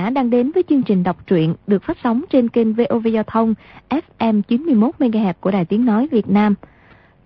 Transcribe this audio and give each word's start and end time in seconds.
giả 0.00 0.10
đang 0.10 0.30
đến 0.30 0.50
với 0.54 0.62
chương 0.68 0.82
trình 0.82 1.02
đọc 1.02 1.26
truyện 1.26 1.54
được 1.66 1.82
phát 1.82 1.98
sóng 2.04 2.22
trên 2.30 2.48
kênh 2.48 2.74
VOV 2.74 3.06
Giao 3.06 3.22
thông 3.22 3.54
FM 4.18 4.42
91 4.42 4.94
MHz 4.98 5.32
của 5.40 5.50
Đài 5.50 5.64
Tiếng 5.64 5.84
nói 5.84 6.08
Việt 6.10 6.30
Nam. 6.30 6.54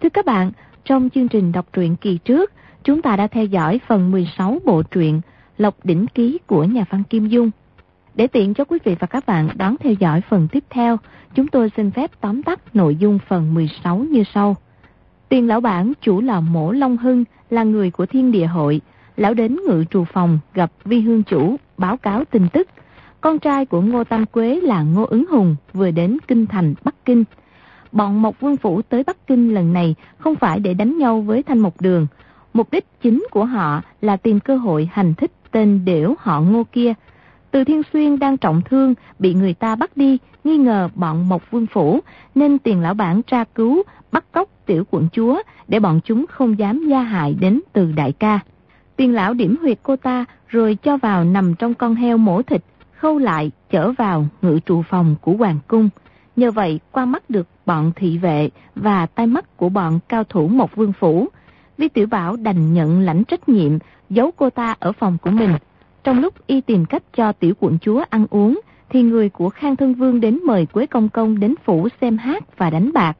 Thưa 0.00 0.08
các 0.08 0.26
bạn, 0.26 0.52
trong 0.84 1.10
chương 1.10 1.28
trình 1.28 1.52
đọc 1.52 1.66
truyện 1.72 1.96
kỳ 1.96 2.18
trước, 2.18 2.52
chúng 2.84 3.02
ta 3.02 3.16
đã 3.16 3.26
theo 3.26 3.44
dõi 3.44 3.80
phần 3.86 4.10
16 4.10 4.58
bộ 4.64 4.82
truyện 4.82 5.20
Lộc 5.58 5.84
đỉnh 5.84 6.06
ký 6.06 6.38
của 6.46 6.64
nhà 6.64 6.84
văn 6.90 7.02
Kim 7.10 7.28
Dung. 7.28 7.50
Để 8.14 8.26
tiện 8.26 8.54
cho 8.54 8.64
quý 8.64 8.78
vị 8.84 8.96
và 8.98 9.06
các 9.06 9.26
bạn 9.26 9.48
đón 9.54 9.76
theo 9.80 9.92
dõi 9.92 10.20
phần 10.20 10.48
tiếp 10.52 10.64
theo, 10.70 10.96
chúng 11.34 11.48
tôi 11.48 11.70
xin 11.76 11.90
phép 11.90 12.10
tóm 12.20 12.42
tắt 12.42 12.76
nội 12.76 12.96
dung 12.96 13.18
phần 13.28 13.54
16 13.54 13.98
như 13.98 14.24
sau. 14.34 14.56
Tiền 15.28 15.46
lão 15.46 15.60
bản 15.60 15.92
chủ 16.00 16.20
là 16.20 16.40
mổ 16.40 16.72
Long 16.72 16.96
Hưng 16.96 17.24
là 17.50 17.64
người 17.64 17.90
của 17.90 18.06
thiên 18.06 18.32
địa 18.32 18.46
hội, 18.46 18.80
lão 19.16 19.34
đến 19.34 19.56
ngự 19.66 19.84
trù 19.90 20.04
phòng 20.04 20.38
gặp 20.54 20.72
vi 20.84 21.00
hương 21.00 21.22
chủ, 21.22 21.56
báo 21.78 21.96
cáo 21.96 22.24
tin 22.24 22.48
tức. 22.48 22.68
Con 23.20 23.38
trai 23.38 23.66
của 23.66 23.80
Ngô 23.80 24.04
Tam 24.04 24.26
Quế 24.26 24.60
là 24.60 24.82
Ngô 24.82 25.04
Ứng 25.04 25.26
Hùng 25.26 25.56
vừa 25.72 25.90
đến 25.90 26.18
Kinh 26.28 26.46
Thành, 26.46 26.74
Bắc 26.84 26.94
Kinh. 27.04 27.24
Bọn 27.92 28.22
Mộc 28.22 28.40
Vương 28.40 28.56
Phủ 28.56 28.82
tới 28.82 29.02
Bắc 29.04 29.26
Kinh 29.26 29.54
lần 29.54 29.72
này 29.72 29.94
không 30.18 30.36
phải 30.36 30.60
để 30.60 30.74
đánh 30.74 30.98
nhau 30.98 31.20
với 31.20 31.42
Thanh 31.42 31.58
Mộc 31.58 31.80
Đường. 31.80 32.06
Mục 32.52 32.70
đích 32.70 32.86
chính 33.02 33.26
của 33.30 33.44
họ 33.44 33.82
là 34.00 34.16
tìm 34.16 34.40
cơ 34.40 34.56
hội 34.56 34.88
hành 34.92 35.14
thích 35.14 35.32
tên 35.50 35.84
đểu 35.84 36.14
họ 36.18 36.40
Ngô 36.40 36.64
kia. 36.72 36.94
Từ 37.50 37.64
Thiên 37.64 37.82
Xuyên 37.92 38.18
đang 38.18 38.36
trọng 38.36 38.62
thương, 38.62 38.94
bị 39.18 39.34
người 39.34 39.54
ta 39.54 39.76
bắt 39.76 39.96
đi, 39.96 40.18
nghi 40.44 40.56
ngờ 40.56 40.88
bọn 40.94 41.28
Mộc 41.28 41.50
Vương 41.50 41.66
Phủ, 41.66 42.00
nên 42.34 42.58
tiền 42.58 42.80
lão 42.80 42.94
bản 42.94 43.22
tra 43.22 43.44
cứu, 43.44 43.82
bắt 44.12 44.24
cóc 44.32 44.48
tiểu 44.66 44.84
quận 44.90 45.08
chúa 45.12 45.42
để 45.68 45.80
bọn 45.80 46.00
chúng 46.04 46.26
không 46.26 46.58
dám 46.58 46.88
gia 46.88 47.02
hại 47.02 47.34
đến 47.40 47.60
từ 47.72 47.92
đại 47.92 48.12
ca. 48.12 48.40
Tiền 48.96 49.14
lão 49.14 49.34
điểm 49.34 49.56
huyệt 49.60 49.78
cô 49.82 49.96
ta 49.96 50.24
rồi 50.48 50.78
cho 50.82 50.96
vào 50.96 51.24
nằm 51.24 51.54
trong 51.54 51.74
con 51.74 51.94
heo 51.94 52.18
mổ 52.18 52.42
thịt, 52.42 52.64
khâu 52.96 53.18
lại 53.18 53.50
chở 53.70 53.92
vào 53.92 54.26
ngự 54.42 54.60
trụ 54.66 54.82
phòng 54.82 55.16
của 55.20 55.32
hoàng 55.32 55.58
cung. 55.68 55.88
Nhờ 56.36 56.50
vậy 56.50 56.80
qua 56.92 57.04
mắt 57.04 57.30
được 57.30 57.46
bọn 57.66 57.92
thị 57.96 58.18
vệ 58.18 58.50
và 58.74 59.06
tai 59.06 59.26
mắt 59.26 59.56
của 59.56 59.68
bọn 59.68 59.98
cao 60.08 60.24
thủ 60.24 60.48
một 60.48 60.76
vương 60.76 60.92
phủ. 60.92 61.28
Vi 61.78 61.88
Tiểu 61.88 62.06
Bảo 62.06 62.36
đành 62.36 62.72
nhận 62.72 63.00
lãnh 63.00 63.24
trách 63.24 63.48
nhiệm 63.48 63.72
giấu 64.10 64.30
cô 64.36 64.50
ta 64.50 64.74
ở 64.78 64.92
phòng 64.92 65.18
của 65.22 65.30
mình. 65.30 65.52
Trong 66.04 66.20
lúc 66.20 66.46
y 66.46 66.60
tìm 66.60 66.84
cách 66.84 67.02
cho 67.16 67.32
tiểu 67.32 67.54
quận 67.60 67.78
chúa 67.78 68.04
ăn 68.10 68.26
uống, 68.30 68.60
thì 68.88 69.02
người 69.02 69.28
của 69.28 69.50
Khang 69.50 69.76
Thân 69.76 69.94
Vương 69.94 70.20
đến 70.20 70.40
mời 70.44 70.66
Quế 70.66 70.86
Công 70.86 71.08
Công 71.08 71.40
đến 71.40 71.54
phủ 71.64 71.88
xem 72.00 72.18
hát 72.18 72.58
và 72.58 72.70
đánh 72.70 72.92
bạc. 72.92 73.16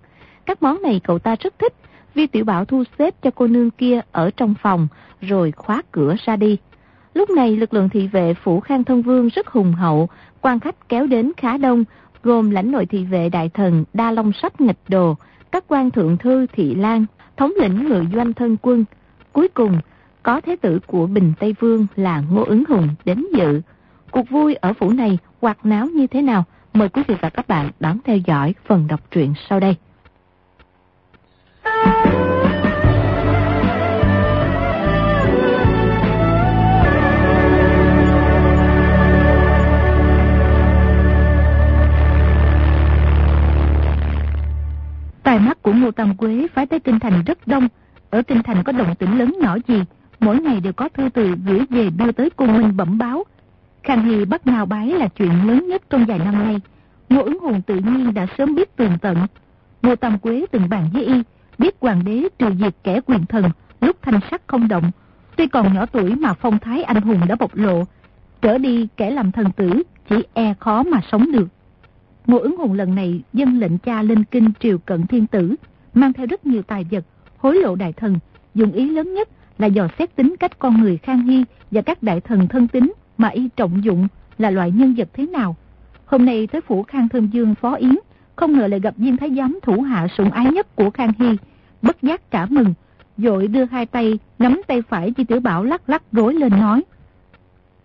Các 0.47 0.63
món 0.63 0.83
này 0.83 1.01
cậu 1.05 1.19
ta 1.19 1.37
rất 1.41 1.59
thích, 1.59 1.75
Vi 2.15 2.27
Tiểu 2.27 2.45
Bảo 2.45 2.65
thu 2.65 2.85
xếp 2.99 3.15
cho 3.23 3.31
cô 3.35 3.47
nương 3.47 3.71
kia 3.71 4.01
ở 4.13 4.31
trong 4.37 4.55
phòng, 4.63 4.89
rồi 5.21 5.53
khóa 5.53 5.83
cửa 5.93 6.15
ra 6.25 6.37
đi. 6.37 6.59
Lúc 7.15 7.31
này 7.31 7.57
lực 7.57 7.75
lượng 7.75 7.89
thị 7.89 8.09
vệ 8.09 8.35
phủ 8.35 8.61
Khang 8.61 8.85
Thân 8.85 9.03
Vương 9.03 9.29
rất 9.29 9.49
hùng 9.49 9.73
hậu, 9.73 10.09
quan 10.41 10.61
khách 10.61 10.89
kéo 10.89 11.07
đến 11.07 11.33
khá 11.37 11.57
đông, 11.57 11.85
gồm 12.23 12.51
lãnh 12.51 12.73
nội 12.73 12.87
thị 12.87 13.05
vệ 13.05 13.29
đại 13.29 13.49
thần 13.49 13.85
Đa 13.93 14.11
Long 14.11 14.33
Sách 14.33 14.61
nghịch 14.61 14.79
đồ, 14.89 15.17
các 15.53 15.65
quan 15.69 15.91
thượng 15.91 16.17
thư 16.17 16.47
thị 16.53 16.75
lan, 16.75 17.05
thống 17.37 17.53
lĩnh 17.61 17.89
ngự 17.89 18.05
doanh 18.15 18.33
thân 18.33 18.57
quân. 18.63 18.85
Cuối 19.33 19.49
cùng, 19.49 19.81
có 20.23 20.41
thế 20.41 20.57
tử 20.57 20.79
của 20.87 21.07
Bình 21.07 21.33
Tây 21.41 21.55
Vương 21.61 21.87
là 21.97 22.23
Ngô 22.31 22.45
Ứng 22.45 22.65
Hùng 22.69 22.89
đến 23.05 23.27
dự. 23.37 23.61
Cuộc 24.11 24.31
vui 24.31 24.55
ở 24.55 24.73
phủ 24.73 24.91
này 24.91 25.19
hoạt 25.41 25.67
náo 25.67 25.87
như 25.87 26.07
thế 26.07 26.23
nào? 26.23 26.45
Mời 26.73 26.89
quý 26.89 27.03
vị 27.09 27.15
và 27.21 27.31
các 27.31 27.49
bạn 27.49 27.71
đón 27.81 27.99
theo 28.05 28.17
dõi 28.17 28.55
phần 28.67 28.87
đọc 28.87 29.01
truyện 29.11 29.35
sau 29.49 29.61
đây. 29.61 29.77
Tài 31.65 31.75
mắt 45.39 45.63
của 45.63 45.73
Ngô 45.73 45.91
Tam 45.91 46.17
Quế 46.17 46.47
phái 46.55 46.67
tới 46.67 46.81
Kinh 46.81 47.01
Thành 47.01 47.23
rất 47.27 47.47
đông. 47.47 47.69
Ở 48.11 48.23
Kinh 48.23 48.43
Thành 48.43 48.63
có 48.65 48.73
động 48.73 48.95
tĩnh 48.95 49.19
lớn 49.19 49.35
nhỏ 49.41 49.57
gì, 49.69 49.83
mỗi 50.21 50.41
ngày 50.41 50.61
đều 50.61 50.73
có 50.73 50.89
thư 50.89 51.09
từ 51.09 51.35
gửi 51.47 51.61
về 51.71 51.91
đưa 51.91 52.13
tới 52.13 52.31
cung 52.31 52.59
minh 52.59 52.77
bẩm 52.77 52.99
báo. 52.99 53.25
Khang 53.83 54.05
Hy 54.05 54.25
bắt 54.25 54.47
ngào 54.47 54.67
bái 54.67 54.87
là 54.87 55.09
chuyện 55.09 55.49
lớn 55.49 55.69
nhất 55.69 55.83
trong 55.91 56.05
vài 56.05 56.19
năm 56.19 56.45
nay. 56.45 56.61
Ngô 57.09 57.23
ứng 57.23 57.41
hồn 57.41 57.63
tự 57.63 57.75
nhiên 57.75 58.15
đã 58.15 58.27
sớm 58.39 58.55
biết 58.55 58.77
tường 58.77 58.99
tận. 59.01 59.17
Ngô 59.83 59.97
Tam 59.97 60.19
Quế 60.19 60.47
từng 60.51 60.69
bàn 60.69 60.89
với 60.93 61.05
y, 61.05 61.23
biết 61.59 61.77
hoàng 61.81 62.05
đế 62.05 62.23
trừ 62.39 62.47
diệt 62.61 62.75
kẻ 62.85 63.01
quyền 63.07 63.27
thần, 63.27 63.45
lúc 63.81 63.97
thanh 64.03 64.21
sắc 64.31 64.43
không 64.47 64.69
động. 64.69 64.91
Tuy 65.37 65.47
còn 65.47 65.75
nhỏ 65.75 65.87
tuổi 65.87 66.15
mà 66.15 66.35
phong 66.35 66.59
thái 66.59 66.83
anh 66.83 67.03
hùng 67.03 67.21
đã 67.29 67.37
bộc 67.37 67.55
lộ, 67.55 67.85
trở 68.43 68.59
đi 68.59 68.89
kẻ 68.97 69.11
làm 69.11 69.33
thần 69.33 69.53
tử 69.53 69.83
chỉ 70.09 70.17
e 70.35 70.55
khó 70.61 70.83
mà 70.83 71.01
sống 71.13 71.33
được. 71.33 71.49
Ngô 72.27 72.39
ứng 72.39 72.57
hùng 72.57 72.73
lần 72.73 72.95
này 72.95 73.23
dân 73.33 73.59
lệnh 73.59 73.79
cha 73.79 74.03
lên 74.03 74.25
kinh 74.25 74.53
triều 74.61 74.79
cận 74.79 75.07
thiên 75.07 75.27
tử, 75.27 75.55
mang 75.95 76.13
theo 76.13 76.27
rất 76.27 76.47
nhiều 76.47 76.63
tài 76.63 76.87
vật, 76.91 77.05
hối 77.39 77.57
lộ 77.57 77.75
đại 77.75 77.93
thần, 77.93 78.19
dùng 78.55 78.73
ý 78.73 78.91
lớn 78.91 79.15
nhất 79.15 79.29
là 79.59 79.67
dò 79.67 79.89
xét 79.99 80.17
tính 80.17 80.35
cách 80.41 80.59
con 80.59 80.81
người 80.81 80.97
Khang 80.97 81.23
Hy 81.23 81.45
và 81.71 81.83
các 81.83 82.03
đại 82.03 82.21
thần 82.21 82.49
thân 82.49 82.69
tín 82.69 82.93
mà 83.19 83.29
y 83.29 83.49
trọng 83.57 83.85
dụng 83.85 84.09
là 84.39 84.51
loại 84.51 84.71
nhân 84.71 84.95
vật 84.97 85.09
thế 85.13 85.27
nào. 85.27 85.57
Hôm 86.07 86.25
nay 86.25 86.47
tới 86.47 86.61
phủ 86.61 86.83
Khang 86.83 87.09
Thơm 87.09 87.27
Dương 87.27 87.55
phó 87.55 87.75
yến, 87.75 87.95
không 88.37 88.59
ngờ 88.59 88.67
lại 88.67 88.81
gặp 88.81 88.95
viên 88.97 89.17
thái 89.17 89.31
giám 89.37 89.59
thủ 89.63 89.81
hạ 89.81 90.07
sủng 90.19 90.31
ái 90.31 90.47
nhất 90.53 90.77
của 90.77 90.91
Khang 90.91 91.13
Hy, 91.19 91.37
bất 91.83 92.03
giác 92.03 92.31
cả 92.31 92.47
mừng, 92.51 92.75
dội 93.17 93.49
đưa 93.49 93.65
hai 93.65 93.87
tay 93.87 94.19
nắm 94.39 94.61
tay 94.67 94.83
phải 94.89 95.11
Chi 95.11 95.25
Tiểu 95.25 95.41
Bảo 95.41 95.65
lắc 95.65 95.89
lắc 95.89 96.03
rối 96.13 96.35
lên 96.35 96.53
nói. 96.61 96.83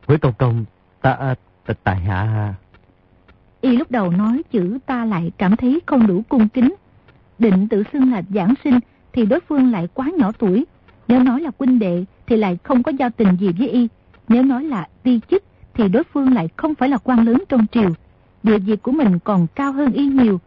Quế 0.07 0.17
công 0.17 0.33
công, 0.37 0.65
ta, 1.01 1.35
ta 1.65 1.73
tại 1.83 1.95
hạ 1.95 2.53
Y 3.61 3.77
lúc 3.77 3.91
đầu 3.91 4.11
nói 4.11 4.41
chữ 4.51 4.77
ta 4.85 5.05
lại 5.05 5.31
cảm 5.37 5.55
thấy 5.55 5.79
không 5.85 6.07
đủ 6.07 6.21
cung 6.29 6.49
kính. 6.49 6.73
Định 7.39 7.67
tự 7.67 7.83
xưng 7.93 8.11
là 8.11 8.21
giảng 8.29 8.53
sinh 8.63 8.79
thì 9.13 9.25
đối 9.25 9.39
phương 9.39 9.71
lại 9.71 9.87
quá 9.93 10.09
nhỏ 10.17 10.31
tuổi. 10.39 10.65
Nếu 11.07 11.23
nói 11.23 11.41
là 11.41 11.51
huynh 11.59 11.79
đệ 11.79 12.05
thì 12.27 12.37
lại 12.37 12.57
không 12.63 12.83
có 12.83 12.91
giao 12.99 13.09
tình 13.09 13.37
gì 13.39 13.51
với 13.59 13.69
Y. 13.69 13.87
Nếu 14.27 14.43
nói 14.43 14.63
là 14.63 14.87
ti 15.03 15.19
chức 15.29 15.43
thì 15.73 15.89
đối 15.89 16.03
phương 16.03 16.33
lại 16.33 16.49
không 16.57 16.75
phải 16.75 16.89
là 16.89 16.97
quan 16.97 17.25
lớn 17.25 17.43
trong 17.49 17.65
triều. 17.71 17.89
Địa 18.43 18.59
vị 18.59 18.75
của 18.75 18.91
mình 18.91 19.19
còn 19.19 19.47
cao 19.55 19.71
hơn 19.71 19.93
Y 19.93 20.05
nhiều. 20.05 20.39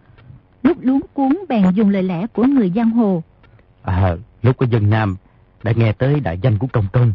Lúc 0.62 0.76
luống 0.80 1.00
cuốn 1.12 1.38
bèn 1.48 1.70
dùng 1.74 1.90
lời 1.90 2.02
lẽ 2.02 2.26
của 2.26 2.44
người 2.44 2.72
giang 2.76 2.90
hồ. 2.90 3.22
À, 3.82 4.16
lúc 4.42 4.56
có 4.56 4.66
dân 4.70 4.90
Nam 4.90 5.16
đã 5.62 5.72
nghe 5.76 5.92
tới 5.92 6.20
đại 6.20 6.38
danh 6.38 6.58
của 6.58 6.66
công 6.72 6.86
công. 6.92 7.12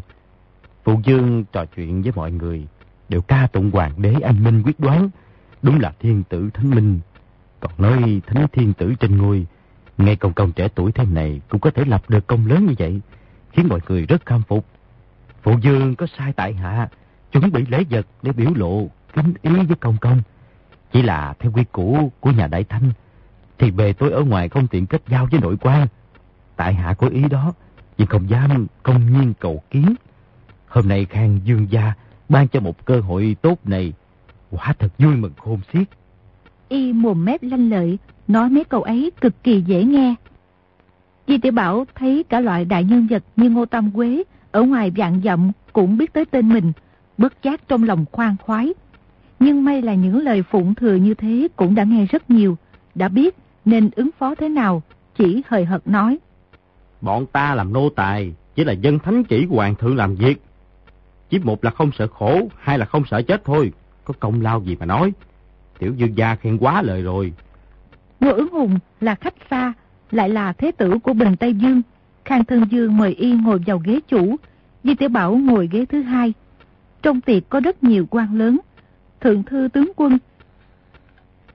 Phụ 0.84 1.00
Dương 1.04 1.44
trò 1.52 1.64
chuyện 1.64 2.02
với 2.02 2.12
mọi 2.16 2.32
người 2.32 2.66
đều 3.08 3.20
ca 3.20 3.46
tụng 3.52 3.70
hoàng 3.70 3.92
đế 3.96 4.14
anh 4.22 4.44
minh 4.44 4.62
quyết 4.62 4.80
đoán 4.80 5.10
Đúng 5.62 5.80
là 5.80 5.92
thiên 6.00 6.22
tử 6.28 6.50
thánh 6.54 6.70
minh. 6.70 7.00
Còn 7.60 7.72
nói 7.78 8.20
thánh 8.26 8.46
thiên 8.52 8.72
tử 8.72 8.94
trên 9.00 9.16
ngôi, 9.16 9.46
ngay 9.98 10.16
công 10.16 10.32
công 10.32 10.52
trẻ 10.52 10.68
tuổi 10.74 10.92
thế 10.92 11.04
này 11.04 11.40
cũng 11.48 11.60
có 11.60 11.70
thể 11.70 11.84
lập 11.84 12.02
được 12.08 12.26
công 12.26 12.46
lớn 12.46 12.66
như 12.66 12.74
vậy, 12.78 13.00
khiến 13.52 13.68
mọi 13.68 13.80
người 13.88 14.06
rất 14.06 14.26
khâm 14.26 14.42
phục. 14.42 14.66
Phụ 15.42 15.58
dương 15.60 15.96
có 15.96 16.06
sai 16.18 16.32
tại 16.32 16.54
hạ, 16.54 16.88
chuẩn 17.32 17.52
bị 17.52 17.66
lễ 17.68 17.84
vật 17.90 18.06
để 18.22 18.32
biểu 18.32 18.50
lộ 18.54 18.88
kính 19.12 19.34
ý 19.42 19.50
với 19.50 19.76
công 19.80 19.96
công. 20.00 20.22
Chỉ 20.92 21.02
là 21.02 21.34
theo 21.38 21.52
quy 21.52 21.64
củ 21.72 22.12
của 22.20 22.30
nhà 22.30 22.46
đại 22.46 22.64
thanh, 22.64 22.90
thì 23.58 23.70
bề 23.70 23.92
tôi 23.92 24.10
ở 24.10 24.22
ngoài 24.22 24.48
không 24.48 24.66
tiện 24.66 24.86
kết 24.86 25.02
giao 25.08 25.28
với 25.30 25.40
nội 25.40 25.56
quan. 25.60 25.86
Tại 26.56 26.74
hạ 26.74 26.94
có 26.94 27.08
ý 27.08 27.28
đó, 27.28 27.52
vì 27.96 28.06
không 28.06 28.30
dám 28.30 28.66
công 28.82 29.12
nhiên 29.12 29.34
cầu 29.40 29.62
kiến. 29.70 29.94
Hôm 30.68 30.88
nay 30.88 31.04
Khang 31.04 31.40
Dương 31.44 31.66
Gia 31.70 31.92
ban 32.28 32.48
cho 32.48 32.60
một 32.60 32.84
cơ 32.84 33.00
hội 33.00 33.36
tốt 33.42 33.58
này 33.64 33.92
Quả 34.50 34.74
thật 34.78 34.92
vui 34.98 35.16
mừng 35.16 35.32
khôn 35.36 35.60
xiết. 35.72 35.88
Y 36.68 36.92
mồm 36.92 37.24
mép 37.24 37.42
lanh 37.42 37.70
lợi, 37.70 37.98
nói 38.28 38.50
mấy 38.50 38.64
câu 38.64 38.82
ấy 38.82 39.10
cực 39.20 39.42
kỳ 39.42 39.60
dễ 39.60 39.84
nghe. 39.84 40.14
Di 41.26 41.38
tiểu 41.38 41.52
Bảo 41.52 41.84
thấy 41.94 42.24
cả 42.28 42.40
loại 42.40 42.64
đại 42.64 42.84
nhân 42.84 43.06
vật 43.10 43.22
như 43.36 43.50
Ngô 43.50 43.66
Tam 43.66 43.90
Quế 43.90 44.22
ở 44.50 44.62
ngoài 44.62 44.92
vạn 44.96 45.20
dặm 45.24 45.52
cũng 45.72 45.98
biết 45.98 46.12
tới 46.12 46.24
tên 46.24 46.48
mình, 46.48 46.72
bất 47.18 47.42
giác 47.42 47.68
trong 47.68 47.84
lòng 47.84 48.04
khoan 48.12 48.36
khoái. 48.42 48.74
Nhưng 49.40 49.64
may 49.64 49.82
là 49.82 49.94
những 49.94 50.18
lời 50.22 50.42
phụng 50.42 50.74
thừa 50.74 50.94
như 50.94 51.14
thế 51.14 51.48
cũng 51.56 51.74
đã 51.74 51.84
nghe 51.84 52.06
rất 52.06 52.30
nhiều, 52.30 52.56
đã 52.94 53.08
biết 53.08 53.36
nên 53.64 53.90
ứng 53.96 54.10
phó 54.18 54.34
thế 54.34 54.48
nào, 54.48 54.82
chỉ 55.16 55.42
hời 55.48 55.64
hợt 55.64 55.88
nói. 55.88 56.18
Bọn 57.00 57.26
ta 57.26 57.54
làm 57.54 57.72
nô 57.72 57.88
tài, 57.88 58.32
chỉ 58.54 58.64
là 58.64 58.72
dân 58.72 58.98
thánh 58.98 59.24
chỉ 59.24 59.46
hoàng 59.46 59.74
thượng 59.74 59.96
làm 59.96 60.14
việc. 60.14 60.42
Chỉ 61.30 61.38
một 61.38 61.64
là 61.64 61.70
không 61.70 61.90
sợ 61.98 62.06
khổ, 62.06 62.48
hai 62.58 62.78
là 62.78 62.84
không 62.84 63.02
sợ 63.10 63.22
chết 63.22 63.44
thôi 63.44 63.72
có 64.08 64.14
công 64.20 64.40
lao 64.40 64.62
gì 64.62 64.76
mà 64.80 64.86
nói. 64.86 65.12
Tiểu 65.78 65.94
dương 65.96 66.16
gia 66.16 66.34
khen 66.34 66.58
quá 66.58 66.82
lời 66.82 67.02
rồi. 67.02 67.32
Ngô 68.20 68.32
ứng 68.32 68.52
hùng 68.52 68.78
là 69.00 69.14
khách 69.14 69.34
xa, 69.50 69.72
lại 70.10 70.28
là 70.28 70.52
thế 70.52 70.72
tử 70.72 70.98
của 71.02 71.12
Bình 71.12 71.36
Tây 71.36 71.54
Dương. 71.54 71.82
Khang 72.24 72.44
Thân 72.44 72.64
Dương 72.70 72.96
mời 72.96 73.14
y 73.14 73.32
ngồi 73.32 73.58
vào 73.66 73.78
ghế 73.78 74.00
chủ, 74.08 74.36
Di 74.84 74.94
Tiểu 74.94 75.08
Bảo 75.08 75.36
ngồi 75.36 75.68
ghế 75.72 75.84
thứ 75.84 76.02
hai. 76.02 76.32
Trong 77.02 77.20
tiệc 77.20 77.48
có 77.48 77.60
rất 77.60 77.84
nhiều 77.84 78.06
quan 78.10 78.38
lớn, 78.38 78.58
thượng 79.20 79.42
thư 79.42 79.68
tướng 79.72 79.92
quân. 79.96 80.18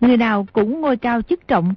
Người 0.02 0.18
nào 0.18 0.48
cũng 0.54 0.82
ngồi 0.82 0.98
cao 0.98 1.22
chức 1.22 1.48
trọng. 1.48 1.74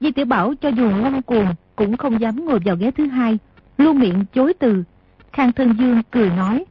Di 0.00 0.10
Tiểu 0.12 0.24
Bảo 0.24 0.54
cho 0.60 0.68
dù 0.68 0.90
ngông 0.90 1.22
cuồng 1.22 1.54
cũng 1.76 1.96
không 1.96 2.20
dám 2.20 2.44
ngồi 2.44 2.58
vào 2.64 2.76
ghế 2.76 2.90
thứ 2.90 3.06
hai, 3.06 3.38
luôn 3.78 3.98
miệng 3.98 4.24
chối 4.34 4.54
từ. 4.58 4.84
Khang 5.32 5.52
Thân 5.52 5.74
Dương 5.78 6.02
cười 6.10 6.30
nói. 6.30 6.64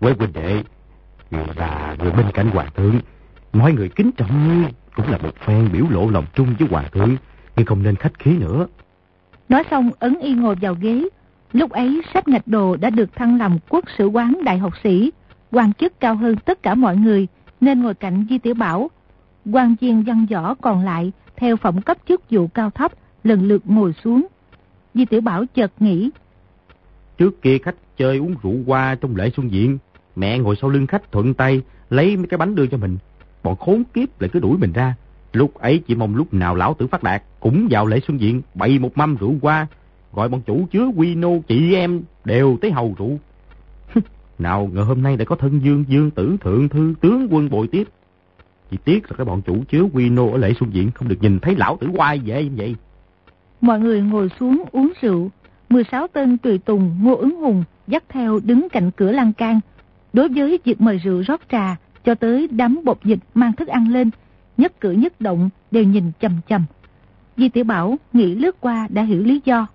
Quế 0.00 0.14
huynh 0.18 0.32
đệ, 0.32 0.62
người 1.30 1.44
là 1.56 1.96
người 1.98 2.10
bên 2.10 2.26
cạnh 2.34 2.50
hoàng 2.50 2.70
thượng. 2.74 3.00
Mọi 3.52 3.72
người 3.72 3.88
kính 3.88 4.12
trọng 4.12 4.48
ngươi 4.48 4.72
cũng 4.96 5.10
là 5.10 5.18
một 5.18 5.36
phen 5.46 5.68
biểu 5.72 5.84
lộ 5.90 6.10
lòng 6.10 6.24
trung 6.34 6.54
với 6.58 6.68
hoàng 6.68 6.90
thượng, 6.92 7.16
nhưng 7.56 7.66
không 7.66 7.82
nên 7.82 7.96
khách 7.96 8.18
khí 8.18 8.30
nữa. 8.38 8.66
Nói 9.48 9.64
xong 9.70 9.90
ấn 9.98 10.18
y 10.20 10.34
ngồi 10.34 10.54
vào 10.54 10.74
ghế. 10.80 11.04
Lúc 11.52 11.70
ấy 11.70 12.02
sách 12.14 12.28
ngạch 12.28 12.46
đồ 12.46 12.76
đã 12.76 12.90
được 12.90 13.16
thăng 13.16 13.38
làm 13.38 13.58
quốc 13.68 13.84
sử 13.98 14.06
quán 14.06 14.38
đại 14.44 14.58
học 14.58 14.72
sĩ, 14.84 15.12
quan 15.52 15.72
chức 15.72 16.00
cao 16.00 16.14
hơn 16.14 16.36
tất 16.36 16.62
cả 16.62 16.74
mọi 16.74 16.96
người, 16.96 17.26
nên 17.64 17.82
ngồi 17.82 17.94
cạnh 17.94 18.26
Di 18.30 18.38
Tiểu 18.38 18.54
Bảo. 18.54 18.90
quan 19.52 19.74
viên 19.80 20.02
văn 20.02 20.26
võ 20.30 20.54
còn 20.54 20.84
lại, 20.84 21.12
theo 21.36 21.56
phẩm 21.56 21.82
cấp 21.82 21.96
chức 22.08 22.30
vụ 22.30 22.46
cao 22.46 22.70
thấp, 22.70 22.92
lần 23.24 23.48
lượt 23.48 23.62
ngồi 23.64 23.94
xuống. 24.04 24.26
Di 24.94 25.04
Tiểu 25.04 25.20
Bảo 25.20 25.44
chợt 25.54 25.72
nghĩ. 25.78 26.10
Trước 27.18 27.42
kia 27.42 27.58
khách 27.58 27.74
chơi 27.96 28.18
uống 28.18 28.34
rượu 28.42 28.56
qua 28.66 28.94
trong 28.94 29.16
lễ 29.16 29.30
xuân 29.36 29.52
diện, 29.52 29.78
mẹ 30.16 30.38
ngồi 30.38 30.56
sau 30.60 30.70
lưng 30.70 30.86
khách 30.86 31.12
thuận 31.12 31.34
tay, 31.34 31.62
lấy 31.90 32.16
mấy 32.16 32.26
cái 32.26 32.38
bánh 32.38 32.54
đưa 32.54 32.66
cho 32.66 32.76
mình. 32.76 32.98
Bọn 33.42 33.56
khốn 33.56 33.84
kiếp 33.84 34.20
lại 34.20 34.30
cứ 34.32 34.40
đuổi 34.40 34.58
mình 34.58 34.72
ra. 34.72 34.94
Lúc 35.32 35.54
ấy 35.54 35.82
chỉ 35.86 35.94
mong 35.94 36.16
lúc 36.16 36.34
nào 36.34 36.54
lão 36.54 36.74
tử 36.74 36.86
phát 36.86 37.02
đạt, 37.02 37.22
cũng 37.40 37.68
vào 37.70 37.86
lễ 37.86 38.00
xuân 38.06 38.20
diện, 38.20 38.42
bày 38.54 38.78
một 38.78 38.98
mâm 38.98 39.16
rượu 39.16 39.34
qua, 39.40 39.66
gọi 40.12 40.28
bọn 40.28 40.40
chủ 40.46 40.66
chứa 40.70 40.86
quy 40.96 41.14
nô 41.14 41.38
chị 41.48 41.74
em 41.74 42.02
đều 42.24 42.58
tới 42.60 42.70
hầu 42.70 42.94
rượu 42.98 43.18
nào 44.38 44.70
ngờ 44.72 44.82
hôm 44.82 45.02
nay 45.02 45.16
đã 45.16 45.24
có 45.24 45.36
thân 45.36 45.60
dương 45.64 45.84
dương 45.88 46.10
tử 46.10 46.36
thượng 46.40 46.68
thư 46.68 46.94
tướng 47.00 47.28
quân 47.30 47.50
bồi 47.50 47.68
tiếp. 47.68 47.88
Chỉ 48.70 48.76
tiếc 48.84 49.10
là 49.10 49.16
cái 49.16 49.24
bọn 49.24 49.42
chủ 49.42 49.64
chứa 49.68 49.82
quy 49.92 50.10
nô 50.10 50.32
ở 50.32 50.38
lễ 50.38 50.52
xuân 50.60 50.70
diện 50.74 50.90
không 50.90 51.08
được 51.08 51.18
nhìn 51.20 51.38
thấy 51.40 51.56
lão 51.56 51.76
tử 51.80 51.88
quay 51.94 52.18
về 52.18 52.44
như 52.44 52.50
vậy. 52.56 52.76
Mọi 53.60 53.80
người 53.80 54.02
ngồi 54.02 54.28
xuống 54.40 54.64
uống 54.72 54.92
rượu. 55.02 55.30
16 55.68 56.06
tên 56.12 56.38
tùy 56.38 56.58
tùng 56.58 56.96
Ngô 57.02 57.16
ứng 57.16 57.36
hùng 57.36 57.64
dắt 57.86 58.04
theo 58.08 58.40
đứng 58.44 58.68
cạnh 58.68 58.90
cửa 58.90 59.12
lan 59.12 59.32
can. 59.32 59.60
Đối 60.12 60.28
với 60.28 60.58
việc 60.64 60.80
mời 60.80 60.98
rượu 60.98 61.22
rót 61.22 61.40
trà 61.52 61.76
cho 62.04 62.14
tới 62.14 62.48
đám 62.50 62.80
bột 62.84 62.98
dịch 63.04 63.18
mang 63.34 63.52
thức 63.52 63.68
ăn 63.68 63.92
lên, 63.92 64.10
nhất 64.56 64.80
cử 64.80 64.90
nhất 64.90 65.20
động 65.20 65.50
đều 65.70 65.84
nhìn 65.84 66.12
chầm 66.20 66.32
chầm. 66.48 66.64
Di 67.36 67.48
Tiểu 67.48 67.64
Bảo 67.64 67.96
nghĩ 68.12 68.34
lướt 68.34 68.60
qua 68.60 68.88
đã 68.90 69.02
hiểu 69.02 69.22
lý 69.22 69.40
do. 69.44 69.66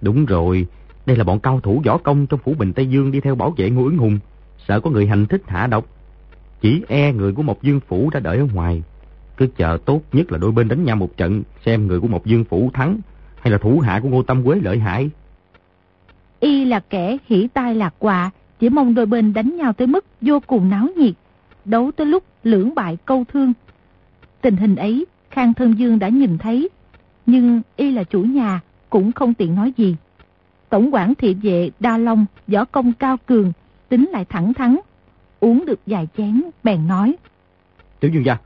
Đúng 0.00 0.26
rồi, 0.26 0.66
đây 1.06 1.16
là 1.16 1.24
bọn 1.24 1.40
cao 1.40 1.60
thủ 1.60 1.82
võ 1.84 1.98
công 1.98 2.26
trong 2.26 2.40
phủ 2.44 2.54
Bình 2.54 2.72
Tây 2.72 2.86
Dương 2.86 3.10
đi 3.10 3.20
theo 3.20 3.34
bảo 3.34 3.54
vệ 3.56 3.70
Ngô 3.70 3.84
ứng 3.84 3.98
hùng, 3.98 4.18
sợ 4.68 4.80
có 4.80 4.90
người 4.90 5.06
hành 5.06 5.26
thích 5.26 5.42
hạ 5.46 5.66
độc. 5.66 5.86
Chỉ 6.60 6.82
e 6.88 7.12
người 7.12 7.32
của 7.32 7.42
một 7.42 7.62
dương 7.62 7.80
phủ 7.88 8.10
đã 8.10 8.20
đợi 8.20 8.38
ở 8.38 8.46
ngoài, 8.54 8.82
cứ 9.36 9.46
chờ 9.56 9.78
tốt 9.84 10.02
nhất 10.12 10.32
là 10.32 10.38
đôi 10.38 10.52
bên 10.52 10.68
đánh 10.68 10.84
nhau 10.84 10.96
một 10.96 11.16
trận, 11.16 11.42
xem 11.64 11.86
người 11.86 12.00
của 12.00 12.08
một 12.08 12.26
dương 12.26 12.44
phủ 12.44 12.70
thắng, 12.74 12.98
hay 13.40 13.52
là 13.52 13.58
thủ 13.58 13.80
hạ 13.80 14.00
của 14.02 14.08
Ngô 14.08 14.22
Tâm 14.22 14.44
Quế 14.44 14.56
lợi 14.62 14.78
hại. 14.78 15.10
Y 16.40 16.64
là 16.64 16.80
kẻ 16.80 17.16
hỉ 17.26 17.48
tai 17.54 17.74
lạc 17.74 17.94
quạ, 17.98 18.30
chỉ 18.60 18.68
mong 18.68 18.94
đôi 18.94 19.06
bên 19.06 19.32
đánh 19.32 19.56
nhau 19.56 19.72
tới 19.72 19.86
mức 19.86 20.04
vô 20.20 20.40
cùng 20.46 20.70
náo 20.70 20.88
nhiệt, 20.96 21.14
đấu 21.64 21.90
tới 21.96 22.06
lúc 22.06 22.24
lưỡng 22.44 22.74
bại 22.74 22.96
câu 23.04 23.24
thương. 23.32 23.52
Tình 24.40 24.56
hình 24.56 24.76
ấy, 24.76 25.06
Khang 25.30 25.54
Thân 25.54 25.78
Dương 25.78 25.98
đã 25.98 26.08
nhìn 26.08 26.38
thấy, 26.38 26.68
nhưng 27.26 27.62
Y 27.76 27.90
là 27.90 28.04
chủ 28.04 28.22
nhà, 28.22 28.60
cũng 28.90 29.12
không 29.12 29.34
tiện 29.34 29.54
nói 29.54 29.72
gì. 29.76 29.96
Tổng 30.72 30.94
quản 30.94 31.14
thị 31.14 31.34
vệ 31.42 31.70
Đa 31.80 31.98
Long, 31.98 32.26
võ 32.46 32.64
công 32.64 32.92
cao 32.92 33.16
cường, 33.26 33.52
tính 33.88 34.08
lại 34.12 34.24
thẳng 34.24 34.54
thắn, 34.54 34.76
uống 35.40 35.66
được 35.66 35.80
vài 35.86 36.08
chén, 36.16 36.42
bèn 36.64 36.88
nói. 36.88 37.14
Tiểu 38.00 38.10
Dương 38.10 38.24
gia, 38.24 38.36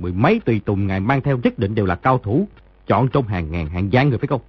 mười 0.00 0.12
mấy 0.12 0.40
tùy 0.40 0.60
tùng 0.64 0.86
ngài 0.86 1.00
mang 1.00 1.20
theo 1.20 1.38
nhất 1.38 1.58
định 1.58 1.74
đều 1.74 1.86
là 1.86 1.94
cao 1.94 2.18
thủ, 2.18 2.48
chọn 2.86 3.08
trong 3.08 3.26
hàng 3.26 3.50
ngàn 3.50 3.66
hàng 3.66 3.92
gian 3.92 4.08
người 4.08 4.18
phải 4.18 4.26
không? 4.26 4.40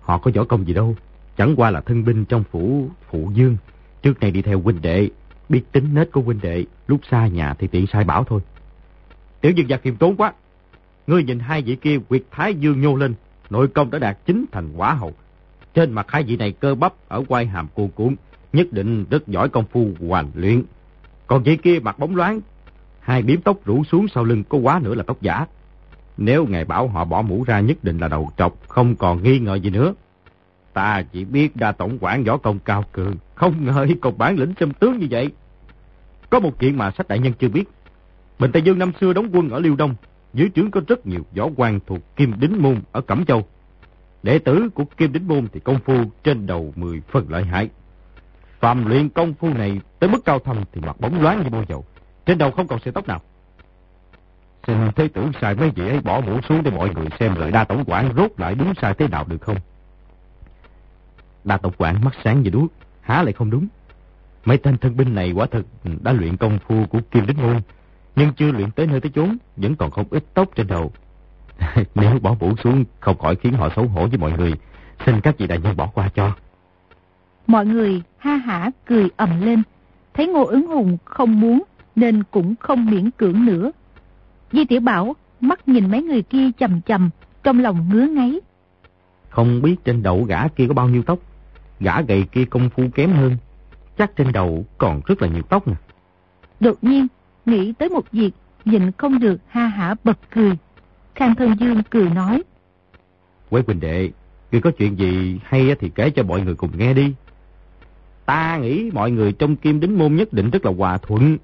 Họ 0.00 0.18
có 0.18 0.30
võ 0.34 0.44
công 0.44 0.66
gì 0.66 0.74
đâu, 0.74 0.96
chẳng 1.36 1.54
qua 1.56 1.70
là 1.70 1.80
thân 1.80 2.04
binh 2.04 2.24
trong 2.24 2.44
phủ 2.50 2.88
phụ 3.10 3.30
dương. 3.34 3.56
Trước 4.02 4.20
này 4.20 4.30
đi 4.30 4.42
theo 4.42 4.60
huynh 4.60 4.82
đệ, 4.82 5.08
biết 5.48 5.62
tính 5.72 5.94
nết 5.94 6.12
của 6.12 6.20
huynh 6.20 6.40
đệ, 6.42 6.64
lúc 6.86 7.00
xa 7.10 7.26
nhà 7.26 7.54
thì 7.54 7.66
tiện 7.66 7.86
sai 7.86 8.04
bảo 8.04 8.24
thôi. 8.24 8.40
Tiểu 9.40 9.52
Dương 9.52 9.68
gia 9.68 9.76
khiêm 9.76 9.96
tốn 9.96 10.16
quá. 10.16 10.32
Ngươi 11.06 11.22
nhìn 11.22 11.38
hai 11.38 11.62
vị 11.62 11.76
kia 11.76 11.98
quyệt 12.08 12.22
thái 12.30 12.54
dương 12.54 12.80
nhô 12.80 12.96
lên, 12.96 13.14
nội 13.50 13.68
công 13.68 13.90
đã 13.90 13.98
đạt 13.98 14.18
chính 14.26 14.44
thành 14.52 14.72
quả 14.76 14.94
hậu. 14.94 15.12
Trên 15.74 15.92
mặt 15.92 16.06
hai 16.08 16.22
vị 16.22 16.36
này 16.36 16.52
cơ 16.52 16.74
bắp 16.74 16.92
ở 17.08 17.22
quai 17.28 17.46
hàm 17.46 17.66
cu 17.74 17.88
cuốn, 17.88 18.16
nhất 18.52 18.72
định 18.72 19.04
rất 19.10 19.28
giỏi 19.28 19.48
công 19.48 19.64
phu 19.64 19.88
hoàn 20.08 20.30
luyện. 20.34 20.62
Còn 21.26 21.42
vị 21.42 21.56
kia 21.56 21.78
mặt 21.82 21.98
bóng 21.98 22.16
loáng, 22.16 22.40
hai 23.00 23.22
biếm 23.22 23.40
tóc 23.40 23.56
rủ 23.64 23.84
xuống 23.84 24.08
sau 24.08 24.24
lưng 24.24 24.44
có 24.48 24.58
quá 24.58 24.80
nữa 24.82 24.94
là 24.94 25.02
tóc 25.02 25.22
giả. 25.22 25.46
Nếu 26.16 26.46
ngài 26.46 26.64
bảo 26.64 26.88
họ 26.88 27.04
bỏ 27.04 27.22
mũ 27.22 27.44
ra 27.44 27.60
nhất 27.60 27.84
định 27.84 27.98
là 27.98 28.08
đầu 28.08 28.30
trọc, 28.36 28.68
không 28.68 28.96
còn 28.96 29.22
nghi 29.22 29.38
ngờ 29.38 29.54
gì 29.54 29.70
nữa. 29.70 29.94
Ta 30.72 31.02
chỉ 31.12 31.24
biết 31.24 31.56
đa 31.56 31.72
tổng 31.72 31.98
quản 32.00 32.24
võ 32.24 32.36
công 32.36 32.58
cao 32.58 32.84
cường, 32.92 33.14
không 33.34 33.64
ngờ 33.64 33.86
còn 34.00 34.18
bản 34.18 34.36
lĩnh 34.36 34.54
châm 34.54 34.72
tướng 34.72 34.98
như 34.98 35.06
vậy. 35.10 35.30
Có 36.30 36.40
một 36.40 36.58
chuyện 36.58 36.78
mà 36.78 36.90
sách 36.90 37.08
đại 37.08 37.18
nhân 37.18 37.32
chưa 37.32 37.48
biết. 37.48 37.64
Bình 38.38 38.52
Tây 38.52 38.62
Dương 38.62 38.78
năm 38.78 38.92
xưa 39.00 39.12
đóng 39.12 39.28
quân 39.32 39.50
ở 39.50 39.60
Liêu 39.60 39.76
Đông, 39.76 39.94
dưới 40.34 40.50
trướng 40.54 40.70
có 40.70 40.80
rất 40.86 41.06
nhiều 41.06 41.20
võ 41.36 41.48
quan 41.56 41.80
thuộc 41.86 42.16
Kim 42.16 42.32
Đính 42.40 42.62
Môn 42.62 42.80
ở 42.92 43.00
Cẩm 43.00 43.24
Châu. 43.24 43.44
Đệ 44.22 44.38
tử 44.38 44.68
của 44.74 44.84
Kim 44.84 45.12
Đính 45.12 45.28
Môn 45.28 45.48
thì 45.52 45.60
công 45.60 45.78
phu 45.80 45.94
trên 46.24 46.46
đầu 46.46 46.72
10 46.76 47.02
phần 47.10 47.26
lợi 47.28 47.44
hại. 47.44 47.70
Phạm 48.60 48.86
luyện 48.86 49.08
công 49.08 49.34
phu 49.34 49.48
này 49.54 49.80
tới 49.98 50.10
mức 50.10 50.24
cao 50.24 50.38
thâm 50.38 50.64
thì 50.72 50.80
mặt 50.80 51.00
bóng 51.00 51.22
loáng 51.22 51.42
như 51.42 51.50
bôi 51.50 51.64
dầu. 51.68 51.84
Trên 52.26 52.38
đầu 52.38 52.50
không 52.50 52.66
còn 52.66 52.80
sợi 52.84 52.92
tóc 52.92 53.08
nào. 53.08 53.20
Xin 54.66 54.76
thế 54.96 55.08
tử 55.08 55.26
xài 55.40 55.54
mấy 55.54 55.70
vị 55.70 55.88
ấy 55.88 56.00
bỏ 56.00 56.20
mũ 56.20 56.40
xuống 56.48 56.62
để 56.62 56.70
mọi 56.70 56.94
người 56.94 57.06
xem 57.20 57.34
lời 57.34 57.50
đa 57.50 57.64
tổng 57.64 57.84
quản 57.86 58.12
rốt 58.16 58.30
lại 58.36 58.54
đúng 58.54 58.74
sai 58.82 58.94
thế 58.94 59.08
nào 59.08 59.24
được 59.28 59.40
không? 59.40 59.56
Đa 61.44 61.56
tổng 61.56 61.72
quản 61.78 62.04
mắt 62.04 62.14
sáng 62.24 62.42
như 62.42 62.50
đuốc, 62.50 62.72
há 63.00 63.22
lại 63.22 63.32
không 63.32 63.50
đúng. 63.50 63.68
Mấy 64.44 64.58
tên 64.58 64.78
thân 64.78 64.96
binh 64.96 65.14
này 65.14 65.32
quả 65.32 65.46
thực 65.46 65.66
đã 66.02 66.12
luyện 66.12 66.36
công 66.36 66.58
phu 66.58 66.86
của 66.86 67.00
Kim 67.10 67.26
Đính 67.26 67.42
Môn, 67.42 67.60
nhưng 68.16 68.32
chưa 68.32 68.52
luyện 68.52 68.70
tới 68.70 68.86
nơi 68.86 69.00
tới 69.00 69.10
chốn, 69.14 69.36
vẫn 69.56 69.76
còn 69.76 69.90
không 69.90 70.06
ít 70.10 70.24
tóc 70.34 70.48
trên 70.54 70.66
đầu. 70.66 70.92
Nếu 71.94 72.18
bỏ 72.18 72.36
mũ 72.40 72.56
xuống 72.64 72.84
không 73.00 73.18
khỏi 73.18 73.36
khiến 73.36 73.52
họ 73.52 73.68
xấu 73.76 73.86
hổ 73.86 74.06
với 74.06 74.18
mọi 74.18 74.32
người, 74.32 74.52
xin 75.06 75.20
các 75.20 75.38
vị 75.38 75.46
đại 75.46 75.58
nhân 75.58 75.76
bỏ 75.76 75.86
qua 75.94 76.08
cho. 76.14 76.32
Mọi 77.46 77.66
người 77.66 78.02
ha 78.18 78.36
hả 78.36 78.70
cười 78.86 79.08
ầm 79.16 79.40
lên, 79.40 79.62
thấy 80.14 80.26
Ngô 80.26 80.44
ứng 80.44 80.66
hùng 80.66 80.98
không 81.04 81.40
muốn 81.40 81.62
nên 81.96 82.22
cũng 82.30 82.54
không 82.60 82.86
miễn 82.86 83.10
cưỡng 83.10 83.46
nữa. 83.46 83.70
Di 84.52 84.64
Tiểu 84.64 84.80
Bảo 84.80 85.16
mắt 85.40 85.68
nhìn 85.68 85.90
mấy 85.90 86.02
người 86.02 86.22
kia 86.22 86.50
chầm 86.58 86.80
chầm, 86.82 87.10
trong 87.42 87.60
lòng 87.60 87.88
ngứa 87.92 88.06
ngáy. 88.06 88.40
Không 89.28 89.62
biết 89.62 89.76
trên 89.84 90.02
đầu 90.02 90.24
gã 90.24 90.48
kia 90.48 90.66
có 90.68 90.74
bao 90.74 90.88
nhiêu 90.88 91.02
tóc, 91.02 91.18
gã 91.80 92.00
gầy 92.00 92.24
kia 92.32 92.44
công 92.44 92.70
phu 92.70 92.84
kém 92.94 93.12
hơn, 93.12 93.36
chắc 93.98 94.16
trên 94.16 94.32
đầu 94.32 94.64
còn 94.78 95.00
rất 95.06 95.22
là 95.22 95.28
nhiều 95.28 95.42
tóc 95.42 95.68
nè. 95.68 95.74
Đột 96.60 96.84
nhiên, 96.84 97.06
nghĩ 97.46 97.72
tới 97.72 97.88
một 97.88 98.04
việc, 98.12 98.30
nhìn 98.64 98.92
không 98.92 99.18
được 99.18 99.36
ha 99.48 99.66
hả 99.66 99.94
bật 100.04 100.18
cười. 100.30 100.56
Khang 101.14 101.34
Thân 101.34 101.54
Dương 101.60 101.82
cười 101.90 102.10
nói. 102.10 102.42
Quế 103.50 103.62
Quỳnh 103.62 103.80
Đệ, 103.80 104.10
ngươi 104.52 104.60
có 104.60 104.70
chuyện 104.70 104.98
gì 104.98 105.40
hay 105.44 105.76
thì 105.80 105.90
kể 105.94 106.10
cho 106.10 106.22
mọi 106.22 106.40
người 106.40 106.54
cùng 106.54 106.70
nghe 106.78 106.94
đi. 106.94 107.14
Ta 108.26 108.56
nghĩ 108.56 108.90
mọi 108.92 109.10
người 109.10 109.32
trong 109.32 109.56
kim 109.56 109.80
đính 109.80 109.98
môn 109.98 110.16
nhất 110.16 110.32
định 110.32 110.50
rất 110.50 110.64
là 110.64 110.72
hòa 110.78 110.98
thuận, 110.98 111.38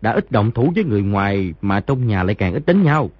đã 0.00 0.12
ít 0.12 0.30
động 0.30 0.50
thủ 0.50 0.72
với 0.74 0.84
người 0.84 1.02
ngoài 1.02 1.54
mà 1.60 1.80
trong 1.80 2.06
nhà 2.06 2.22
lại 2.22 2.34
càng 2.34 2.54
ít 2.54 2.62
đánh 2.66 2.82
nhau. 2.82 3.10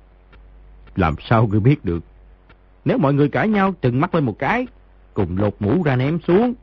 Làm 0.96 1.14
sao 1.28 1.46
ngươi 1.46 1.60
biết 1.60 1.84
được? 1.84 2.04
Nếu 2.84 2.98
mọi 2.98 3.14
người 3.14 3.28
cãi 3.28 3.48
nhau 3.48 3.74
trừng 3.82 4.00
mắt 4.00 4.14
lên 4.14 4.24
một 4.24 4.38
cái, 4.38 4.66
cùng 5.14 5.38
lột 5.38 5.54
mũ 5.60 5.82
ra 5.82 5.96
ném 5.96 6.18
xuống. 6.20 6.54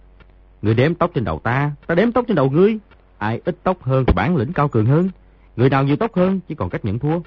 Người 0.61 0.73
đếm 0.73 0.95
tóc 0.95 1.11
trên 1.13 1.23
đầu 1.23 1.39
ta, 1.43 1.71
ta 1.87 1.95
đếm 1.95 2.11
tóc 2.11 2.25
trên 2.27 2.35
đầu 2.35 2.49
ngươi. 2.49 2.77
Ai 3.17 3.41
ít 3.45 3.57
tóc 3.63 3.83
hơn 3.83 4.05
thì 4.05 4.13
bản 4.15 4.35
lĩnh 4.35 4.53
cao 4.53 4.67
cường 4.67 4.85
hơn. 4.85 5.09
Người 5.55 5.69
nào 5.69 5.83
nhiều 5.83 5.95
tóc 5.95 6.15
hơn 6.15 6.39
chỉ 6.47 6.55
còn 6.55 6.69
cách 6.69 6.85
nhận 6.85 6.99
thua. 6.99 7.19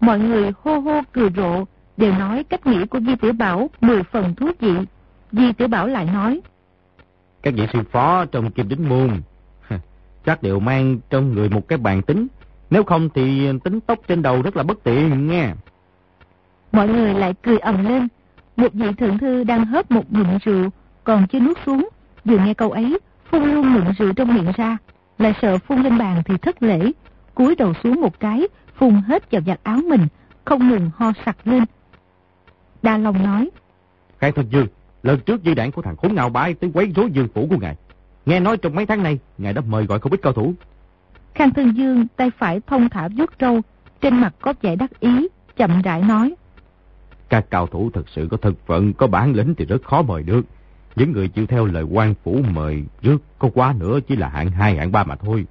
Mọi 0.00 0.18
người 0.18 0.52
hô 0.64 0.78
hô 0.78 1.00
cười 1.12 1.30
rộ, 1.36 1.64
đều 1.96 2.12
nói 2.12 2.44
cách 2.44 2.66
nghĩ 2.66 2.86
của 2.86 3.00
Di 3.00 3.16
Tiểu 3.16 3.32
Bảo 3.32 3.70
mười 3.80 4.02
phần 4.02 4.34
thú 4.34 4.50
vị. 4.60 4.74
Di 5.32 5.52
Tiểu 5.52 5.68
Bảo 5.68 5.86
lại 5.86 6.08
nói. 6.12 6.40
Các 7.42 7.54
vị 7.54 7.66
sư 7.72 7.78
phó 7.92 8.24
trong 8.24 8.50
kim 8.50 8.68
đính 8.68 8.88
môn 8.88 9.20
chắc 10.24 10.42
đều 10.42 10.60
mang 10.60 10.98
trong 11.10 11.34
người 11.34 11.48
một 11.48 11.68
cái 11.68 11.78
bàn 11.78 12.02
tính. 12.02 12.26
Nếu 12.70 12.84
không 12.84 13.08
thì 13.14 13.48
tính 13.64 13.80
tóc 13.80 13.98
trên 14.08 14.22
đầu 14.22 14.42
rất 14.42 14.56
là 14.56 14.62
bất 14.62 14.84
tiện 14.84 15.26
nghe. 15.26 15.52
Mọi 16.72 16.88
người 16.88 17.14
lại 17.14 17.34
cười 17.42 17.58
ầm 17.58 17.84
lên. 17.84 18.08
Một 18.56 18.72
vị 18.72 18.86
thượng 18.98 19.18
thư 19.18 19.44
đang 19.44 19.64
hớp 19.64 19.90
một 19.90 20.12
ngụm 20.12 20.38
rượu, 20.44 20.70
còn 21.04 21.26
chưa 21.26 21.40
nuốt 21.40 21.58
xuống. 21.66 21.88
Vừa 22.24 22.38
nghe 22.38 22.54
câu 22.54 22.70
ấy, 22.70 22.98
phun 23.30 23.42
luôn 23.42 23.74
ngụm 23.74 23.92
rượu 23.98 24.12
trong 24.12 24.34
miệng 24.34 24.52
ra. 24.56 24.76
Lại 25.18 25.34
sợ 25.42 25.58
phun 25.58 25.82
lên 25.82 25.98
bàn 25.98 26.22
thì 26.24 26.36
thất 26.36 26.62
lễ. 26.62 26.92
cúi 27.34 27.56
đầu 27.56 27.72
xuống 27.82 28.00
một 28.00 28.20
cái, 28.20 28.48
phun 28.80 28.94
hết 29.06 29.30
vào 29.30 29.42
giặt 29.46 29.60
áo 29.62 29.78
mình, 29.88 30.06
không 30.44 30.68
ngừng 30.68 30.90
ho 30.96 31.12
sặc 31.24 31.36
lên. 31.44 31.64
Đa 32.82 32.98
Long 32.98 33.22
nói. 33.22 33.50
Khai 34.18 34.32
thật 34.32 34.46
dương, 34.50 34.66
lần 35.02 35.20
trước 35.20 35.40
di 35.44 35.54
đảng 35.54 35.72
của 35.72 35.82
thằng 35.82 35.96
khốn 35.96 36.14
nào 36.14 36.28
bái 36.28 36.54
tới 36.54 36.70
quấy 36.74 36.92
rối 36.96 37.10
dương 37.10 37.28
phủ 37.34 37.46
của 37.50 37.56
ngài. 37.60 37.76
Nghe 38.26 38.40
nói 38.40 38.56
trong 38.56 38.74
mấy 38.74 38.86
tháng 38.86 39.02
nay, 39.02 39.18
ngài 39.38 39.52
đã 39.52 39.62
mời 39.66 39.84
gọi 39.84 40.00
không 40.00 40.12
ít 40.12 40.20
cao 40.22 40.32
thủ. 40.32 40.54
Khang 41.34 41.50
Thân 41.50 41.72
Dương 41.76 42.06
tay 42.16 42.30
phải 42.38 42.60
thông 42.66 42.88
thả 42.88 43.08
vuốt 43.16 43.30
râu, 43.40 43.60
trên 44.00 44.20
mặt 44.20 44.34
có 44.40 44.54
vẻ 44.62 44.76
đắc 44.76 45.00
ý, 45.00 45.28
chậm 45.56 45.82
rãi 45.82 46.02
nói. 46.02 46.34
Các 47.28 47.50
cao 47.50 47.66
thủ 47.66 47.90
thật 47.94 48.08
sự 48.08 48.28
có 48.30 48.36
thân 48.36 48.54
phận, 48.66 48.92
có 48.92 49.06
bản 49.06 49.32
lĩnh 49.32 49.54
thì 49.54 49.64
rất 49.64 49.82
khó 49.82 50.02
mời 50.02 50.22
được. 50.22 50.42
Những 50.96 51.12
người 51.12 51.28
chịu 51.28 51.46
theo 51.46 51.66
lời 51.66 51.82
quan 51.82 52.14
phủ 52.24 52.38
mời 52.50 52.84
trước 53.02 53.22
có 53.38 53.50
quá 53.54 53.74
nữa 53.78 53.98
chỉ 54.08 54.16
là 54.16 54.28
hạng 54.28 54.50
hai 54.50 54.76
hạng 54.76 54.92
ba 54.92 55.04
mà 55.04 55.16
thôi. 55.16 55.44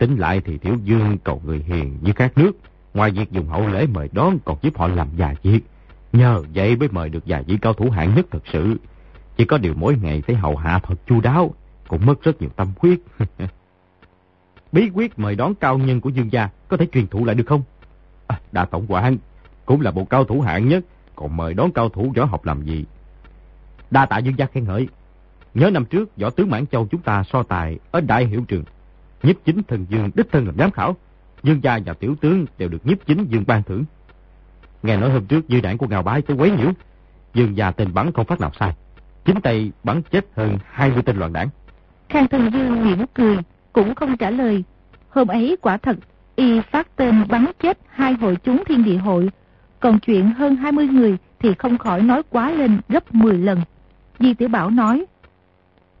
Tính 0.00 0.16
lại 0.16 0.40
thì 0.44 0.58
Tiểu 0.58 0.76
Dương 0.84 1.18
cầu 1.24 1.42
người 1.44 1.64
hiền 1.66 1.98
như 2.00 2.12
các 2.12 2.38
nước. 2.38 2.52
Ngoài 2.94 3.10
việc 3.10 3.32
dùng 3.32 3.48
hậu 3.48 3.68
lễ 3.68 3.86
mời 3.86 4.08
đón 4.12 4.38
còn 4.44 4.58
giúp 4.62 4.78
họ 4.78 4.88
làm 4.88 5.08
già 5.16 5.34
việc. 5.42 5.60
Nhờ 6.12 6.42
vậy 6.54 6.76
mới 6.76 6.88
mời 6.88 7.08
được 7.08 7.22
vài 7.26 7.42
vị 7.42 7.58
cao 7.62 7.72
thủ 7.72 7.90
hạng 7.90 8.14
nhất 8.14 8.26
thật 8.30 8.42
sự. 8.52 8.76
Chỉ 9.36 9.44
có 9.44 9.58
điều 9.58 9.74
mỗi 9.76 9.96
ngày 10.02 10.22
thấy 10.26 10.36
hậu 10.36 10.56
hạ 10.56 10.80
thật 10.82 10.94
chu 11.06 11.20
đáo, 11.20 11.54
cũng 11.88 12.06
mất 12.06 12.22
rất 12.22 12.40
nhiều 12.40 12.50
tâm 12.56 12.68
huyết. 12.78 12.98
Bí 14.72 14.90
quyết 14.94 15.18
mời 15.18 15.36
đón 15.36 15.54
cao 15.54 15.78
nhân 15.78 16.00
của 16.00 16.10
Dương 16.10 16.32
gia 16.32 16.48
có 16.68 16.76
thể 16.76 16.86
truyền 16.92 17.06
thụ 17.06 17.24
lại 17.24 17.34
được 17.34 17.46
không? 17.46 17.62
À, 18.26 18.40
đa 18.52 18.64
tổng 18.64 18.86
quản, 18.88 19.16
cũng 19.66 19.80
là 19.80 19.90
một 19.90 20.10
cao 20.10 20.24
thủ 20.24 20.40
hạng 20.40 20.68
nhất, 20.68 20.84
còn 21.16 21.36
mời 21.36 21.54
đón 21.54 21.72
cao 21.72 21.88
thủ 21.88 22.12
võ 22.16 22.24
học 22.24 22.44
làm 22.44 22.62
gì? 22.62 22.84
Đa 23.90 24.06
tạ 24.06 24.18
Dương 24.18 24.38
gia 24.38 24.46
khen 24.46 24.64
ngợi. 24.64 24.88
Nhớ 25.54 25.70
năm 25.70 25.84
trước, 25.84 26.16
võ 26.16 26.30
tướng 26.30 26.50
Mãn 26.50 26.66
Châu 26.66 26.86
chúng 26.90 27.02
ta 27.02 27.22
so 27.24 27.42
tài 27.42 27.78
ở 27.90 28.00
Đại 28.00 28.26
Hiệu 28.26 28.44
Trường. 28.48 28.64
Nhiếp 29.22 29.36
chính 29.44 29.62
thần 29.62 29.86
Dương 29.88 30.10
đích 30.14 30.32
thân 30.32 30.46
làm 30.46 30.58
giám 30.58 30.70
khảo. 30.70 30.96
Dương 31.42 31.60
gia 31.62 31.78
và 31.86 31.94
tiểu 31.94 32.14
tướng 32.20 32.46
đều 32.58 32.68
được 32.68 32.86
nhiếp 32.86 33.06
chính 33.06 33.24
Dương 33.24 33.44
ban 33.46 33.62
thưởng. 33.62 33.84
Nghe 34.82 34.96
nói 34.96 35.10
hôm 35.10 35.26
trước 35.26 35.44
dư 35.48 35.60
đảng 35.60 35.78
của 35.78 35.86
Ngào 35.86 36.02
Bái 36.02 36.22
tới 36.22 36.36
quấy 36.36 36.50
nhiễu. 36.50 36.70
Dương 37.34 37.56
gia 37.56 37.70
tên 37.70 37.94
bắn 37.94 38.12
không 38.12 38.26
phát 38.26 38.40
nào 38.40 38.50
sai. 38.60 38.74
Chính 39.24 39.40
tay 39.40 39.72
bắn 39.84 40.02
chết 40.02 40.26
hơn 40.36 40.58
20 40.70 41.02
tên 41.02 41.16
loạn 41.16 41.32
đảng. 41.32 41.48
Khang 42.08 42.28
Thần 42.28 42.50
Dương 42.52 42.84
mỉm 42.84 43.06
cười, 43.14 43.36
cũng 43.72 43.94
không 43.94 44.16
trả 44.16 44.30
lời. 44.30 44.64
Hôm 45.08 45.28
ấy 45.28 45.56
quả 45.60 45.76
thật, 45.76 45.96
y 46.36 46.60
phát 46.60 46.96
tên 46.96 47.24
bắn 47.28 47.46
chết 47.62 47.78
hai 47.88 48.12
hội 48.12 48.36
chúng 48.36 48.64
thiên 48.64 48.84
địa 48.84 48.96
hội. 48.96 49.30
Còn 49.80 49.98
chuyện 49.98 50.30
hơn 50.30 50.56
20 50.56 50.86
người 50.86 51.16
thì 51.38 51.54
không 51.54 51.78
khỏi 51.78 52.02
nói 52.02 52.22
quá 52.30 52.50
lên 52.50 52.80
gấp 52.88 53.14
10 53.14 53.38
lần. 53.38 53.60
Di 54.18 54.34
Tiểu 54.34 54.48
Bảo 54.48 54.70
nói. 54.70 55.04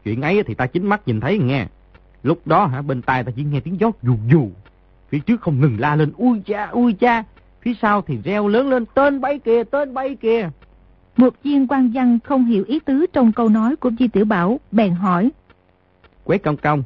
Chuyện 0.04 0.22
ấy 0.22 0.42
thì 0.42 0.54
ta 0.54 0.66
chính 0.66 0.86
mắt 0.86 1.08
nhìn 1.08 1.20
thấy 1.20 1.38
nghe. 1.38 1.66
Lúc 2.22 2.46
đó 2.46 2.66
hả 2.66 2.82
bên 2.82 3.02
tai 3.02 3.24
ta 3.24 3.32
chỉ 3.36 3.44
nghe 3.44 3.60
tiếng 3.60 3.80
gió 3.80 3.90
dù 4.02 4.16
dù. 4.28 4.48
Phía 5.08 5.18
trước 5.18 5.40
không 5.40 5.60
ngừng 5.60 5.80
la 5.80 5.96
lên 5.96 6.12
ui 6.16 6.40
cha 6.46 6.66
ui 6.66 6.92
cha. 6.92 7.24
Phía 7.62 7.74
sau 7.82 8.02
thì 8.02 8.18
reo 8.24 8.48
lớn 8.48 8.68
lên 8.68 8.84
tên 8.94 9.20
bay 9.20 9.38
kìa 9.38 9.64
tên 9.64 9.94
bay 9.94 10.16
kìa. 10.16 10.50
Một 11.16 11.34
viên 11.42 11.66
quan 11.66 11.90
văn 11.94 12.18
không 12.24 12.44
hiểu 12.44 12.64
ý 12.68 12.80
tứ 12.80 13.06
trong 13.12 13.32
câu 13.32 13.48
nói 13.48 13.76
của 13.76 13.90
Di 13.98 14.08
Tiểu 14.08 14.24
Bảo 14.24 14.60
bèn 14.72 14.94
hỏi. 14.94 15.30
Quế 16.24 16.38
công 16.38 16.56
công, 16.56 16.82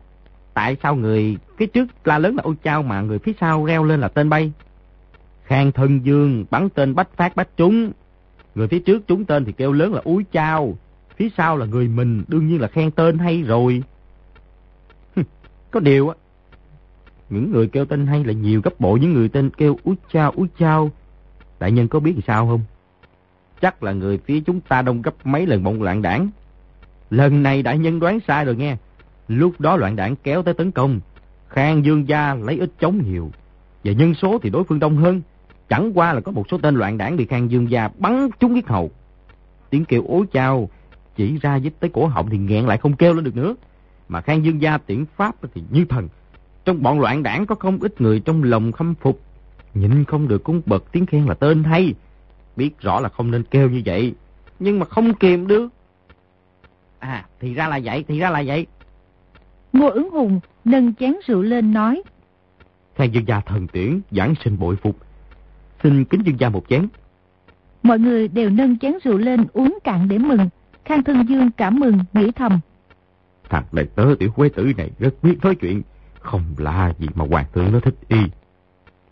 tại 0.54 0.76
sao 0.82 0.96
người 0.96 1.36
phía 1.56 1.66
trước 1.66 1.86
la 2.04 2.18
lớn 2.18 2.36
là 2.36 2.42
ôi 2.42 2.54
chao 2.62 2.82
mà 2.82 3.00
người 3.00 3.18
phía 3.18 3.32
sau 3.40 3.64
reo 3.64 3.84
lên 3.84 4.00
là 4.00 4.08
tên 4.08 4.28
bay? 4.28 4.52
Khang 5.44 5.72
thân 5.72 6.00
dương 6.04 6.44
bắn 6.50 6.68
tên 6.68 6.94
bách 6.94 7.16
phát 7.16 7.36
bách 7.36 7.56
trúng. 7.56 7.92
Người 8.54 8.68
phía 8.68 8.78
trước 8.78 9.06
trúng 9.06 9.24
tên 9.24 9.44
thì 9.44 9.52
kêu 9.52 9.72
lớn 9.72 9.94
là 9.94 10.00
úi 10.04 10.24
chao. 10.32 10.78
Phía 11.16 11.28
sau 11.36 11.56
là 11.56 11.66
người 11.66 11.88
mình 11.88 12.24
đương 12.28 12.46
nhiên 12.48 12.60
là 12.60 12.68
khen 12.68 12.90
tên 12.90 13.18
hay 13.18 13.42
rồi. 13.42 13.82
Có 15.74 15.80
điều 15.80 16.08
á, 16.08 16.14
những 17.30 17.52
người 17.52 17.66
kêu 17.66 17.84
tên 17.84 18.06
hay 18.06 18.24
là 18.24 18.32
nhiều 18.32 18.60
gấp 18.64 18.80
bộ 18.80 18.96
những 18.96 19.12
người 19.12 19.28
tên 19.28 19.50
kêu 19.50 19.78
úi 19.84 19.96
chao 20.12 20.32
úi 20.36 20.48
chao. 20.58 20.90
Đại 21.60 21.72
nhân 21.72 21.88
có 21.88 22.00
biết 22.00 22.12
thì 22.16 22.22
sao 22.26 22.46
không? 22.46 22.60
Chắc 23.60 23.82
là 23.82 23.92
người 23.92 24.18
phía 24.18 24.40
chúng 24.40 24.60
ta 24.60 24.82
đông 24.82 25.02
gấp 25.02 25.14
mấy 25.26 25.46
lần 25.46 25.64
bọn 25.64 25.82
loạn 25.82 26.02
đảng. 26.02 26.28
Lần 27.10 27.42
này 27.42 27.62
đại 27.62 27.78
nhân 27.78 28.00
đoán 28.00 28.18
sai 28.26 28.44
rồi 28.44 28.56
nghe. 28.56 28.76
Lúc 29.28 29.60
đó 29.60 29.76
loạn 29.76 29.96
đảng 29.96 30.16
kéo 30.16 30.42
tới 30.42 30.54
tấn 30.54 30.70
công. 30.70 31.00
Khang 31.48 31.84
Dương 31.84 32.08
Gia 32.08 32.34
lấy 32.34 32.58
ít 32.58 32.70
chống 32.80 33.02
nhiều. 33.10 33.30
Và 33.84 33.92
nhân 33.92 34.14
số 34.14 34.38
thì 34.42 34.50
đối 34.50 34.64
phương 34.64 34.80
đông 34.80 34.96
hơn. 34.96 35.22
Chẳng 35.68 35.92
qua 35.94 36.12
là 36.12 36.20
có 36.20 36.32
một 36.32 36.46
số 36.50 36.58
tên 36.58 36.74
loạn 36.74 36.98
đảng 36.98 37.16
bị 37.16 37.26
Khang 37.26 37.50
Dương 37.50 37.70
Gia 37.70 37.88
bắn 37.98 38.28
trúng 38.40 38.52
huyết 38.52 38.66
hầu. 38.66 38.90
Tiếng 39.70 39.84
kêu 39.84 40.04
ối 40.08 40.24
chao 40.32 40.68
chỉ 41.16 41.38
ra 41.38 41.60
dít 41.60 41.72
tới 41.80 41.90
cổ 41.94 42.06
họng 42.06 42.30
thì 42.30 42.38
nghẹn 42.38 42.66
lại 42.66 42.78
không 42.78 42.96
kêu 42.96 43.14
lên 43.14 43.24
được 43.24 43.36
nữa. 43.36 43.54
Mà 44.08 44.20
Khang 44.20 44.44
Dương 44.44 44.62
Gia 44.62 44.78
tiễn 44.78 45.04
Pháp 45.16 45.34
thì 45.54 45.62
như 45.70 45.84
thần. 45.84 46.08
Trong 46.64 46.82
bọn 46.82 47.00
loạn 47.00 47.22
đảng 47.22 47.46
có 47.46 47.54
không 47.54 47.78
ít 47.78 48.00
người 48.00 48.20
trong 48.20 48.42
lòng 48.42 48.72
khâm 48.72 48.94
phục. 48.94 49.20
Nhìn 49.74 50.04
không 50.04 50.28
được 50.28 50.44
cũng 50.44 50.62
bật 50.66 50.92
tiếng 50.92 51.06
khen 51.06 51.26
là 51.26 51.34
tên 51.34 51.64
hay. 51.64 51.94
Biết 52.56 52.80
rõ 52.80 53.00
là 53.00 53.08
không 53.08 53.30
nên 53.30 53.42
kêu 53.42 53.70
như 53.70 53.82
vậy. 53.84 54.14
Nhưng 54.58 54.78
mà 54.78 54.86
không 54.86 55.14
kìm 55.14 55.46
được. 55.46 55.68
À, 56.98 57.26
thì 57.40 57.54
ra 57.54 57.68
là 57.68 57.80
vậy, 57.84 58.04
thì 58.08 58.18
ra 58.18 58.30
là 58.30 58.42
vậy. 58.46 58.66
Ngô 59.72 59.88
ứng 59.90 60.10
hùng 60.10 60.40
nâng 60.64 60.94
chén 60.94 61.14
rượu 61.26 61.42
lên 61.42 61.72
nói. 61.72 62.02
Khang 62.96 63.14
Dương 63.14 63.28
Gia 63.28 63.40
thần 63.40 63.66
tiễn, 63.68 64.00
giảng 64.10 64.34
sinh 64.44 64.58
bội 64.58 64.76
phục. 64.76 64.96
Xin 65.82 66.04
kính 66.04 66.22
Dương 66.24 66.40
Gia 66.40 66.48
một 66.48 66.64
chén. 66.68 66.88
Mọi 67.82 67.98
người 67.98 68.28
đều 68.28 68.50
nâng 68.50 68.78
chén 68.78 68.92
rượu 69.04 69.18
lên 69.18 69.46
uống 69.52 69.78
cạn 69.84 70.08
để 70.08 70.18
mừng. 70.18 70.48
Khang 70.84 71.04
Thân 71.04 71.26
Dương 71.28 71.50
cảm 71.50 71.80
mừng, 71.80 71.98
nghĩ 72.12 72.30
thầm. 72.32 72.60
Thằng 73.50 73.64
đệ 73.72 73.84
tớ 73.84 74.14
tiểu 74.18 74.30
quế 74.30 74.48
tử 74.48 74.72
này 74.76 74.90
rất 74.98 75.14
biết 75.22 75.36
nói 75.42 75.54
chuyện. 75.54 75.82
Không 76.20 76.42
lạ 76.58 76.92
gì 76.98 77.08
mà 77.14 77.24
hoàng 77.30 77.44
thượng 77.52 77.72
nó 77.72 77.80
thích 77.80 77.94
y. 78.08 78.18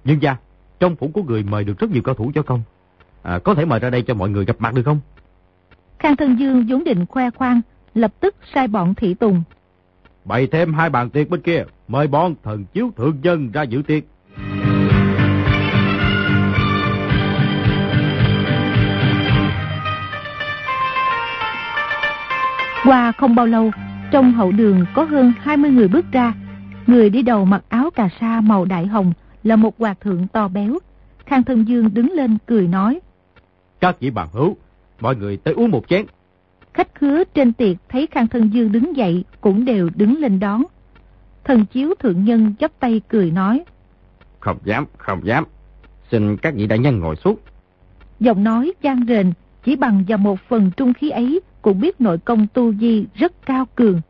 Dương 0.05 0.23
gia, 0.23 0.37
trong 0.81 0.97
phủ 0.97 1.11
của 1.15 1.23
người 1.23 1.43
mời 1.43 1.65
được 1.65 1.79
rất 1.79 1.91
nhiều 1.91 2.03
cao 2.03 2.15
thủ 2.15 2.33
cho 2.35 2.43
công. 2.43 2.62
À, 3.23 3.39
có 3.39 3.55
thể 3.55 3.65
mời 3.65 3.81
ra 3.81 3.91
đây 3.91 4.03
cho 4.03 4.15
mọi 4.15 4.31
người 4.31 4.45
gặp 4.45 4.57
mặt 4.59 4.75
được 4.75 4.83
không? 4.85 5.01
Khang 5.99 6.17
Thân 6.17 6.39
Dương 6.39 6.67
vốn 6.69 6.85
định 6.85 7.07
khoe 7.07 7.31
khoang, 7.31 7.61
lập 7.95 8.12
tức 8.21 8.35
sai 8.55 8.69
bọn 8.69 8.95
thị 8.95 9.15
tùng. 9.15 9.43
Bày 10.25 10.47
thêm 10.47 10.75
hai 10.75 10.91
bàn 10.91 11.11
tiệc 11.11 11.29
bên 11.29 11.41
kia, 11.41 11.65
mời 11.89 12.07
bọn 12.07 12.35
thần 12.43 12.65
chiếu 12.65 12.91
thượng 12.97 13.19
dân 13.23 13.51
ra 13.53 13.62
dự 13.62 13.83
tiệc. 13.83 14.05
Qua 22.85 23.12
không 23.12 23.35
bao 23.35 23.47
lâu, 23.47 23.71
trong 24.12 24.33
hậu 24.33 24.52
đường 24.52 24.85
có 24.95 25.04
hơn 25.04 25.33
20 25.40 25.71
người 25.71 25.88
bước 25.88 26.04
ra. 26.12 26.35
Người 26.87 27.11
đi 27.11 27.23
đầu 27.23 27.45
mặc 27.45 27.64
áo 27.69 27.90
cà 27.90 28.09
sa 28.21 28.40
màu 28.40 28.64
đại 28.64 28.87
hồng 28.87 29.12
là 29.42 29.57
một 29.57 29.78
hòa 29.78 29.95
thượng 30.00 30.28
to 30.28 30.49
béo. 30.49 30.78
Khang 31.26 31.42
Thân 31.42 31.69
Dương 31.69 31.95
đứng 31.95 32.12
lên 32.12 32.38
cười 32.47 32.66
nói. 32.66 33.00
Các 33.81 34.00
vị 34.00 34.11
bạn 34.11 34.28
hữu, 34.33 34.57
mọi 35.00 35.16
người 35.16 35.37
tới 35.37 35.54
uống 35.54 35.71
một 35.71 35.88
chén. 35.88 36.07
Khách 36.75 36.95
khứa 36.95 37.25
trên 37.25 37.52
tiệc 37.52 37.76
thấy 37.88 38.07
Khang 38.07 38.26
Thân 38.26 38.52
Dương 38.52 38.73
đứng 38.73 38.97
dậy 38.97 39.25
cũng 39.40 39.64
đều 39.64 39.90
đứng 39.95 40.19
lên 40.19 40.40
đón. 40.40 40.62
Thần 41.45 41.66
chiếu 41.66 41.95
thượng 41.99 42.25
nhân 42.25 42.54
chắp 42.59 42.71
tay 42.81 43.00
cười 43.09 43.31
nói. 43.31 43.64
Không 44.40 44.59
dám, 44.64 44.87
không 44.99 45.26
dám. 45.26 45.45
Xin 46.11 46.37
các 46.37 46.54
vị 46.54 46.66
đại 46.66 46.78
nhân 46.78 46.99
ngồi 46.99 47.16
xuống. 47.16 47.37
Giọng 48.21 48.45
nói 48.45 48.73
gian 48.83 49.04
rền, 49.09 49.33
chỉ 49.64 49.76
bằng 49.76 50.04
vào 50.09 50.19
một 50.19 50.40
phần 50.49 50.71
trung 50.76 50.95
khí 50.95 51.11
ấy 51.11 51.40
cũng 51.62 51.81
biết 51.81 52.00
nội 52.00 52.19
công 52.19 52.47
tu 52.54 52.75
di 52.75 53.07
rất 53.14 53.47
cao 53.47 53.66
cường. 53.75 54.00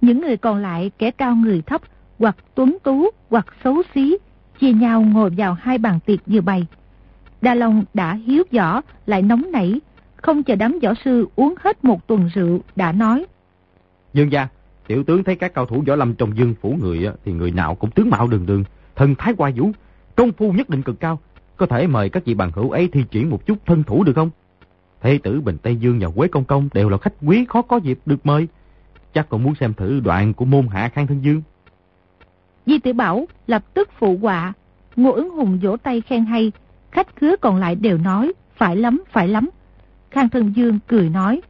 Những 0.00 0.20
người 0.20 0.36
còn 0.36 0.58
lại 0.58 0.90
kẻ 0.98 1.10
cao 1.10 1.36
người 1.36 1.62
thấp, 1.62 1.82
hoặc 2.18 2.36
tuấn 2.54 2.78
tú, 2.82 3.10
hoặc 3.30 3.46
xấu 3.64 3.82
xí, 3.94 4.18
chia 4.60 4.72
nhau 4.72 5.02
ngồi 5.02 5.30
vào 5.36 5.54
hai 5.54 5.78
bàn 5.78 5.98
tiệc 6.06 6.20
vừa 6.26 6.40
bày. 6.40 6.66
Đa 7.40 7.54
Long 7.54 7.84
đã 7.94 8.14
hiếu 8.14 8.44
võ, 8.52 8.80
lại 9.06 9.22
nóng 9.22 9.52
nảy, 9.52 9.80
không 10.16 10.42
chờ 10.42 10.54
đám 10.54 10.78
võ 10.82 10.94
sư 11.04 11.28
uống 11.36 11.54
hết 11.58 11.84
một 11.84 12.06
tuần 12.06 12.28
rượu, 12.34 12.60
đã 12.76 12.92
nói. 12.92 13.26
Dương 14.14 14.32
gia, 14.32 14.48
tiểu 14.86 15.04
tướng 15.04 15.24
thấy 15.24 15.36
các 15.36 15.54
cao 15.54 15.66
thủ 15.66 15.82
võ 15.86 15.96
lâm 15.96 16.14
trong 16.14 16.36
dương 16.36 16.54
phủ 16.60 16.78
người 16.80 17.08
thì 17.24 17.32
người 17.32 17.50
nào 17.50 17.74
cũng 17.74 17.90
tướng 17.90 18.10
mạo 18.10 18.26
đường 18.26 18.46
đường, 18.46 18.64
thần 18.96 19.14
thái 19.14 19.34
qua 19.36 19.50
vũ, 19.56 19.70
công 20.16 20.32
phu 20.32 20.52
nhất 20.52 20.68
định 20.68 20.82
cực 20.82 21.00
cao. 21.00 21.18
Có 21.56 21.66
thể 21.66 21.86
mời 21.86 22.08
các 22.08 22.24
vị 22.24 22.34
bằng 22.34 22.50
hữu 22.54 22.70
ấy 22.70 22.88
thi 22.92 23.04
triển 23.10 23.30
một 23.30 23.46
chút 23.46 23.58
thân 23.66 23.82
thủ 23.82 24.04
được 24.04 24.12
không? 24.16 24.30
Thế 25.00 25.18
tử 25.22 25.40
Bình 25.40 25.56
Tây 25.62 25.76
Dương 25.76 25.98
và 26.00 26.08
Quế 26.16 26.28
Công 26.28 26.44
Công 26.44 26.68
đều 26.74 26.88
là 26.88 26.98
khách 26.98 27.14
quý 27.22 27.46
khó 27.48 27.62
có 27.62 27.76
dịp 27.76 27.98
được 28.06 28.26
mời. 28.26 28.48
Chắc 29.14 29.28
còn 29.28 29.42
muốn 29.42 29.54
xem 29.54 29.74
thử 29.74 30.00
đoạn 30.00 30.34
của 30.34 30.44
môn 30.44 30.68
hạ 30.68 30.88
Khang 30.88 31.06
Thân 31.06 31.24
Dương. 31.24 31.42
Di 32.66 32.78
Tử 32.78 32.92
Bảo 32.92 33.26
lập 33.46 33.64
tức 33.74 33.88
phụ 33.98 34.18
họa. 34.22 34.52
Ngô 34.96 35.12
ứng 35.12 35.30
hùng 35.30 35.58
vỗ 35.62 35.76
tay 35.76 36.00
khen 36.00 36.24
hay. 36.24 36.52
Khách 36.90 37.16
khứa 37.16 37.36
còn 37.40 37.56
lại 37.56 37.74
đều 37.74 37.98
nói, 37.98 38.32
phải 38.56 38.76
lắm, 38.76 39.02
phải 39.10 39.28
lắm. 39.28 39.50
Khang 40.10 40.28
Thân 40.28 40.52
Dương 40.56 40.78
cười 40.86 41.08
nói. 41.08 41.40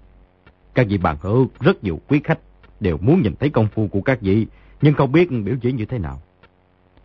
Các 0.74 0.86
vị 0.88 0.98
bạn 0.98 1.16
hữu 1.20 1.48
rất 1.60 1.84
nhiều 1.84 2.00
quý 2.08 2.20
khách 2.24 2.38
đều 2.80 2.98
muốn 3.00 3.22
nhìn 3.22 3.34
thấy 3.40 3.50
công 3.50 3.68
phu 3.74 3.88
của 3.88 4.00
các 4.00 4.20
vị, 4.20 4.46
nhưng 4.82 4.94
không 4.94 5.12
biết 5.12 5.30
biểu 5.30 5.54
diễn 5.60 5.76
như 5.76 5.84
thế 5.84 5.98
nào. 5.98 6.22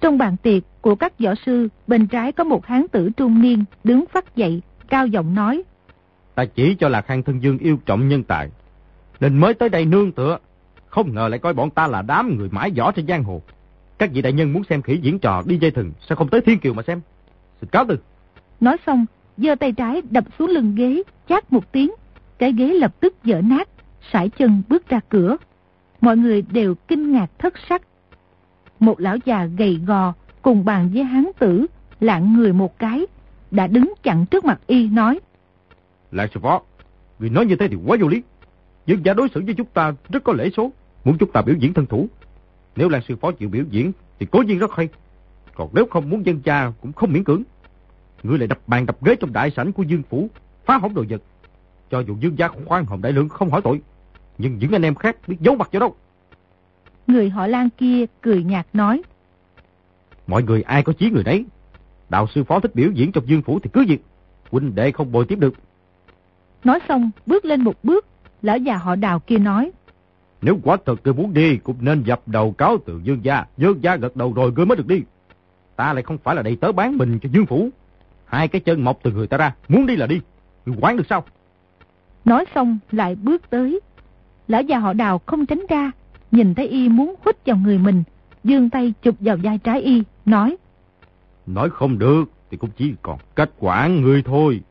Trong 0.01 0.17
bàn 0.17 0.37
tiệc 0.43 0.63
của 0.81 0.95
các 0.95 1.19
võ 1.19 1.35
sư, 1.45 1.67
bên 1.87 2.07
trái 2.07 2.31
có 2.31 2.43
một 2.43 2.65
hán 2.65 2.87
tử 2.91 3.09
trung 3.17 3.41
niên 3.41 3.63
đứng 3.83 4.05
phát 4.05 4.35
dậy, 4.35 4.61
cao 4.89 5.07
giọng 5.07 5.35
nói. 5.35 5.63
Ta 6.35 6.45
chỉ 6.45 6.75
cho 6.75 6.89
là 6.89 7.01
Khang 7.01 7.23
Thân 7.23 7.43
Dương 7.43 7.57
yêu 7.57 7.77
trọng 7.85 8.07
nhân 8.07 8.23
tài, 8.23 8.49
nên 9.19 9.37
mới 9.37 9.53
tới 9.53 9.69
đây 9.69 9.85
nương 9.85 10.11
tựa. 10.11 10.37
Không 10.87 11.15
ngờ 11.15 11.27
lại 11.27 11.39
coi 11.39 11.53
bọn 11.53 11.69
ta 11.69 11.87
là 11.87 12.01
đám 12.01 12.37
người 12.37 12.49
mãi 12.51 12.71
võ 12.77 12.91
trên 12.91 13.07
giang 13.07 13.23
hồ. 13.23 13.41
Các 13.97 14.09
vị 14.13 14.21
đại 14.21 14.33
nhân 14.33 14.53
muốn 14.53 14.63
xem 14.63 14.81
khỉ 14.81 14.97
diễn 15.01 15.19
trò 15.19 15.43
đi 15.45 15.57
dây 15.57 15.71
thừng, 15.71 15.91
sao 16.09 16.15
không 16.15 16.27
tới 16.27 16.41
Thiên 16.41 16.59
Kiều 16.59 16.73
mà 16.73 16.83
xem? 16.87 17.01
Xin 17.61 17.69
cáo 17.69 17.85
từ. 17.87 17.97
Nói 18.59 18.77
xong, 18.85 19.05
giơ 19.37 19.55
tay 19.55 19.71
trái 19.71 20.01
đập 20.09 20.23
xuống 20.39 20.49
lưng 20.49 20.75
ghế, 20.75 21.03
chát 21.29 21.53
một 21.53 21.71
tiếng. 21.71 21.91
Cái 22.37 22.53
ghế 22.53 22.73
lập 22.73 22.99
tức 22.99 23.23
dở 23.23 23.41
nát, 23.41 23.69
sải 24.11 24.29
chân 24.29 24.61
bước 24.69 24.89
ra 24.89 24.99
cửa. 25.09 25.37
Mọi 26.01 26.17
người 26.17 26.41
đều 26.41 26.75
kinh 26.75 27.11
ngạc 27.11 27.27
thất 27.39 27.53
sắc. 27.69 27.81
Một 28.79 28.99
lão 28.99 29.17
già 29.25 29.45
gầy 29.45 29.79
gò 29.85 30.13
cùng 30.41 30.65
bàn 30.65 30.89
với 30.93 31.03
hán 31.03 31.25
tử, 31.39 31.65
lạng 31.99 32.33
người 32.33 32.53
một 32.53 32.79
cái, 32.79 33.05
đã 33.51 33.67
đứng 33.67 33.93
chặn 34.03 34.25
trước 34.25 34.45
mặt 34.45 34.59
y 34.67 34.87
nói. 34.87 35.19
Lại 36.13 36.29
sư 36.33 36.39
phó, 36.39 36.61
người 37.19 37.29
nói 37.29 37.45
như 37.45 37.55
thế 37.55 37.67
thì 37.67 37.77
quá 37.85 37.97
vô 38.01 38.07
lý. 38.07 38.23
Dương 38.85 39.05
gia 39.05 39.13
đối 39.13 39.29
xử 39.29 39.41
với 39.45 39.53
chúng 39.53 39.67
ta 39.67 39.93
rất 40.09 40.23
có 40.23 40.33
lễ 40.33 40.49
số, 40.57 40.71
muốn 41.03 41.17
chúng 41.17 41.31
ta 41.31 41.41
biểu 41.41 41.55
diễn 41.55 41.73
thân 41.73 41.85
thủ. 41.85 42.07
Nếu 42.75 42.89
là 42.89 43.01
sư 43.07 43.15
phó 43.15 43.31
chịu 43.31 43.49
biểu 43.49 43.63
diễn 43.69 43.91
thì 44.19 44.25
cố 44.31 44.39
nhiên 44.39 44.59
rất 44.59 44.71
hay. 44.71 44.89
Còn 45.55 45.69
nếu 45.73 45.85
không 45.85 46.09
muốn 46.09 46.25
dân 46.25 46.41
cha 46.41 46.71
cũng 46.81 46.93
không 46.93 47.13
miễn 47.13 47.23
cưỡng. 47.23 47.43
Ngươi 48.23 48.37
lại 48.37 48.47
đập 48.47 48.59
bàn 48.67 48.85
đập 48.85 49.03
ghế 49.03 49.15
trong 49.15 49.33
đại 49.33 49.51
sảnh 49.51 49.73
của 49.73 49.83
Dương 49.83 50.03
Phủ, 50.09 50.29
phá 50.65 50.77
hỏng 50.77 50.93
đồ 50.93 51.03
vật. 51.09 51.21
Cho 51.91 51.99
dù 51.99 52.15
Dương 52.19 52.37
gia 52.37 52.47
khoan 52.47 52.85
hồng 52.85 53.01
đại 53.01 53.11
lượng 53.11 53.29
không 53.29 53.49
hỏi 53.49 53.61
tội, 53.63 53.81
nhưng 54.37 54.57
những 54.57 54.71
anh 54.71 54.85
em 54.85 54.95
khác 54.95 55.17
biết 55.27 55.37
giấu 55.39 55.55
mặt 55.55 55.69
cho 55.71 55.79
đâu. 55.79 55.95
Người 57.07 57.29
họ 57.29 57.47
Lan 57.47 57.69
kia 57.77 58.05
cười 58.21 58.43
nhạt 58.43 58.67
nói. 58.73 59.01
Mọi 60.27 60.43
người 60.43 60.61
ai 60.61 60.83
có 60.83 60.93
chí 60.93 61.09
người 61.09 61.23
đấy. 61.23 61.45
Đạo 62.09 62.27
sư 62.35 62.43
phó 62.43 62.59
thích 62.59 62.75
biểu 62.75 62.91
diễn 62.91 63.11
trong 63.11 63.27
Dương 63.27 63.41
Phủ 63.41 63.59
thì 63.59 63.69
cứ 63.73 63.85
việc. 63.87 64.03
Huynh 64.51 64.75
đệ 64.75 64.91
không 64.91 65.11
bồi 65.11 65.25
tiếp 65.25 65.39
được. 65.39 65.53
Nói 66.63 66.79
xong, 66.87 67.11
bước 67.25 67.45
lên 67.45 67.61
một 67.63 67.83
bước, 67.83 68.05
lão 68.41 68.57
già 68.57 68.77
họ 68.77 68.95
đào 68.95 69.19
kia 69.19 69.37
nói. 69.37 69.71
Nếu 70.41 70.59
quả 70.63 70.77
thật 70.85 70.95
ngươi 71.03 71.13
muốn 71.13 71.33
đi, 71.33 71.57
cũng 71.57 71.75
nên 71.79 72.03
dập 72.03 72.21
đầu 72.25 72.51
cáo 72.51 72.77
từ 72.85 73.01
Dương 73.03 73.25
gia. 73.25 73.45
Dương 73.57 73.83
gia 73.83 73.95
gật 73.95 74.15
đầu 74.15 74.33
rồi 74.33 74.51
ngươi 74.55 74.65
mới 74.65 74.75
được 74.75 74.87
đi. 74.87 75.01
Ta 75.75 75.93
lại 75.93 76.03
không 76.03 76.17
phải 76.17 76.35
là 76.35 76.41
đầy 76.41 76.55
tớ 76.55 76.71
bán 76.71 76.97
mình 76.97 77.19
cho 77.19 77.29
Dương 77.33 77.45
Phủ. 77.45 77.69
Hai 78.25 78.47
cái 78.47 78.61
chân 78.61 78.83
mọc 78.83 78.99
từ 79.03 79.11
người 79.11 79.27
ta 79.27 79.37
ra, 79.37 79.55
muốn 79.67 79.85
đi 79.85 79.95
là 79.95 80.07
đi. 80.07 80.21
Ngươi 80.65 80.75
quán 80.81 80.97
được 80.97 81.03
sao? 81.09 81.23
Nói 82.25 82.45
xong 82.55 82.77
lại 82.91 83.15
bước 83.15 83.49
tới. 83.49 83.79
Lão 84.47 84.61
già 84.61 84.79
họ 84.79 84.93
đào 84.93 85.21
không 85.25 85.45
tránh 85.45 85.61
ra, 85.69 85.91
nhìn 86.31 86.55
thấy 86.55 86.67
y 86.67 86.89
muốn 86.89 87.15
hút 87.25 87.35
vào 87.45 87.57
người 87.57 87.77
mình, 87.77 88.03
dương 88.43 88.69
tay 88.69 88.93
chụp 89.01 89.15
vào 89.19 89.37
vai 89.43 89.57
trái 89.57 89.81
y, 89.81 90.03
nói. 90.25 90.57
Nói 91.45 91.69
không 91.69 91.99
được, 91.99 92.23
thì 92.51 92.57
cũng 92.57 92.69
chỉ 92.77 92.93
còn 93.01 93.19
cách 93.35 93.49
quản 93.59 94.01
người 94.01 94.23
thôi. 94.23 94.61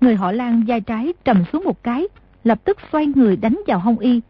Người 0.00 0.16
họ 0.16 0.32
Lan 0.32 0.64
vai 0.66 0.80
trái 0.80 1.12
trầm 1.24 1.44
xuống 1.52 1.64
một 1.64 1.82
cái, 1.82 2.08
lập 2.44 2.60
tức 2.64 2.78
xoay 2.92 3.06
người 3.06 3.36
đánh 3.36 3.60
vào 3.66 3.78
hông 3.78 3.98
y. 3.98 4.20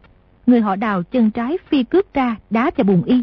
Người 0.47 0.61
họ 0.61 0.75
đào 0.75 1.03
chân 1.03 1.31
trái 1.31 1.57
phi 1.67 1.83
cướp 1.83 2.13
ra, 2.13 2.35
đá 2.49 2.71
vào 2.77 2.85
bụng 2.85 3.03
y. 3.03 3.21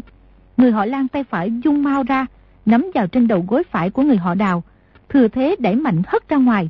Người 0.57 0.71
họ 0.71 0.85
Lan 0.85 1.07
tay 1.07 1.23
phải 1.23 1.51
dung 1.63 1.83
mau 1.83 2.03
ra, 2.03 2.25
nắm 2.65 2.91
vào 2.93 3.07
trên 3.07 3.27
đầu 3.27 3.45
gối 3.47 3.63
phải 3.71 3.89
của 3.89 4.01
người 4.01 4.17
họ 4.17 4.35
đào, 4.35 4.63
thừa 5.09 5.27
thế 5.27 5.55
đẩy 5.59 5.75
mạnh 5.75 6.01
hất 6.07 6.29
ra 6.29 6.37
ngoài. 6.37 6.69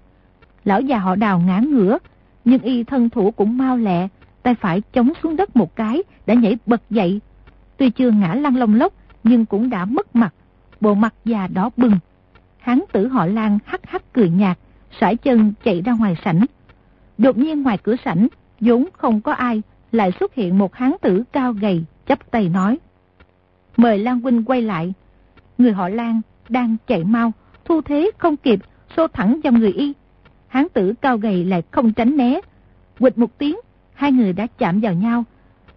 Lão 0.65 0.82
già 0.82 0.98
họ 0.98 1.15
đào 1.15 1.39
ngã 1.39 1.60
ngửa, 1.60 1.98
nhưng 2.46 2.62
y 2.62 2.84
thân 2.84 3.10
thủ 3.10 3.32
cũng 3.32 3.58
mau 3.58 3.77
lẹ, 3.77 4.08
tay 4.44 4.55
phải 4.55 4.82
chống 4.82 5.13
xuống 5.24 5.36
đất 5.36 5.55
một 5.55 5.75
cái, 5.75 6.03
đã 6.25 6.34
nhảy 6.34 6.58
bật 6.65 6.82
dậy. 6.89 7.22
Tuy 7.77 7.89
chưa 7.89 8.12
ngã 8.12 8.34
lăn 8.34 8.55
lông 8.55 8.75
lốc, 8.75 8.94
nhưng 9.24 9.46
cũng 9.46 9.70
đã 9.70 9.86
mất 9.86 10.15
mặt, 10.15 10.34
bộ 10.82 10.94
mặt 10.94 11.13
già 11.25 11.48
đỏ 11.48 11.70
bừng. 11.77 11.98
Hán 12.60 12.82
tử 12.91 13.08
họ 13.08 13.25
Lan 13.25 13.60
hắc 13.65 13.82
hắc 13.86 14.13
cười 14.13 14.29
nhạt, 14.29 14.58
sải 15.00 15.16
chân 15.16 15.54
chạy 15.64 15.82
ra 15.82 15.94
ngoài 15.94 16.16
sảnh. 16.25 16.46
Đột 17.18 17.38
nhiên 17.38 17.64
ngoài 17.64 17.78
cửa 17.78 17.96
sảnh, 18.06 18.28
vốn 18.60 18.86
không 18.94 19.22
có 19.22 19.32
ai, 19.32 19.62
lại 19.92 20.12
xuất 20.20 20.36
hiện 20.36 20.58
một 20.58 20.75
hán 20.75 20.92
tử 21.02 21.24
cao 21.32 21.54
gầy, 21.54 21.84
chắp 22.08 22.32
tay 22.32 22.50
nói. 22.50 22.78
Mời 23.78 23.98
Lan 23.98 24.22
Huynh 24.22 24.44
quay 24.44 24.62
lại. 24.62 24.94
Người 25.58 25.72
họ 25.72 25.90
Lan 25.90 26.22
đang 26.50 26.78
chạy 26.88 27.04
mau, 27.04 27.32
thu 27.66 27.82
thế 27.82 28.12
không 28.18 28.38
kịp, 28.38 28.60
xô 28.98 29.08
thẳng 29.08 29.40
vào 29.44 29.54
người 29.54 29.72
y. 29.72 29.94
Hán 30.48 30.68
tử 30.74 30.94
cao 31.02 31.18
gầy 31.18 31.46
lại 31.46 31.64
không 31.72 31.94
tránh 31.94 32.18
né. 32.18 32.40
Quịch 33.00 33.18
một 33.18 33.38
tiếng, 33.38 33.56
hai 33.94 34.12
người 34.12 34.34
đã 34.34 34.48
chạm 34.58 34.80
vào 34.80 34.94
nhau. 34.94 35.24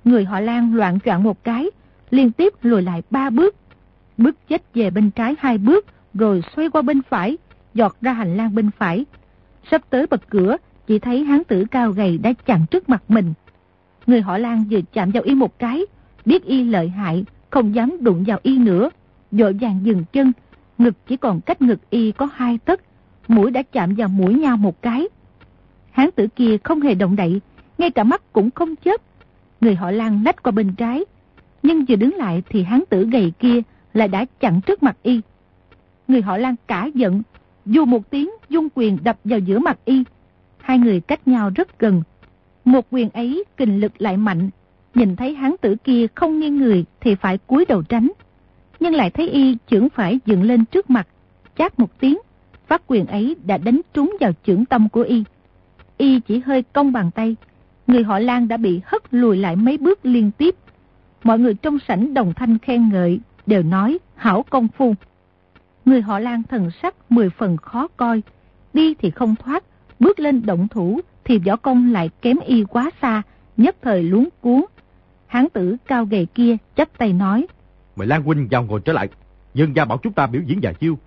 Người 0.05 0.25
họ 0.25 0.41
Lan 0.41 0.75
loạn 0.75 0.99
troạn 1.05 1.23
một 1.23 1.45
cái, 1.45 1.71
liên 2.11 2.33
tiếp 2.33 2.53
lùi 2.63 2.83
lại 2.83 3.03
ba 3.11 3.31
bước. 3.31 3.57
Bước 4.17 4.49
chết 4.49 4.63
về 4.75 4.91
bên 4.91 5.11
trái 5.11 5.35
hai 5.39 5.59
bước, 5.59 5.87
rồi 6.15 6.43
xoay 6.57 6.71
qua 6.71 6.83
bên 6.83 7.03
phải, 7.03 7.39
giọt 7.75 7.97
ra 8.01 8.13
hành 8.13 8.37
lang 8.37 8.55
bên 8.55 8.71
phải. 8.79 9.05
Sắp 9.71 9.83
tới 9.91 10.07
bật 10.07 10.31
cửa, 10.31 10.57
chỉ 10.87 10.99
thấy 10.99 11.25
hán 11.25 11.45
tử 11.45 11.65
cao 11.71 11.93
gầy 11.93 12.19
đã 12.19 12.33
chặn 12.33 12.67
trước 12.71 12.89
mặt 12.89 13.03
mình. 13.09 13.35
Người 14.07 14.21
họ 14.21 14.39
Lan 14.39 14.65
vừa 14.71 14.81
chạm 14.93 15.11
vào 15.11 15.23
y 15.23 15.35
một 15.35 15.59
cái, 15.59 15.83
biết 16.25 16.45
y 16.45 16.65
lợi 16.65 16.89
hại, 16.89 17.25
không 17.51 17.75
dám 17.75 17.97
đụng 18.01 18.25
vào 18.27 18.39
y 18.43 18.59
nữa. 18.59 18.91
Dội 19.31 19.53
vàng 19.61 19.81
dừng 19.83 20.05
chân, 20.13 20.33
ngực 20.79 20.95
chỉ 21.07 21.17
còn 21.17 21.41
cách 21.41 21.63
ngực 21.63 21.91
y 21.91 22.13
có 22.13 22.29
hai 22.35 22.59
tấc, 22.59 22.81
mũi 23.29 23.51
đã 23.51 23.63
chạm 23.63 23.95
vào 23.95 24.09
mũi 24.09 24.35
nhau 24.35 24.57
một 24.57 24.83
cái. 24.83 25.09
Hán 25.91 26.11
tử 26.11 26.27
kia 26.37 26.57
không 26.65 26.81
hề 26.81 26.95
động 26.95 27.17
đậy, 27.17 27.41
ngay 27.79 27.91
cả 27.91 28.05
mắt 28.05 28.33
cũng 28.33 28.51
không 28.51 28.77
chớp. 28.77 29.01
Người 29.61 29.75
họ 29.75 29.91
Lan 29.91 30.25
nách 30.25 30.43
qua 30.43 30.51
bên 30.51 30.75
trái, 30.75 31.05
nhưng 31.63 31.85
vừa 31.85 31.97
đứng 31.97 32.15
lại 32.15 32.43
thì 32.49 32.63
hán 32.63 32.83
tử 32.91 33.09
gầy 33.13 33.33
kia 33.39 33.61
lại 33.95 34.09
đã 34.09 34.25
chặn 34.41 34.61
trước 34.61 34.83
mặt 34.83 34.97
y. 35.03 35.21
Người 36.09 36.23
họ 36.23 36.37
Lan 36.37 36.55
cả 36.67 36.89
giận, 36.95 37.23
dù 37.69 37.85
một 37.85 38.11
tiếng 38.11 38.31
dung 38.49 38.69
quyền 38.75 38.99
đập 39.05 39.19
vào 39.25 39.39
giữa 39.39 39.59
mặt 39.59 39.79
y. 39.85 40.05
Hai 40.59 40.79
người 40.79 41.01
cách 41.01 41.29
nhau 41.29 41.51
rất 41.55 41.79
gần. 41.79 42.03
Một 42.65 42.87
quyền 42.91 43.11
ấy 43.11 43.45
kình 43.57 43.81
lực 43.81 43.93
lại 43.99 44.17
mạnh, 44.17 44.51
nhìn 44.95 45.17
thấy 45.17 45.35
hán 45.35 45.55
tử 45.61 45.77
kia 45.85 46.07
không 46.15 46.41
nghiêng 46.41 46.59
người 46.59 46.85
thì 47.01 47.15
phải 47.15 47.39
cúi 47.39 47.65
đầu 47.65 47.83
tránh. 47.83 48.09
Nhưng 48.81 48.95
lại 48.95 49.11
thấy 49.11 49.29
y 49.29 49.57
chưởng 49.71 49.89
phải 49.89 50.19
dựng 50.27 50.43
lên 50.43 50.65
trước 50.65 50.91
mặt, 50.91 51.09
chát 51.59 51.79
một 51.79 52.01
tiếng, 52.01 52.19
phát 52.67 52.83
quyền 52.87 53.07
ấy 53.07 53.37
đã 53.45 53.59
đánh 53.59 53.81
trúng 53.95 54.17
vào 54.21 54.33
chưởng 54.47 54.65
tâm 54.65 54.89
của 54.89 55.03
y. 55.03 55.25
Y 55.99 56.21
chỉ 56.21 56.39
hơi 56.39 56.63
cong 56.63 56.93
bàn 56.93 57.11
tay, 57.11 57.37
người 57.87 58.05
họ 58.05 58.19
Lan 58.19 58.49
đã 58.49 58.57
bị 58.57 58.81
hất 58.85 59.03
lùi 59.11 59.37
lại 59.37 59.57
mấy 59.57 59.79
bước 59.79 60.07
liên 60.07 60.31
tiếp. 60.31 60.55
Mọi 61.25 61.39
người 61.39 61.55
trong 61.55 61.79
sảnh 61.89 62.15
đồng 62.15 62.35
thanh 62.35 62.59
khen 62.59 62.89
ngợi, 62.89 63.21
đều 63.47 63.63
nói 63.63 63.99
hảo 64.15 64.45
công 64.51 64.69
phu. 64.69 64.95
Người 65.89 66.03
họ 66.03 66.19
Lan 66.19 66.43
thần 66.43 66.71
sắc 66.83 66.95
mười 67.09 67.31
phần 67.31 67.57
khó 67.57 67.89
coi, 67.97 68.23
đi 68.73 68.95
thì 68.95 69.11
không 69.11 69.35
thoát, 69.37 69.65
bước 70.01 70.21
lên 70.21 70.47
động 70.47 70.69
thủ 70.69 71.01
thì 71.25 71.39
võ 71.39 71.57
công 71.57 71.93
lại 71.93 72.11
kém 72.23 72.37
y 72.47 72.65
quá 72.65 72.91
xa, 73.03 73.23
nhất 73.57 73.77
thời 73.83 74.03
luống 74.03 74.29
cuốn. 74.41 74.65
Hán 75.27 75.49
tử 75.53 75.77
cao 75.87 76.05
gầy 76.05 76.27
kia 76.35 76.57
chắp 76.77 76.99
tay 76.99 77.13
nói. 77.13 77.47
Mời 77.97 78.07
Lan 78.07 78.23
Huynh 78.23 78.49
vào 78.51 78.63
ngồi 78.63 78.81
trở 78.81 78.93
lại, 78.93 79.09
dân 79.55 79.77
gia 79.77 79.85
bảo 79.85 79.99
chúng 79.99 80.13
ta 80.13 80.27
biểu 80.27 80.43
diễn 80.47 80.59
vài 80.63 80.75
chiêu. 80.75 80.99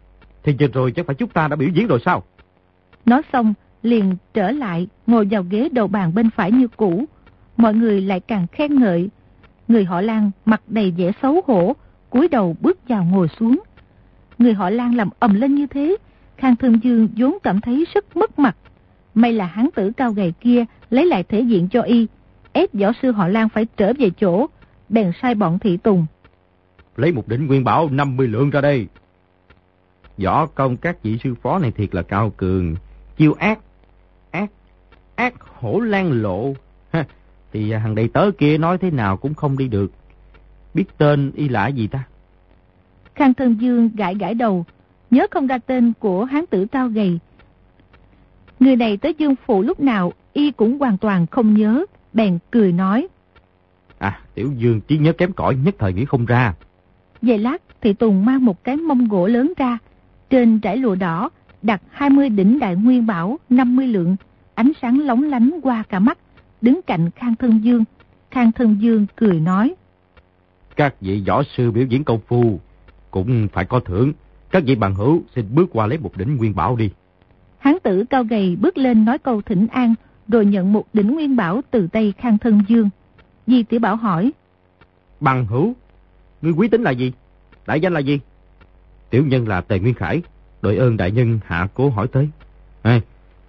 Thì 0.44 0.56
giờ 0.60 0.68
rồi 0.74 0.92
chắc 0.92 1.06
phải 1.06 1.16
chúng 1.16 1.30
ta 1.30 1.48
đã 1.48 1.56
biểu 1.56 1.70
diễn 1.70 1.88
rồi 1.88 2.00
sao? 2.06 2.24
Nói 3.06 3.22
xong, 3.34 3.54
liền 3.84 4.16
trở 4.34 4.52
lại 4.52 4.88
ngồi 5.08 5.28
vào 5.32 5.44
ghế 5.50 5.70
đầu 5.72 5.88
bàn 5.88 6.16
bên 6.16 6.30
phải 6.30 6.52
như 6.52 6.68
cũ. 6.68 7.06
Mọi 7.58 7.74
người 7.74 8.02
lại 8.02 8.20
càng 8.20 8.48
khen 8.52 8.80
ngợi. 8.80 9.10
Người 9.68 9.86
họ 9.86 10.02
Lan 10.02 10.32
mặt 10.46 10.62
đầy 10.68 10.92
vẻ 10.92 11.12
xấu 11.22 11.42
hổ, 11.48 11.76
cúi 12.10 12.28
đầu 12.28 12.56
bước 12.62 12.80
vào 12.88 13.04
ngồi 13.04 13.28
xuống. 13.40 13.60
Người 14.42 14.54
họ 14.54 14.70
Lan 14.70 14.96
làm 14.96 15.10
ầm 15.20 15.34
lên 15.34 15.56
như 15.56 15.68
thế, 15.68 15.98
Khang 16.38 16.56
Thương 16.56 16.84
Dương 16.84 17.08
vốn 17.18 17.38
cảm 17.44 17.62
thấy 17.62 17.86
rất 17.94 18.18
mất 18.18 18.40
mặt. 18.40 18.58
May 19.16 19.34
là 19.34 19.46
hán 19.46 19.70
tử 19.76 19.92
cao 19.98 20.12
gầy 20.12 20.34
kia 20.42 20.66
lấy 20.90 21.06
lại 21.06 21.24
thể 21.24 21.42
diện 21.42 21.68
cho 21.72 21.82
y, 21.82 22.08
ép 22.52 22.74
võ 22.74 22.92
sư 23.02 23.12
họ 23.12 23.28
Lan 23.28 23.50
phải 23.50 23.66
trở 23.78 23.94
về 23.98 24.10
chỗ, 24.10 24.48
bèn 24.90 25.12
sai 25.22 25.36
bọn 25.36 25.60
thị 25.60 25.78
tùng. 25.78 26.06
Lấy 26.96 27.12
một 27.12 27.28
đỉnh 27.28 27.48
nguyên 27.48 27.64
bảo 27.64 27.90
50 27.90 28.28
lượng 28.28 28.50
ra 28.50 28.62
đây. 28.62 28.88
Võ 30.18 30.46
công 30.46 30.78
các 30.78 31.04
vị 31.04 31.18
sư 31.24 31.36
phó 31.42 31.60
này 31.60 31.72
thiệt 31.72 31.96
là 31.96 32.02
cao 32.02 32.30
cường, 32.38 32.76
chiêu 33.18 33.34
ác, 33.34 33.60
ác, 34.32 34.52
ác 35.16 35.34
hổ 35.42 35.80
lan 35.80 36.22
lộ. 36.22 36.54
Ha, 36.92 37.06
thì 37.54 37.72
hằng 37.72 37.96
đầy 37.96 38.08
tớ 38.08 38.32
kia 38.38 38.58
nói 38.58 38.78
thế 38.78 38.92
nào 38.92 39.18
cũng 39.18 39.34
không 39.34 39.58
đi 39.58 39.68
được. 39.68 39.92
Biết 40.74 40.86
tên 40.98 41.32
y 41.36 41.50
là 41.50 41.68
gì 41.68 41.88
ta? 41.88 42.04
Khang 43.16 43.34
Thân 43.34 43.62
Dương 43.62 43.90
gãi 43.96 44.16
gãi 44.16 44.34
đầu, 44.34 44.66
nhớ 45.12 45.28
không 45.32 45.48
ra 45.48 45.58
tên 45.58 45.94
của 46.00 46.26
hán 46.26 46.46
tử 46.46 46.66
cao 46.66 46.88
gầy. 46.88 47.20
Người 48.60 48.76
này 48.76 48.98
tới 48.98 49.14
Dương 49.18 49.36
Phụ 49.46 49.62
lúc 49.62 49.80
nào 49.80 50.14
y 50.34 50.52
cũng 50.52 50.80
hoàn 50.80 50.98
toàn 50.98 51.28
không 51.28 51.54
nhớ, 51.54 51.86
bèn 52.14 52.40
cười 52.52 52.72
nói. 52.72 53.08
À, 53.98 54.20
Tiểu 54.36 54.52
Dương 54.58 54.82
trí 54.82 54.98
nhớ 54.98 55.14
kém 55.14 55.34
cỏi 55.34 55.56
nhất 55.56 55.76
thời 55.80 55.94
nghĩ 55.94 56.06
không 56.06 56.26
ra. 56.26 56.54
Về 57.22 57.38
lát 57.38 57.62
thì 57.82 57.94
Tùng 57.94 58.26
mang 58.26 58.46
một 58.46 58.64
cái 58.64 58.78
mông 58.78 59.08
gỗ 59.08 59.28
lớn 59.28 59.54
ra, 59.58 59.78
trên 60.30 60.60
trải 60.60 60.78
lụa 60.78 60.96
đỏ 60.96 61.30
đặt 61.62 61.82
20 61.90 62.30
đỉnh 62.30 62.60
đại 62.60 62.76
nguyên 62.76 63.06
bảo 63.06 63.40
50 63.50 63.88
lượng, 63.88 64.16
ánh 64.56 64.72
sáng 64.82 65.00
lóng 65.00 65.24
lánh 65.24 65.60
qua 65.64 65.84
cả 65.90 66.00
mắt, 66.00 66.18
đứng 66.62 66.82
cạnh 66.88 67.10
Khang 67.12 67.36
Thân 67.36 67.64
Dương. 67.64 67.84
Khang 68.32 68.52
Thân 68.52 68.78
Dương 68.82 69.06
cười 69.16 69.40
nói. 69.40 69.74
Các 70.76 71.02
vị 71.02 71.24
võ 71.28 71.44
sư 71.44 71.72
biểu 71.72 71.86
diễn 71.86 72.04
công 72.04 72.20
phu 72.28 72.60
cũng 73.12 73.48
phải 73.54 73.66
có 73.66 73.80
thưởng. 73.80 74.14
Các 74.52 74.64
vị 74.66 74.76
bằng 74.76 74.96
hữu 74.96 75.22
xin 75.36 75.56
bước 75.56 75.70
qua 75.72 75.88
lấy 75.88 75.98
một 75.98 76.18
đỉnh 76.18 76.38
nguyên 76.38 76.56
bảo 76.56 76.76
đi. 76.76 76.90
Hán 77.58 77.78
tử 77.84 78.04
cao 78.10 78.24
gầy 78.24 78.56
bước 78.56 78.78
lên 78.78 79.06
nói 79.06 79.18
câu 79.18 79.42
thỉnh 79.42 79.68
an, 79.68 79.94
rồi 80.28 80.46
nhận 80.46 80.74
một 80.74 80.86
đỉnh 80.94 81.14
nguyên 81.14 81.36
bảo 81.36 81.62
từ 81.72 81.88
tay 81.88 82.14
Khang 82.18 82.38
Thân 82.38 82.62
Dương. 82.68 82.90
Di 83.48 83.64
Tiểu 83.64 83.80
Bảo 83.80 83.96
hỏi. 83.96 84.32
Bằng 85.20 85.46
hữu, 85.46 85.74
ngươi 86.42 86.52
quý 86.52 86.68
tính 86.68 86.84
là 86.84 86.92
gì? 86.92 87.14
Đại 87.68 87.80
danh 87.80 87.94
là 87.94 88.00
gì? 88.00 88.20
Tiểu 89.10 89.26
nhân 89.26 89.48
là 89.48 89.62
Tề 89.62 89.80
Nguyên 89.80 89.94
Khải, 89.94 90.22
đội 90.62 90.78
ơn 90.78 90.98
đại 90.98 91.12
nhân 91.12 91.40
hạ 91.46 91.68
cố 91.74 91.90
hỏi 91.90 92.08
tới. 92.08 92.30
À, 92.82 93.02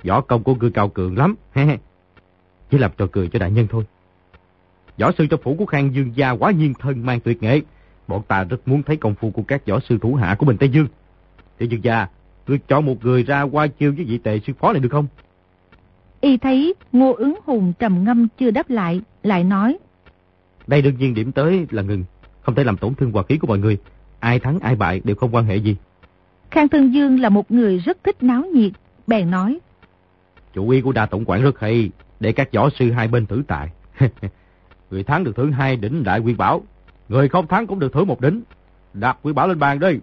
võ 0.04 0.20
công 0.20 0.42
của 0.42 0.54
ngươi 0.54 0.70
cao 0.70 0.88
cường 0.88 1.18
lắm, 1.18 1.34
chỉ 2.70 2.78
làm 2.78 2.90
trò 2.96 3.06
cười 3.12 3.28
cho 3.28 3.38
đại 3.38 3.50
nhân 3.50 3.66
thôi. 3.70 3.84
Võ 4.98 5.12
sư 5.18 5.26
trong 5.26 5.40
phủ 5.42 5.54
của 5.58 5.66
Khang 5.66 5.94
Dương 5.94 6.16
gia 6.16 6.30
quá 6.30 6.50
nhiên 6.50 6.74
thân 6.78 7.06
mang 7.06 7.20
tuyệt 7.20 7.42
nghệ. 7.42 7.60
Bọn 8.08 8.22
ta 8.28 8.44
rất 8.44 8.68
muốn 8.68 8.82
thấy 8.82 8.96
công 8.96 9.14
phu 9.14 9.30
của 9.30 9.42
các 9.42 9.66
võ 9.66 9.80
sư 9.80 9.98
thủ 10.02 10.14
hạ 10.14 10.36
của 10.38 10.46
Bình 10.46 10.56
Tây 10.56 10.68
Dương. 10.68 10.86
Tiểu 11.58 11.68
Dương 11.68 11.84
gia, 11.84 12.06
ngươi 12.46 12.58
chọn 12.58 12.86
một 12.86 13.04
người 13.04 13.22
ra 13.22 13.42
qua 13.42 13.66
chiêu 13.66 13.92
với 13.96 14.04
vị 14.04 14.18
tề 14.18 14.40
sư 14.46 14.52
phó 14.60 14.72
này 14.72 14.80
được 14.80 14.88
không? 14.92 15.06
Y 16.20 16.36
thấy 16.36 16.74
Ngô 16.92 17.12
ứng 17.12 17.38
hùng 17.44 17.72
trầm 17.78 18.04
ngâm 18.04 18.28
chưa 18.38 18.50
đáp 18.50 18.70
lại, 18.70 19.00
lại 19.22 19.44
nói. 19.44 19.78
Đây 20.66 20.82
đương 20.82 20.98
nhiên 20.98 21.14
điểm 21.14 21.32
tới 21.32 21.66
là 21.70 21.82
ngừng. 21.82 22.04
không 22.42 22.54
thể 22.54 22.64
làm 22.64 22.76
tổn 22.76 22.94
thương 22.94 23.12
hòa 23.12 23.22
khí 23.22 23.38
của 23.38 23.46
mọi 23.46 23.58
người. 23.58 23.78
Ai 24.20 24.38
thắng 24.38 24.58
ai 24.58 24.76
bại 24.76 25.00
đều 25.04 25.16
không 25.16 25.34
quan 25.34 25.44
hệ 25.44 25.56
gì. 25.56 25.76
Khang 26.50 26.68
Thân 26.68 26.94
Dương 26.94 27.20
là 27.20 27.28
một 27.28 27.50
người 27.50 27.78
rất 27.78 27.98
thích 28.04 28.22
náo 28.22 28.42
nhiệt, 28.42 28.72
bèn 29.06 29.30
nói. 29.30 29.58
Chủ 30.54 30.68
ý 30.68 30.80
của 30.80 30.92
đa 30.92 31.06
tổng 31.06 31.24
quản 31.24 31.42
rất 31.42 31.60
hay, 31.60 31.90
để 32.20 32.32
các 32.32 32.52
võ 32.52 32.70
sư 32.78 32.90
hai 32.90 33.08
bên 33.08 33.26
thử 33.26 33.42
tài. 33.48 33.68
người 34.90 35.02
thắng 35.02 35.24
được 35.24 35.36
thưởng 35.36 35.52
hai 35.52 35.76
đỉnh 35.76 36.04
đại 36.04 36.20
quy 36.20 36.34
bảo, 36.34 36.62
người 37.12 37.28
không 37.28 37.46
thắng 37.46 37.66
cũng 37.66 37.78
được 37.78 37.92
thưởng 37.92 38.06
một 38.06 38.20
đỉnh. 38.20 38.42
Đặt 38.94 39.18
quy 39.22 39.32
bảo 39.32 39.48
lên 39.48 39.58
bàn 39.58 39.80
đây. 39.80 40.00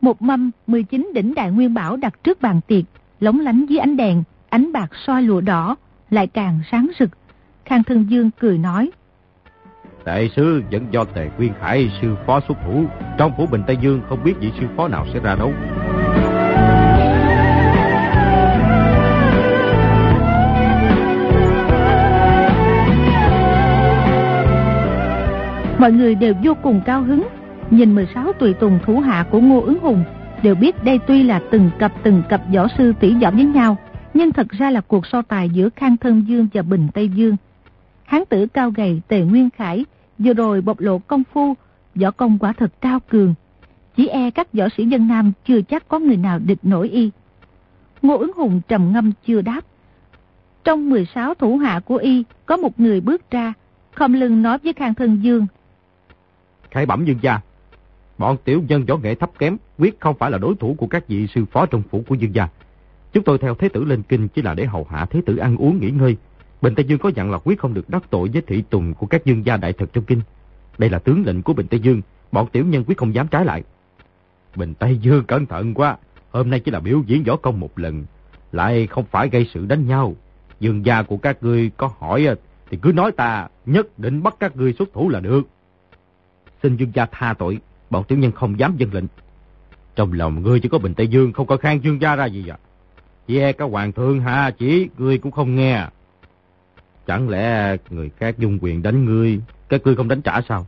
Một 0.00 0.22
mâm 0.22 0.50
19 0.66 1.10
đỉnh 1.14 1.34
đại 1.34 1.50
nguyên 1.50 1.74
bảo 1.74 1.96
đặt 1.96 2.24
trước 2.24 2.42
bàn 2.42 2.60
tiệc, 2.66 2.84
lóng 3.20 3.40
lánh 3.40 3.66
dưới 3.68 3.78
ánh 3.78 3.96
đèn, 3.96 4.22
ánh 4.48 4.72
bạc 4.72 4.90
soi 5.06 5.22
lụa 5.22 5.40
đỏ, 5.40 5.76
lại 6.10 6.26
càng 6.26 6.60
sáng 6.70 6.90
rực. 6.98 7.10
Khang 7.64 7.84
Thân 7.84 8.06
Dương 8.10 8.30
cười 8.40 8.58
nói. 8.58 8.90
Đại 10.04 10.30
sứ 10.36 10.62
vẫn 10.70 10.86
do 10.90 11.04
Tề 11.04 11.28
Quyên 11.36 11.52
Khải 11.60 11.90
sư 12.02 12.16
phó 12.26 12.40
xuất 12.48 12.58
thủ. 12.64 12.84
Trong 13.18 13.32
phủ 13.36 13.46
Bình 13.46 13.62
Tây 13.66 13.76
Dương 13.82 14.02
không 14.08 14.24
biết 14.24 14.34
vị 14.40 14.52
sư 14.60 14.66
phó 14.76 14.88
nào 14.88 15.06
sẽ 15.12 15.20
ra 15.20 15.34
đâu. 15.34 15.52
Mọi 25.84 25.92
người 25.92 26.14
đều 26.14 26.34
vô 26.42 26.54
cùng 26.62 26.80
cao 26.86 27.02
hứng, 27.02 27.28
nhìn 27.70 27.94
16 27.94 28.32
tùy 28.32 28.54
tùng 28.54 28.78
thủ 28.86 29.00
hạ 29.00 29.26
của 29.30 29.40
Ngô 29.40 29.60
Ứng 29.60 29.78
Hùng, 29.78 30.04
đều 30.42 30.54
biết 30.54 30.84
đây 30.84 31.00
tuy 31.06 31.22
là 31.22 31.40
từng 31.50 31.70
cặp 31.78 31.92
từng 32.02 32.22
cặp 32.28 32.42
võ 32.54 32.66
sư 32.78 32.92
tỉ 33.00 33.14
võ 33.14 33.30
với 33.30 33.44
nhau, 33.44 33.76
nhưng 34.14 34.32
thật 34.32 34.46
ra 34.48 34.70
là 34.70 34.80
cuộc 34.80 35.06
so 35.06 35.22
tài 35.22 35.48
giữa 35.48 35.68
Khang 35.76 35.96
Thân 35.96 36.24
Dương 36.28 36.48
và 36.52 36.62
Bình 36.62 36.88
Tây 36.94 37.08
Dương. 37.08 37.36
Hán 38.04 38.22
tử 38.28 38.46
cao 38.46 38.70
gầy 38.70 39.02
Tề 39.08 39.20
Nguyên 39.20 39.50
Khải 39.50 39.84
vừa 40.18 40.32
rồi 40.32 40.60
bộc 40.60 40.80
lộ 40.80 40.98
công 40.98 41.22
phu, 41.32 41.54
võ 41.94 42.10
công 42.10 42.38
quả 42.38 42.52
thật 42.52 42.72
cao 42.80 43.00
cường. 43.00 43.34
Chỉ 43.96 44.06
e 44.06 44.30
các 44.30 44.52
võ 44.52 44.64
sĩ 44.76 44.86
dân 44.86 45.08
Nam 45.08 45.32
chưa 45.46 45.60
chắc 45.60 45.88
có 45.88 45.98
người 45.98 46.16
nào 46.16 46.38
địch 46.38 46.58
nổi 46.62 46.88
y. 46.88 47.10
Ngô 48.02 48.18
ứng 48.18 48.32
hùng 48.36 48.60
trầm 48.68 48.92
ngâm 48.92 49.12
chưa 49.26 49.40
đáp. 49.40 49.60
Trong 50.64 50.90
16 50.90 51.34
thủ 51.34 51.56
hạ 51.56 51.80
của 51.80 51.96
y, 51.96 52.24
có 52.46 52.56
một 52.56 52.80
người 52.80 53.00
bước 53.00 53.30
ra, 53.30 53.52
không 53.94 54.14
lưng 54.14 54.42
nói 54.42 54.58
với 54.58 54.72
Khang 54.72 54.94
Thân 54.94 55.22
Dương. 55.22 55.46
Khải 56.74 56.86
bẩm 56.86 57.04
dương 57.04 57.18
gia, 57.22 57.40
bọn 58.18 58.36
tiểu 58.44 58.62
nhân 58.68 58.84
võ 58.84 58.96
nghệ 58.96 59.14
thấp 59.14 59.30
kém, 59.38 59.56
quyết 59.78 60.00
không 60.00 60.16
phải 60.18 60.30
là 60.30 60.38
đối 60.38 60.54
thủ 60.54 60.74
của 60.78 60.86
các 60.86 61.08
vị 61.08 61.26
sư 61.26 61.44
phó 61.52 61.66
trong 61.66 61.82
phủ 61.90 62.04
của 62.08 62.14
dương 62.14 62.34
gia. 62.34 62.48
Chúng 63.12 63.24
tôi 63.24 63.38
theo 63.38 63.54
thế 63.54 63.68
tử 63.68 63.84
lên 63.84 64.02
kinh 64.02 64.28
chỉ 64.28 64.42
là 64.42 64.54
để 64.54 64.64
hầu 64.64 64.86
hạ 64.90 65.06
thế 65.10 65.20
tử 65.26 65.36
ăn 65.36 65.56
uống 65.56 65.78
nghỉ 65.80 65.90
ngơi, 65.90 66.16
Bình 66.62 66.74
Tây 66.74 66.84
Dương 66.84 66.98
có 66.98 67.10
dặn 67.14 67.30
là 67.30 67.38
quyết 67.44 67.58
không 67.58 67.74
được 67.74 67.90
đắc 67.90 68.02
tội 68.10 68.28
với 68.32 68.42
thị 68.46 68.64
tùng 68.70 68.94
của 68.94 69.06
các 69.06 69.24
dương 69.24 69.46
gia 69.46 69.56
đại 69.56 69.72
thực 69.72 69.92
trong 69.92 70.04
kinh. 70.04 70.20
Đây 70.78 70.90
là 70.90 70.98
tướng 70.98 71.26
lệnh 71.26 71.42
của 71.42 71.52
Bình 71.52 71.66
Tây 71.66 71.80
Dương, 71.80 72.02
bọn 72.32 72.46
tiểu 72.52 72.64
nhân 72.64 72.84
quyết 72.86 72.98
không 72.98 73.14
dám 73.14 73.28
trái 73.28 73.44
lại. 73.44 73.62
Bình 74.56 74.74
Tây 74.74 74.98
Dương 74.98 75.24
cẩn 75.24 75.46
thận 75.46 75.74
quá, 75.74 75.96
hôm 76.30 76.50
nay 76.50 76.60
chỉ 76.60 76.70
là 76.70 76.80
biểu 76.80 77.02
diễn 77.06 77.24
võ 77.24 77.36
công 77.36 77.60
một 77.60 77.78
lần, 77.78 78.04
lại 78.52 78.86
không 78.86 79.04
phải 79.10 79.28
gây 79.28 79.50
sự 79.54 79.66
đánh 79.66 79.86
nhau. 79.86 80.14
Dương 80.60 80.86
gia 80.86 81.02
của 81.02 81.16
các 81.16 81.42
ngươi 81.42 81.70
có 81.76 81.90
hỏi 81.98 82.26
thì 82.70 82.78
cứ 82.82 82.92
nói 82.92 83.12
ta 83.12 83.48
nhất 83.66 83.98
định 83.98 84.22
bắt 84.22 84.36
các 84.40 84.56
ngươi 84.56 84.72
xuất 84.72 84.92
thủ 84.92 85.08
là 85.08 85.20
được. 85.20 85.48
Xin 86.64 86.76
dương 86.76 86.90
gia 86.94 87.06
tha 87.06 87.34
tội, 87.38 87.58
bọn 87.90 88.04
tiểu 88.04 88.18
nhân 88.18 88.32
không 88.32 88.58
dám 88.58 88.76
dân 88.76 88.94
lệnh. 88.94 89.04
Trong 89.96 90.12
lòng 90.12 90.42
ngươi 90.42 90.60
chỉ 90.60 90.68
có 90.68 90.78
Bình 90.78 90.94
Tây 90.94 91.08
Dương, 91.08 91.32
không 91.32 91.46
có 91.46 91.56
khang 91.56 91.84
dương 91.84 92.00
gia 92.00 92.16
ra 92.16 92.26
gì 92.26 92.44
vậy? 92.46 92.56
Ve 93.28 93.52
các 93.52 93.64
hoàng 93.64 93.92
thượng 93.92 94.20
hạ 94.20 94.50
chỉ, 94.58 94.88
ngươi 94.98 95.18
cũng 95.18 95.32
không 95.32 95.56
nghe. 95.56 95.72
À? 95.72 95.90
Chẳng 97.06 97.28
lẽ 97.28 97.76
người 97.90 98.10
khác 98.16 98.38
dung 98.38 98.58
quyền 98.62 98.82
đánh 98.82 99.04
ngươi, 99.04 99.40
các 99.68 99.80
ngươi 99.84 99.96
không 99.96 100.08
đánh 100.08 100.22
trả 100.22 100.40
sao? 100.48 100.66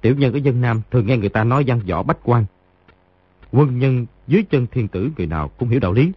Tiểu 0.00 0.14
nhân 0.16 0.32
ở 0.32 0.36
dân 0.36 0.60
Nam 0.60 0.80
thường 0.90 1.06
nghe 1.06 1.16
người 1.16 1.28
ta 1.28 1.44
nói 1.44 1.64
văn 1.66 1.80
võ 1.88 2.02
bách 2.02 2.18
quan. 2.22 2.44
Quân 3.52 3.78
nhân 3.78 4.06
dưới 4.26 4.42
chân 4.42 4.66
thiên 4.66 4.88
tử 4.88 5.10
người 5.16 5.26
nào 5.26 5.48
cũng 5.48 5.68
hiểu 5.68 5.80
đạo 5.80 5.92
lý. 5.92 6.12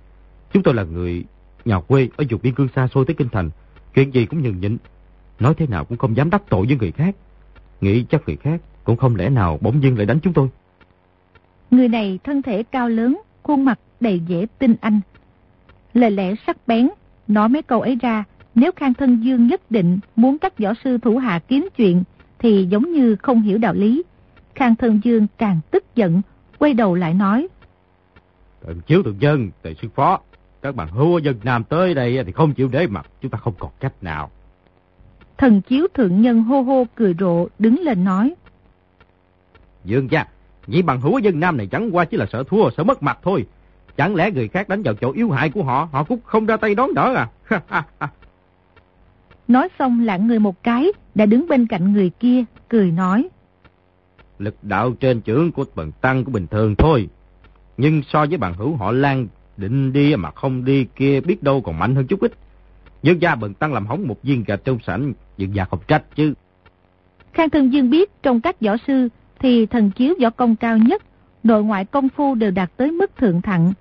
Chúng 0.53 0.63
tôi 0.63 0.73
là 0.73 0.83
người 0.83 1.25
nhà 1.65 1.79
quê 1.79 2.09
ở 2.17 2.25
vùng 2.29 2.41
biên 2.43 2.53
cương 2.53 2.69
xa 2.75 2.87
xôi 2.87 3.05
tới 3.05 3.15
kinh 3.15 3.29
thành. 3.29 3.49
Chuyện 3.93 4.13
gì 4.13 4.25
cũng 4.25 4.41
nhường 4.41 4.59
nhịn. 4.59 4.77
Nói 5.39 5.53
thế 5.57 5.67
nào 5.67 5.85
cũng 5.85 5.97
không 5.97 6.17
dám 6.17 6.29
đắc 6.29 6.43
tội 6.49 6.65
với 6.65 6.77
người 6.77 6.91
khác. 6.91 7.15
Nghĩ 7.81 8.05
chắc 8.09 8.21
người 8.27 8.35
khác 8.35 8.61
cũng 8.89 8.97
không 8.97 9.15
lẽ 9.15 9.29
nào 9.29 9.57
bỗng 9.61 9.83
dưng 9.83 9.97
lại 9.97 10.05
đánh 10.05 10.19
chúng 10.19 10.33
tôi. 10.33 10.49
Người 11.71 11.87
này 11.87 12.19
thân 12.23 12.41
thể 12.41 12.63
cao 12.63 12.89
lớn, 12.89 13.21
khuôn 13.43 13.65
mặt 13.65 13.79
đầy 13.99 14.21
vẻ 14.29 14.45
tinh 14.59 14.75
anh. 14.81 14.99
Lời 15.93 16.11
lẽ 16.11 16.35
sắc 16.47 16.67
bén, 16.67 16.89
nói 17.27 17.49
mấy 17.49 17.61
câu 17.61 17.81
ấy 17.81 17.97
ra 18.01 18.23
nếu 18.55 18.71
Khang 18.75 18.93
Thân 18.93 19.23
Dương 19.23 19.47
nhất 19.47 19.71
định 19.71 19.99
muốn 20.15 20.37
các 20.37 20.59
võ 20.59 20.73
sư 20.83 20.97
thủ 20.97 21.17
hạ 21.17 21.39
kiếm 21.47 21.67
chuyện 21.77 22.03
thì 22.39 22.67
giống 22.69 22.91
như 22.93 23.15
không 23.15 23.41
hiểu 23.41 23.57
đạo 23.57 23.73
lý. 23.73 24.03
Khang 24.55 24.75
Thân 24.75 24.99
Dương 25.03 25.27
càng 25.37 25.59
tức 25.71 25.95
giận, 25.95 26.21
quay 26.59 26.73
đầu 26.73 26.95
lại 26.95 27.13
nói. 27.13 27.47
Thần 28.61 28.81
chiếu 28.81 29.03
thượng 29.03 29.21
dân, 29.21 29.49
tề 29.61 29.73
sư 29.81 29.87
phó, 29.95 30.19
các 30.61 30.75
bạn 30.75 30.87
hưu 30.87 31.19
dân 31.19 31.35
Nam 31.43 31.63
tới 31.63 31.93
đây 31.93 32.23
thì 32.25 32.31
không 32.31 32.53
chịu 32.53 32.69
để 32.71 32.87
mặt, 32.87 33.05
chúng 33.21 33.31
ta 33.31 33.37
không 33.37 33.53
còn 33.59 33.71
cách 33.79 33.93
nào. 34.03 34.29
Thần 35.37 35.61
chiếu 35.61 35.87
thượng 35.93 36.21
nhân 36.21 36.43
hô 36.43 36.61
hô 36.61 36.85
cười 36.95 37.15
rộ, 37.19 37.47
đứng 37.59 37.79
lên 37.79 38.03
nói. 38.03 38.35
Dương 39.89 40.11
gia, 40.11 40.25
nhị 40.67 40.81
bằng 40.81 41.01
hữu 41.01 41.19
dân 41.19 41.39
Nam 41.39 41.57
này 41.57 41.67
chẳng 41.67 41.95
qua 41.95 42.05
chỉ 42.05 42.17
là 42.17 42.25
sợ 42.31 42.43
thua, 42.43 42.69
sợ 42.77 42.83
mất 42.83 43.03
mặt 43.03 43.19
thôi. 43.23 43.45
Chẳng 43.97 44.15
lẽ 44.15 44.31
người 44.31 44.47
khác 44.47 44.69
đánh 44.69 44.83
vào 44.83 44.93
chỗ 44.93 45.11
yếu 45.11 45.29
hại 45.31 45.49
của 45.49 45.63
họ, 45.63 45.89
họ 45.91 46.03
cũng 46.03 46.19
không 46.23 46.45
ra 46.45 46.57
tay 46.57 46.75
đón 46.75 46.93
đỡ 46.93 47.27
à? 47.59 47.81
Nói 49.47 49.69
xong 49.79 50.05
lạng 50.05 50.27
người 50.27 50.39
một 50.39 50.63
cái, 50.63 50.87
đã 51.15 51.25
đứng 51.25 51.47
bên 51.47 51.67
cạnh 51.67 51.93
người 51.93 52.09
kia, 52.09 52.43
cười 52.69 52.91
nói. 52.91 53.29
Lực 54.39 54.55
đạo 54.61 54.91
trên 54.99 55.21
trưởng 55.21 55.51
của 55.51 55.65
bần 55.75 55.91
tăng 55.91 56.23
của 56.23 56.31
bình 56.31 56.47
thường 56.47 56.75
thôi. 56.75 57.09
Nhưng 57.77 58.01
so 58.03 58.25
với 58.25 58.37
bằng 58.37 58.53
hữu 58.53 58.75
họ 58.75 58.91
Lan 58.91 59.27
định 59.57 59.93
đi 59.93 60.15
mà 60.15 60.31
không 60.31 60.65
đi 60.65 60.85
kia 60.95 61.21
biết 61.21 61.43
đâu 61.43 61.61
còn 61.61 61.79
mạnh 61.79 61.95
hơn 61.95 62.07
chút 62.07 62.19
ít. 62.19 62.31
Dương 63.03 63.21
gia 63.21 63.35
bần 63.35 63.53
tăng 63.53 63.73
làm 63.73 63.85
hỏng 63.87 64.07
một 64.07 64.23
viên 64.23 64.43
gạch 64.43 64.61
trong 64.63 64.79
sảnh, 64.79 65.13
dương 65.37 65.55
gia 65.55 65.65
không 65.65 65.79
trách 65.87 66.15
chứ. 66.15 66.33
Khang 67.33 67.49
Thân 67.49 67.73
Dương 67.73 67.89
biết 67.89 68.23
trong 68.23 68.41
các 68.41 68.61
võ 68.61 68.75
sư 68.87 69.09
thì 69.39 69.65
thần 69.65 69.91
chiếu 69.91 70.13
võ 70.21 70.29
công 70.29 70.55
cao 70.55 70.77
nhất, 70.77 71.03
nội 71.43 71.63
ngoại 71.63 71.85
công 71.85 72.09
phu 72.09 72.35
đều 72.35 72.51
đạt 72.51 72.71
tới 72.77 72.91
mức 72.91 73.17
thượng 73.17 73.41
thặng. 73.41 73.73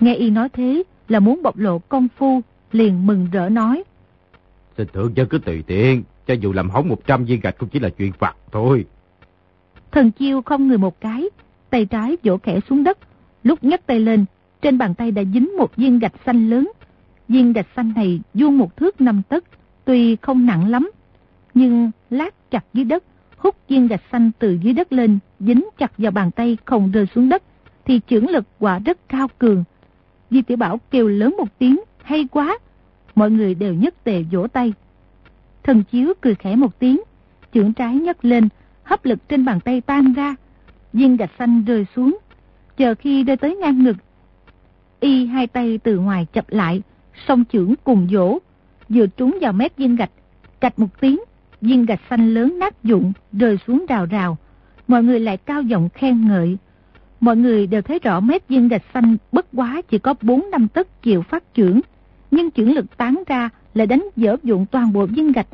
Nghe 0.00 0.14
y 0.14 0.30
nói 0.30 0.48
thế 0.48 0.82
là 1.08 1.20
muốn 1.20 1.42
bộc 1.42 1.58
lộ 1.58 1.78
công 1.78 2.08
phu, 2.16 2.40
liền 2.72 3.06
mừng 3.06 3.28
rỡ 3.32 3.48
nói. 3.48 3.82
Xin 4.76 4.88
thượng 4.92 5.16
dân 5.16 5.28
cứ 5.28 5.38
tùy 5.38 5.62
tiện, 5.66 6.02
cho 6.26 6.34
dù 6.34 6.52
làm 6.52 6.70
hỏng 6.70 6.88
100 6.88 7.24
viên 7.24 7.40
gạch 7.40 7.58
cũng 7.58 7.68
chỉ 7.68 7.78
là 7.78 7.88
chuyện 7.88 8.12
vặt 8.18 8.36
thôi. 8.52 8.84
Thần 9.90 10.10
chiêu 10.10 10.42
không 10.42 10.68
người 10.68 10.78
một 10.78 11.00
cái, 11.00 11.28
tay 11.70 11.86
trái 11.86 12.16
vỗ 12.24 12.36
khẽ 12.42 12.60
xuống 12.68 12.84
đất, 12.84 12.98
lúc 13.42 13.64
nhấc 13.64 13.86
tay 13.86 14.00
lên, 14.00 14.24
trên 14.62 14.78
bàn 14.78 14.94
tay 14.94 15.10
đã 15.10 15.22
dính 15.34 15.56
một 15.56 15.76
viên 15.76 15.98
gạch 15.98 16.14
xanh 16.26 16.50
lớn. 16.50 16.72
Viên 17.28 17.52
gạch 17.52 17.66
xanh 17.76 17.92
này 17.96 18.20
vuông 18.34 18.58
một 18.58 18.76
thước 18.76 19.00
năm 19.00 19.22
tấc, 19.28 19.44
tuy 19.84 20.16
không 20.16 20.46
nặng 20.46 20.70
lắm, 20.70 20.90
nhưng 21.54 21.90
lát 22.10 22.50
chặt 22.50 22.64
dưới 22.72 22.84
đất, 22.84 23.04
hút 23.44 23.56
viên 23.68 23.86
gạch 23.86 24.02
xanh 24.12 24.30
từ 24.38 24.58
dưới 24.62 24.72
đất 24.72 24.92
lên, 24.92 25.18
dính 25.40 25.68
chặt 25.78 25.92
vào 25.98 26.10
bàn 26.10 26.30
tay 26.30 26.56
không 26.64 26.90
rơi 26.90 27.06
xuống 27.14 27.28
đất, 27.28 27.42
thì 27.84 28.00
trưởng 28.06 28.28
lực 28.28 28.44
quả 28.58 28.78
rất 28.78 29.08
cao 29.08 29.28
cường. 29.38 29.64
Di 30.30 30.42
tiểu 30.42 30.56
Bảo 30.56 30.80
kêu 30.90 31.08
lớn 31.08 31.34
một 31.38 31.58
tiếng, 31.58 31.80
hay 32.02 32.24
quá, 32.30 32.58
mọi 33.14 33.30
người 33.30 33.54
đều 33.54 33.74
nhất 33.74 34.04
tề 34.04 34.22
vỗ 34.32 34.46
tay. 34.46 34.72
Thần 35.62 35.82
chiếu 35.90 36.14
cười 36.20 36.34
khẽ 36.34 36.56
một 36.56 36.78
tiếng, 36.78 37.00
chưởng 37.54 37.72
trái 37.72 37.94
nhấc 37.94 38.24
lên, 38.24 38.48
hấp 38.82 39.04
lực 39.04 39.28
trên 39.28 39.44
bàn 39.44 39.60
tay 39.60 39.80
tan 39.80 40.12
ra, 40.12 40.34
viên 40.92 41.16
gạch 41.16 41.30
xanh 41.38 41.64
rơi 41.64 41.86
xuống. 41.96 42.18
Chờ 42.76 42.94
khi 42.94 43.24
rơi 43.24 43.36
tới 43.36 43.56
ngang 43.56 43.84
ngực, 43.84 43.96
y 45.00 45.26
hai 45.26 45.46
tay 45.46 45.78
từ 45.78 45.98
ngoài 45.98 46.26
chập 46.32 46.44
lại, 46.48 46.82
song 47.28 47.44
chưởng 47.52 47.74
cùng 47.84 48.08
vỗ, 48.12 48.38
vừa 48.88 49.06
trúng 49.06 49.38
vào 49.40 49.52
mép 49.52 49.76
viên 49.76 49.96
gạch, 49.96 50.10
cạch 50.60 50.78
một 50.78 51.00
tiếng, 51.00 51.20
viên 51.64 51.86
gạch 51.86 52.00
xanh 52.10 52.34
lớn 52.34 52.58
nát 52.58 52.84
dụng, 52.84 53.12
rơi 53.32 53.58
xuống 53.66 53.86
rào 53.88 54.06
rào. 54.06 54.38
Mọi 54.88 55.02
người 55.02 55.20
lại 55.20 55.36
cao 55.36 55.62
giọng 55.62 55.88
khen 55.88 56.28
ngợi. 56.28 56.56
Mọi 57.20 57.36
người 57.36 57.66
đều 57.66 57.82
thấy 57.82 57.98
rõ 57.98 58.20
mép 58.20 58.48
viên 58.48 58.68
gạch 58.68 58.82
xanh 58.94 59.16
bất 59.32 59.46
quá 59.52 59.82
chỉ 59.88 59.98
có 59.98 60.14
4 60.22 60.50
năm 60.50 60.68
tấc 60.68 61.02
chịu 61.02 61.22
phát 61.22 61.54
trưởng, 61.54 61.80
nhưng 62.30 62.50
chuyển 62.50 62.74
lực 62.74 62.96
tán 62.96 63.22
ra 63.26 63.50
lại 63.74 63.86
đánh 63.86 64.08
dở 64.16 64.36
dụng 64.42 64.66
toàn 64.66 64.92
bộ 64.92 65.06
viên 65.06 65.32
gạch. 65.32 65.46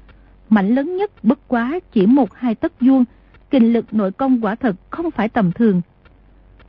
Mạnh 0.48 0.74
lớn 0.74 0.96
nhất 0.96 1.24
bất 1.24 1.48
quá 1.48 1.80
chỉ 1.92 2.06
một 2.06 2.34
hai 2.34 2.54
tấc 2.54 2.80
vuông, 2.80 3.04
kinh 3.50 3.72
lực 3.72 3.94
nội 3.94 4.12
công 4.12 4.44
quả 4.44 4.54
thật 4.54 4.76
không 4.90 5.10
phải 5.10 5.28
tầm 5.28 5.52
thường. 5.52 5.80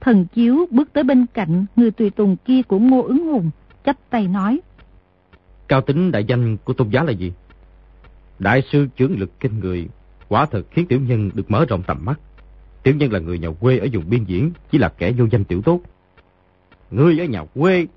Thần 0.02 0.26
chiếu 0.26 0.66
bước 0.72 0.94
tới 0.94 1.04
bên 1.04 1.26
cạnh 1.34 1.66
người 1.76 1.92
tùy 1.92 2.10
tùng 2.10 2.38
kia 2.46 2.62
của 2.62 2.80
Ngô 2.80 3.02
ứng 3.02 3.26
hùng, 3.26 3.50
chắp 3.86 3.98
tay 4.10 4.28
nói. 4.28 4.60
Cao 5.68 5.82
tính 5.82 6.12
đại 6.12 6.24
danh 6.24 6.58
của 6.58 6.74
tôn 6.74 6.90
giá 6.90 7.04
là 7.04 7.12
gì? 7.12 7.32
Đại 8.42 8.64
sư 8.72 8.88
trưởng 8.96 9.20
lực 9.20 9.40
kinh 9.40 9.60
người, 9.60 9.88
quả 10.30 10.46
thật 10.46 10.62
khiến 10.72 10.86
tiểu 10.88 11.00
nhân 11.00 11.32
được 11.34 11.52
mở 11.52 11.66
rộng 11.70 11.84
tầm 11.88 12.06
mắt. 12.06 12.20
Tiểu 12.84 12.96
nhân 12.96 13.12
là 13.12 13.20
người 13.20 13.40
nhà 13.40 13.50
quê 13.60 13.78
ở 13.78 13.88
vùng 13.94 14.10
biên 14.10 14.24
diễn, 14.24 14.52
chỉ 14.72 14.78
là 14.78 14.90
kẻ 14.90 15.12
vô 15.12 15.26
danh 15.32 15.44
tiểu 15.44 15.62
tốt. 15.62 15.82
Ngươi 16.92 17.20
ở 17.20 17.26
nhà 17.26 17.44
quê 17.56 17.88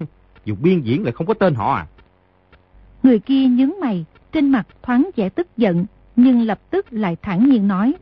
dù 0.44 0.54
biên 0.60 0.80
diễn 0.80 1.04
lại 1.04 1.12
không 1.12 1.26
có 1.26 1.34
tên 1.34 1.54
họ 1.54 1.74
à. 1.74 1.86
Người 3.02 3.18
kia 3.18 3.46
nhướng 3.46 3.70
mày, 3.80 4.04
trên 4.32 4.50
mặt 4.50 4.66
thoáng 4.82 5.10
vẻ 5.16 5.28
tức 5.28 5.56
giận, 5.56 5.86
nhưng 6.16 6.42
lập 6.42 6.60
tức 6.70 6.86
lại 6.90 7.16
thẳng 7.22 7.50
nhiên 7.50 7.68
nói. 7.68 7.94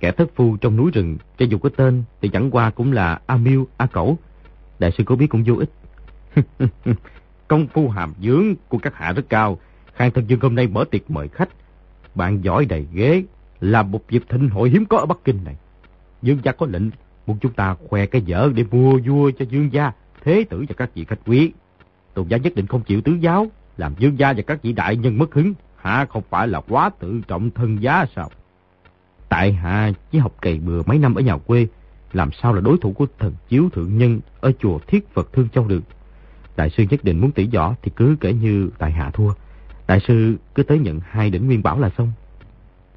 Kẻ 0.00 0.12
thất 0.12 0.30
phu 0.34 0.56
trong 0.56 0.76
núi 0.76 0.90
rừng, 0.90 1.18
cho 1.38 1.46
dù 1.46 1.58
có 1.58 1.68
tên 1.76 2.02
thì 2.20 2.28
chẳng 2.28 2.50
qua 2.50 2.70
cũng 2.70 2.92
là 2.92 3.20
A 3.26 3.36
Miêu, 3.36 3.66
A 3.76 3.86
Cẩu. 3.86 4.18
Đại 4.78 4.92
sư 4.98 5.04
có 5.04 5.16
biết 5.16 5.26
cũng 5.26 5.44
vô 5.46 5.54
ích. 5.54 5.70
Công 7.48 7.66
phu 7.66 7.88
hàm 7.88 8.14
dưỡng 8.22 8.54
của 8.68 8.78
các 8.78 8.94
hạ 8.94 9.12
rất 9.12 9.28
cao. 9.28 9.58
Khang 9.96 10.10
Thân 10.10 10.24
Dương 10.26 10.40
hôm 10.40 10.54
nay 10.54 10.66
mở 10.66 10.84
tiệc 10.90 11.10
mời 11.10 11.28
khách. 11.28 11.48
Bạn 12.14 12.44
giỏi 12.44 12.64
đầy 12.64 12.86
ghế, 12.92 13.22
là 13.60 13.82
một 13.82 14.10
dịp 14.10 14.22
thịnh 14.28 14.48
hội 14.48 14.70
hiếm 14.70 14.86
có 14.86 14.98
ở 14.98 15.06
Bắc 15.06 15.18
Kinh 15.24 15.44
này. 15.44 15.56
Dương 16.22 16.38
gia 16.42 16.52
có 16.52 16.66
lệnh, 16.66 16.90
muốn 17.26 17.38
chúng 17.40 17.52
ta 17.52 17.76
khoe 17.88 18.06
cái 18.06 18.22
dở 18.22 18.50
để 18.54 18.64
mua 18.70 18.98
vua 18.98 19.30
cho 19.38 19.44
Dương 19.50 19.72
gia, 19.72 19.92
thế 20.24 20.44
tử 20.50 20.64
và 20.68 20.74
các 20.78 20.90
vị 20.94 21.04
khách 21.04 21.18
quý. 21.26 21.52
Tôn 22.14 22.28
gia 22.28 22.36
nhất 22.36 22.54
định 22.54 22.66
không 22.66 22.82
chịu 22.82 23.00
tứ 23.00 23.12
giáo, 23.20 23.46
làm 23.76 23.94
Dương 23.98 24.18
gia 24.18 24.32
và 24.32 24.42
các 24.42 24.62
vị 24.62 24.72
đại 24.72 24.96
nhân 24.96 25.18
mất 25.18 25.34
hứng. 25.34 25.54
Hạ 25.76 26.06
không 26.10 26.22
phải 26.30 26.48
là 26.48 26.60
quá 26.60 26.90
tự 26.98 27.20
trọng 27.28 27.50
thân 27.50 27.82
giá 27.82 28.04
sao? 28.16 28.30
Tại 29.28 29.52
hạ 29.52 29.92
chỉ 30.10 30.18
học 30.18 30.34
cày 30.42 30.58
bừa 30.58 30.82
mấy 30.86 30.98
năm 30.98 31.14
ở 31.14 31.20
nhà 31.22 31.36
quê, 31.36 31.66
làm 32.12 32.30
sao 32.42 32.52
là 32.54 32.60
đối 32.60 32.78
thủ 32.78 32.92
của 32.92 33.06
thần 33.18 33.34
chiếu 33.48 33.68
thượng 33.72 33.98
nhân 33.98 34.20
ở 34.40 34.52
chùa 34.58 34.78
Thiết 34.86 35.14
Phật 35.14 35.32
Thương 35.32 35.48
Châu 35.48 35.68
được. 35.68 35.82
Đại 36.56 36.70
sư 36.70 36.84
nhất 36.90 37.04
định 37.04 37.20
muốn 37.20 37.32
tỉ 37.32 37.48
võ 37.54 37.74
thì 37.82 37.90
cứ 37.96 38.16
kể 38.20 38.32
như 38.32 38.70
tại 38.78 38.92
hạ 38.92 39.10
thua. 39.10 39.32
Đại 39.88 40.00
sư 40.08 40.36
cứ 40.54 40.62
tới 40.62 40.78
nhận 40.78 41.00
hai 41.04 41.30
đỉnh 41.30 41.46
nguyên 41.46 41.62
bảo 41.62 41.80
là 41.80 41.90
xong. 41.98 42.12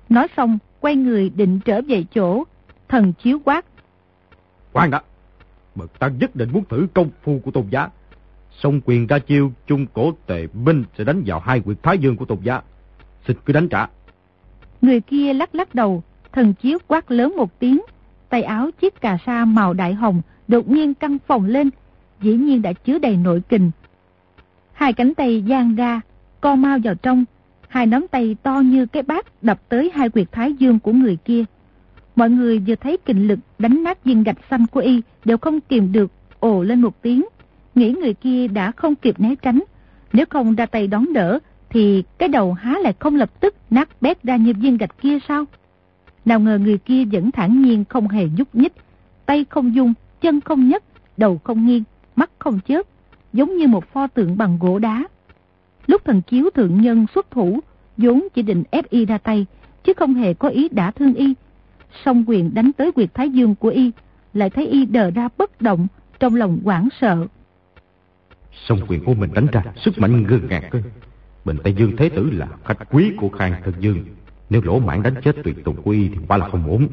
Nói 0.09 0.27
xong, 0.37 0.57
quay 0.79 0.95
người 0.95 1.29
định 1.29 1.59
trở 1.65 1.81
về 1.81 2.05
chỗ, 2.13 2.43
thần 2.87 3.13
chiếu 3.13 3.39
quát. 3.45 3.65
Khoan 4.73 4.91
đã, 4.91 5.01
bậc 5.75 5.99
ta 5.99 6.07
nhất 6.07 6.35
định 6.35 6.49
muốn 6.51 6.63
thử 6.69 6.87
công 6.93 7.09
phu 7.23 7.39
của 7.39 7.51
tôn 7.51 7.67
giá. 7.69 7.89
Song 8.59 8.81
quyền 8.85 9.07
ra 9.07 9.19
chiêu, 9.19 9.51
trung 9.67 9.85
cổ 9.93 10.13
tề 10.25 10.47
binh 10.47 10.83
sẽ 10.97 11.03
đánh 11.03 11.23
vào 11.25 11.39
hai 11.39 11.59
quyệt 11.59 11.83
thái 11.83 11.97
dương 11.97 12.15
của 12.15 12.25
tôn 12.25 12.39
giá. 12.41 12.61
Xin 13.27 13.37
cứ 13.45 13.53
đánh 13.53 13.69
trả. 13.69 13.87
Người 14.81 15.01
kia 15.01 15.33
lắc 15.33 15.55
lắc 15.55 15.75
đầu, 15.75 16.03
thần 16.31 16.53
chiếu 16.53 16.77
quát 16.87 17.11
lớn 17.11 17.33
một 17.37 17.59
tiếng, 17.59 17.81
tay 18.29 18.43
áo 18.43 18.69
chiếc 18.81 19.01
cà 19.01 19.17
sa 19.25 19.45
màu 19.45 19.73
đại 19.73 19.93
hồng 19.93 20.21
đột 20.47 20.69
nhiên 20.69 20.93
căng 20.93 21.17
phồng 21.27 21.45
lên, 21.45 21.69
dĩ 22.21 22.33
nhiên 22.33 22.61
đã 22.61 22.73
chứa 22.73 22.99
đầy 22.99 23.17
nội 23.17 23.41
kình. 23.49 23.71
Hai 24.73 24.93
cánh 24.93 25.13
tay 25.15 25.43
giang 25.49 25.75
ra, 25.75 26.01
co 26.41 26.55
mau 26.55 26.79
vào 26.83 26.95
trong, 26.95 27.25
hai 27.67 27.85
nắm 27.85 28.05
tay 28.11 28.35
to 28.43 28.59
như 28.59 28.85
cái 28.85 29.03
bát 29.03 29.43
đập 29.43 29.59
tới 29.69 29.91
hai 29.93 30.09
quyệt 30.09 30.31
thái 30.31 30.53
dương 30.53 30.79
của 30.79 30.91
người 30.91 31.17
kia. 31.25 31.43
Mọi 32.15 32.29
người 32.29 32.59
vừa 32.59 32.75
thấy 32.75 32.97
kình 33.05 33.27
lực 33.27 33.39
đánh 33.59 33.83
nát 33.83 34.03
viên 34.03 34.23
gạch 34.23 34.37
xanh 34.49 34.67
của 34.67 34.79
y 34.79 35.01
đều 35.25 35.37
không 35.37 35.61
kìm 35.61 35.91
được, 35.91 36.11
ồ 36.39 36.63
lên 36.63 36.81
một 36.81 37.01
tiếng. 37.01 37.25
Nghĩ 37.75 37.91
người 37.91 38.13
kia 38.13 38.47
đã 38.47 38.71
không 38.71 38.95
kịp 38.95 39.19
né 39.19 39.35
tránh. 39.41 39.63
Nếu 40.13 40.25
không 40.29 40.55
ra 40.55 40.65
tay 40.65 40.87
đón 40.87 41.13
đỡ, 41.13 41.39
thì 41.69 42.03
cái 42.17 42.29
đầu 42.29 42.53
há 42.53 42.75
lại 42.81 42.93
không 42.99 43.15
lập 43.15 43.39
tức 43.39 43.55
nát 43.69 44.01
bét 44.01 44.23
ra 44.23 44.35
như 44.35 44.53
viên 44.53 44.77
gạch 44.77 45.01
kia 45.01 45.17
sao? 45.27 45.45
Nào 46.25 46.39
ngờ 46.39 46.57
người 46.57 46.77
kia 46.77 47.05
vẫn 47.05 47.31
thản 47.31 47.61
nhiên 47.61 47.85
không 47.89 48.07
hề 48.07 48.27
nhúc 48.37 48.55
nhích, 48.55 48.73
tay 49.25 49.45
không 49.49 49.75
dung, 49.75 49.93
chân 50.21 50.41
không 50.41 50.69
nhấc, 50.69 50.83
đầu 51.17 51.39
không 51.43 51.65
nghiêng, 51.65 51.83
mắt 52.15 52.29
không 52.39 52.59
chớp, 52.67 52.81
giống 53.33 53.57
như 53.57 53.67
một 53.67 53.93
pho 53.93 54.07
tượng 54.07 54.37
bằng 54.37 54.57
gỗ 54.61 54.79
đá. 54.79 55.03
Lúc 55.89 56.05
thần 56.05 56.21
chiếu 56.21 56.49
thượng 56.55 56.81
nhân 56.81 57.05
xuất 57.15 57.31
thủ, 57.31 57.59
vốn 57.97 58.27
chỉ 58.33 58.41
định 58.41 58.63
ép 58.71 58.89
y 58.89 59.05
ra 59.05 59.17
tay, 59.17 59.45
chứ 59.83 59.93
không 59.97 60.13
hề 60.13 60.33
có 60.33 60.49
ý 60.49 60.69
đả 60.71 60.91
thương 60.91 61.13
y. 61.13 61.33
Song 62.05 62.23
quyền 62.27 62.53
đánh 62.53 62.71
tới 62.73 62.91
quyệt 62.91 63.13
thái 63.13 63.29
dương 63.29 63.55
của 63.55 63.69
y, 63.69 63.91
lại 64.33 64.49
thấy 64.49 64.67
y 64.67 64.85
đờ 64.85 65.11
ra 65.11 65.29
bất 65.37 65.61
động, 65.61 65.87
trong 66.19 66.35
lòng 66.35 66.59
hoảng 66.63 66.89
sợ. 67.01 67.27
Song 68.67 68.79
quyền 68.87 69.03
của 69.05 69.13
mình 69.13 69.29
đánh 69.33 69.47
ra, 69.51 69.63
sức 69.85 69.99
mạnh 69.99 70.23
ngơ 70.23 70.39
ngạt 70.49 70.63
cơ. 70.71 70.79
Bình 71.45 71.57
Tây 71.63 71.73
Dương 71.77 71.95
Thế 71.97 72.09
Tử 72.09 72.29
là 72.33 72.47
khách 72.65 72.77
quý 72.91 73.11
của 73.17 73.29
Khang 73.29 73.53
Thân 73.63 73.73
Dương. 73.79 74.05
Nếu 74.49 74.61
lỗ 74.65 74.79
mãn 74.79 75.03
đánh 75.03 75.15
chết 75.23 75.35
tuyệt 75.43 75.63
tùng 75.63 75.75
của 75.75 75.91
y 75.91 76.09
thì 76.09 76.17
quả 76.27 76.37
là 76.37 76.49
không 76.49 76.71
ổn. 76.71 76.87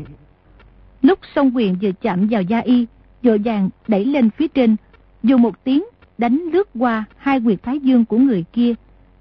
Lúc 1.03 1.19
song 1.35 1.57
quyền 1.57 1.77
vừa 1.83 1.93
chạm 1.93 2.27
vào 2.31 2.43
da 2.43 2.59
y, 2.59 2.87
dội 3.23 3.39
vàng 3.39 3.71
đẩy 3.89 4.05
lên 4.05 4.31
phía 4.31 4.49
trên, 4.49 4.77
dù 5.23 5.37
một 5.39 5.65
tiếng 5.65 5.85
đánh 6.19 6.45
lướt 6.53 6.69
qua 6.79 7.05
hai 7.17 7.41
quyệt 7.41 7.63
thái 7.63 7.81
dương 7.81 8.05
của 8.05 8.19
người 8.19 8.45
kia, 8.53 8.75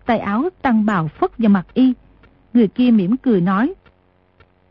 tay 0.06 0.20
áo 0.20 0.50
tăng 0.62 0.86
bào 0.86 1.08
phất 1.08 1.38
vào 1.38 1.50
mặt 1.50 1.68
y. 1.74 1.94
Người 2.54 2.68
kia 2.68 2.91
mỉm 2.91 3.18
cười 3.18 3.41
nói. 3.41 3.74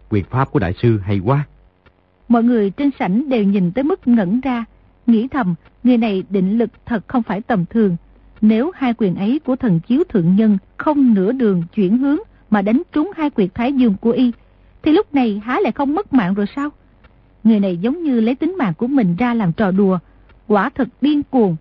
Quyền 0.08 0.24
pháp 0.24 0.50
của 0.50 0.58
đại 0.58 0.74
sư 0.82 0.98
hay 0.98 1.20
quá. 1.24 1.46
Mọi 2.28 2.42
người 2.42 2.70
trên 2.70 2.90
sảnh 2.98 3.28
đều 3.28 3.44
nhìn 3.44 3.72
tới 3.72 3.84
mức 3.84 4.08
ngẩn 4.08 4.40
ra, 4.40 4.64
nghĩ 5.06 5.28
thầm 5.28 5.54
người 5.82 5.96
này 5.96 6.24
định 6.30 6.58
lực 6.58 6.70
thật 6.86 7.08
không 7.08 7.22
phải 7.22 7.40
tầm 7.40 7.64
thường. 7.66 7.96
Nếu 8.40 8.70
hai 8.74 8.94
quyền 8.94 9.14
ấy 9.16 9.40
của 9.44 9.56
thần 9.56 9.80
chiếu 9.80 10.04
thượng 10.08 10.36
nhân 10.36 10.58
không 10.76 11.14
nửa 11.14 11.32
đường 11.32 11.62
chuyển 11.74 11.98
hướng 11.98 12.18
mà 12.50 12.62
đánh 12.62 12.82
trúng 12.92 13.10
hai 13.16 13.30
quyệt 13.30 13.54
thái 13.54 13.72
dương 13.72 13.94
của 14.00 14.10
y, 14.10 14.32
thì 14.82 14.92
lúc 14.92 15.14
này 15.14 15.42
há 15.44 15.60
lại 15.60 15.72
không 15.72 15.94
mất 15.94 16.12
mạng 16.12 16.34
rồi 16.34 16.46
sao? 16.56 16.70
Người 17.44 17.60
này 17.60 17.76
giống 17.76 18.02
như 18.02 18.20
lấy 18.20 18.34
tính 18.34 18.54
mạng 18.58 18.74
của 18.74 18.86
mình 18.86 19.16
ra 19.16 19.34
làm 19.34 19.52
trò 19.52 19.70
đùa, 19.70 19.98
quả 20.46 20.70
thật 20.74 20.88
điên 21.00 21.22
cuồng. 21.22 21.56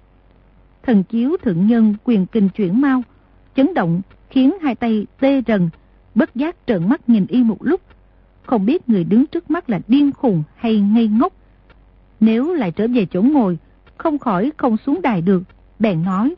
Thần 0.84 1.04
chiếu 1.04 1.38
thượng 1.44 1.68
nhân 1.68 1.96
quyền 2.04 2.26
kinh 2.26 2.50
chuyển 2.50 2.82
mau, 2.82 3.04
chấn 3.56 3.74
động 3.74 4.02
khiến 4.30 4.54
hai 4.62 4.76
tay 4.76 5.06
tê 5.20 5.42
rần, 5.48 5.70
bất 6.16 6.36
giác 6.36 6.56
trợn 6.68 6.90
mắt 6.90 7.10
nhìn 7.10 7.26
y 7.28 7.44
một 7.44 7.58
lúc. 7.60 7.82
Không 8.44 8.66
biết 8.66 8.90
người 8.90 9.04
đứng 9.04 9.28
trước 9.28 9.52
mắt 9.52 9.70
là 9.70 9.80
điên 9.88 10.12
khùng 10.12 10.44
hay 10.56 10.80
ngây 10.80 11.08
ngốc. 11.08 11.34
Nếu 12.20 12.54
lại 12.54 12.72
trở 12.72 12.88
về 12.88 13.06
chỗ 13.06 13.22
ngồi, 13.22 13.58
không 13.98 14.20
khỏi 14.20 14.52
không 14.58 14.78
xuống 14.86 15.02
đài 15.02 15.22
được, 15.22 15.44
bèn 15.80 16.04
nói. 16.04 16.36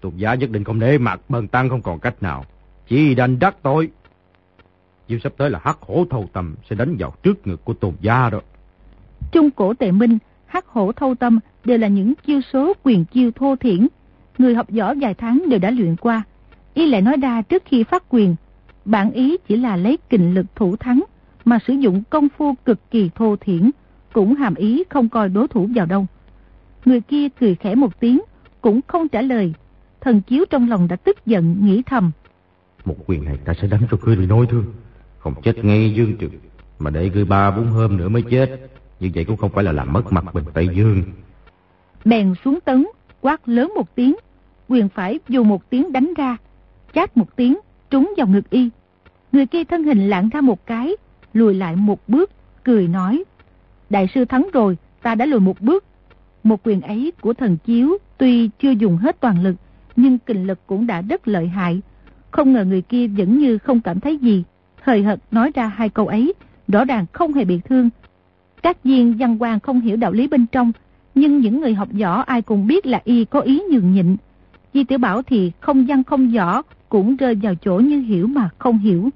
Tục 0.00 0.16
giá 0.16 0.34
nhất 0.34 0.50
định 0.50 0.64
không 0.64 0.80
để 0.80 0.98
mặt 0.98 1.20
bần 1.28 1.48
tăng 1.48 1.68
không 1.68 1.82
còn 1.82 1.98
cách 1.98 2.22
nào. 2.22 2.44
Chỉ 2.88 3.14
đành 3.14 3.38
đắc 3.38 3.56
tội. 3.62 3.90
Chiêu 5.08 5.18
sắp 5.18 5.32
tới 5.36 5.50
là 5.50 5.60
hắc 5.62 5.78
hổ 5.80 6.04
thâu 6.10 6.28
tâm 6.32 6.54
sẽ 6.70 6.76
đánh 6.76 6.96
vào 6.98 7.14
trước 7.22 7.46
ngực 7.46 7.64
của 7.64 7.74
tôn 7.74 7.94
gia 8.00 8.30
đó. 8.30 8.40
Trung 9.32 9.50
cổ 9.50 9.74
tệ 9.74 9.90
minh, 9.90 10.18
hắc 10.46 10.66
hổ 10.66 10.92
thâu 10.92 11.14
tâm 11.14 11.40
đều 11.64 11.78
là 11.78 11.88
những 11.88 12.14
chiêu 12.26 12.40
số 12.52 12.72
quyền 12.82 13.04
chiêu 13.04 13.30
thô 13.30 13.56
thiển. 13.56 13.88
Người 14.38 14.54
học 14.54 14.66
võ 14.70 14.94
vài 14.94 15.14
tháng 15.14 15.42
đều 15.48 15.58
đã 15.58 15.70
luyện 15.70 15.96
qua. 15.96 16.22
Y 16.74 16.86
lại 16.86 17.02
nói 17.02 17.16
ra 17.22 17.42
trước 17.42 17.62
khi 17.66 17.84
phát 17.84 18.04
quyền, 18.08 18.36
bản 18.84 19.10
ý 19.10 19.36
chỉ 19.48 19.56
là 19.56 19.76
lấy 19.76 19.98
kình 20.10 20.34
lực 20.34 20.46
thủ 20.56 20.76
thắng, 20.76 21.04
mà 21.44 21.58
sử 21.66 21.72
dụng 21.72 22.02
công 22.10 22.28
phu 22.28 22.54
cực 22.64 22.90
kỳ 22.90 23.10
thô 23.14 23.36
thiển, 23.36 23.70
cũng 24.12 24.34
hàm 24.34 24.54
ý 24.54 24.82
không 24.90 25.08
coi 25.08 25.28
đối 25.28 25.48
thủ 25.48 25.68
vào 25.74 25.86
đâu. 25.86 26.06
Người 26.84 27.00
kia 27.00 27.28
cười 27.40 27.54
khẽ 27.54 27.74
một 27.74 28.00
tiếng, 28.00 28.20
cũng 28.60 28.80
không 28.86 29.08
trả 29.08 29.22
lời. 29.22 29.54
Thần 30.00 30.20
chiếu 30.20 30.44
trong 30.50 30.68
lòng 30.68 30.88
đã 30.88 30.96
tức 30.96 31.26
giận, 31.26 31.56
nghĩ 31.66 31.82
thầm. 31.86 32.10
Một 32.84 32.96
quyền 33.06 33.24
này 33.24 33.38
ta 33.44 33.54
sẽ 33.62 33.68
đánh 33.68 33.82
cho 33.90 33.96
ngươi 34.02 34.16
bị 34.16 34.26
nôi 34.26 34.46
thương. 34.46 34.64
Không 35.18 35.34
chết 35.42 35.64
ngay 35.64 35.94
dương 35.96 36.16
trực, 36.20 36.30
mà 36.78 36.90
để 36.90 37.10
ngươi 37.10 37.24
ba 37.24 37.50
bốn 37.50 37.66
hôm 37.66 37.96
nữa 37.96 38.08
mới 38.08 38.22
chết. 38.22 38.70
Như 39.00 39.10
vậy 39.14 39.24
cũng 39.24 39.36
không 39.36 39.50
phải 39.50 39.64
là 39.64 39.72
làm 39.72 39.92
mất 39.92 40.12
mặt 40.12 40.34
bình 40.34 40.44
Tây 40.54 40.68
Dương. 40.74 41.02
Bèn 42.04 42.34
xuống 42.44 42.58
tấn, 42.64 42.86
quát 43.22 43.48
lớn 43.48 43.72
một 43.74 43.94
tiếng, 43.94 44.14
quyền 44.68 44.88
phải 44.88 45.18
dù 45.28 45.44
một 45.44 45.70
tiếng 45.70 45.92
đánh 45.92 46.12
ra, 46.16 46.36
chát 46.94 47.16
một 47.16 47.36
tiếng, 47.36 47.58
trúng 47.90 48.12
vào 48.16 48.26
ngực 48.26 48.50
y. 48.50 48.70
Người 49.32 49.46
kia 49.46 49.64
thân 49.64 49.84
hình 49.84 50.08
lạng 50.08 50.28
ra 50.28 50.40
một 50.40 50.66
cái, 50.66 50.96
lùi 51.32 51.54
lại 51.54 51.76
một 51.76 52.08
bước, 52.08 52.30
cười 52.64 52.88
nói. 52.88 53.24
Đại 53.90 54.08
sư 54.14 54.24
thắng 54.24 54.48
rồi, 54.52 54.76
ta 55.02 55.14
đã 55.14 55.26
lùi 55.26 55.40
một 55.40 55.60
bước. 55.60 55.84
Một 56.42 56.60
quyền 56.64 56.80
ấy 56.80 57.12
của 57.20 57.34
thần 57.34 57.56
chiếu 57.64 57.98
tuy 58.18 58.50
chưa 58.58 58.70
dùng 58.70 58.96
hết 58.96 59.20
toàn 59.20 59.42
lực, 59.42 59.56
nhưng 59.96 60.18
kình 60.18 60.46
lực 60.46 60.58
cũng 60.66 60.86
đã 60.86 61.02
rất 61.02 61.28
lợi 61.28 61.48
hại. 61.48 61.80
Không 62.30 62.52
ngờ 62.52 62.64
người 62.64 62.82
kia 62.82 63.06
vẫn 63.06 63.38
như 63.38 63.58
không 63.58 63.80
cảm 63.80 64.00
thấy 64.00 64.16
gì. 64.16 64.44
Hời 64.82 65.02
hợt 65.02 65.18
nói 65.30 65.50
ra 65.54 65.66
hai 65.66 65.88
câu 65.88 66.06
ấy, 66.06 66.34
rõ 66.68 66.84
ràng 66.84 67.06
không 67.12 67.32
hề 67.32 67.44
bị 67.44 67.60
thương. 67.64 67.90
Các 68.62 68.84
viên 68.84 69.16
văn 69.18 69.42
quan 69.42 69.60
không 69.60 69.80
hiểu 69.80 69.96
đạo 69.96 70.12
lý 70.12 70.28
bên 70.28 70.46
trong, 70.46 70.72
nhưng 71.14 71.40
những 71.40 71.60
người 71.60 71.74
học 71.74 71.88
võ 72.00 72.20
ai 72.20 72.42
cũng 72.42 72.66
biết 72.66 72.86
là 72.86 73.00
y 73.04 73.24
có 73.24 73.40
ý 73.40 73.62
nhường 73.70 73.92
nhịn. 73.92 74.16
Di 74.74 74.84
tiểu 74.84 74.98
Bảo 74.98 75.22
thì 75.22 75.52
không 75.60 75.86
văn 75.86 76.04
không 76.04 76.32
võ, 76.32 76.62
cũng 76.88 77.16
rơi 77.16 77.34
vào 77.34 77.54
chỗ 77.54 77.78
như 77.78 78.00
hiểu 78.00 78.26
mà 78.26 78.50
không 78.58 78.78
hiểu. 78.78 79.08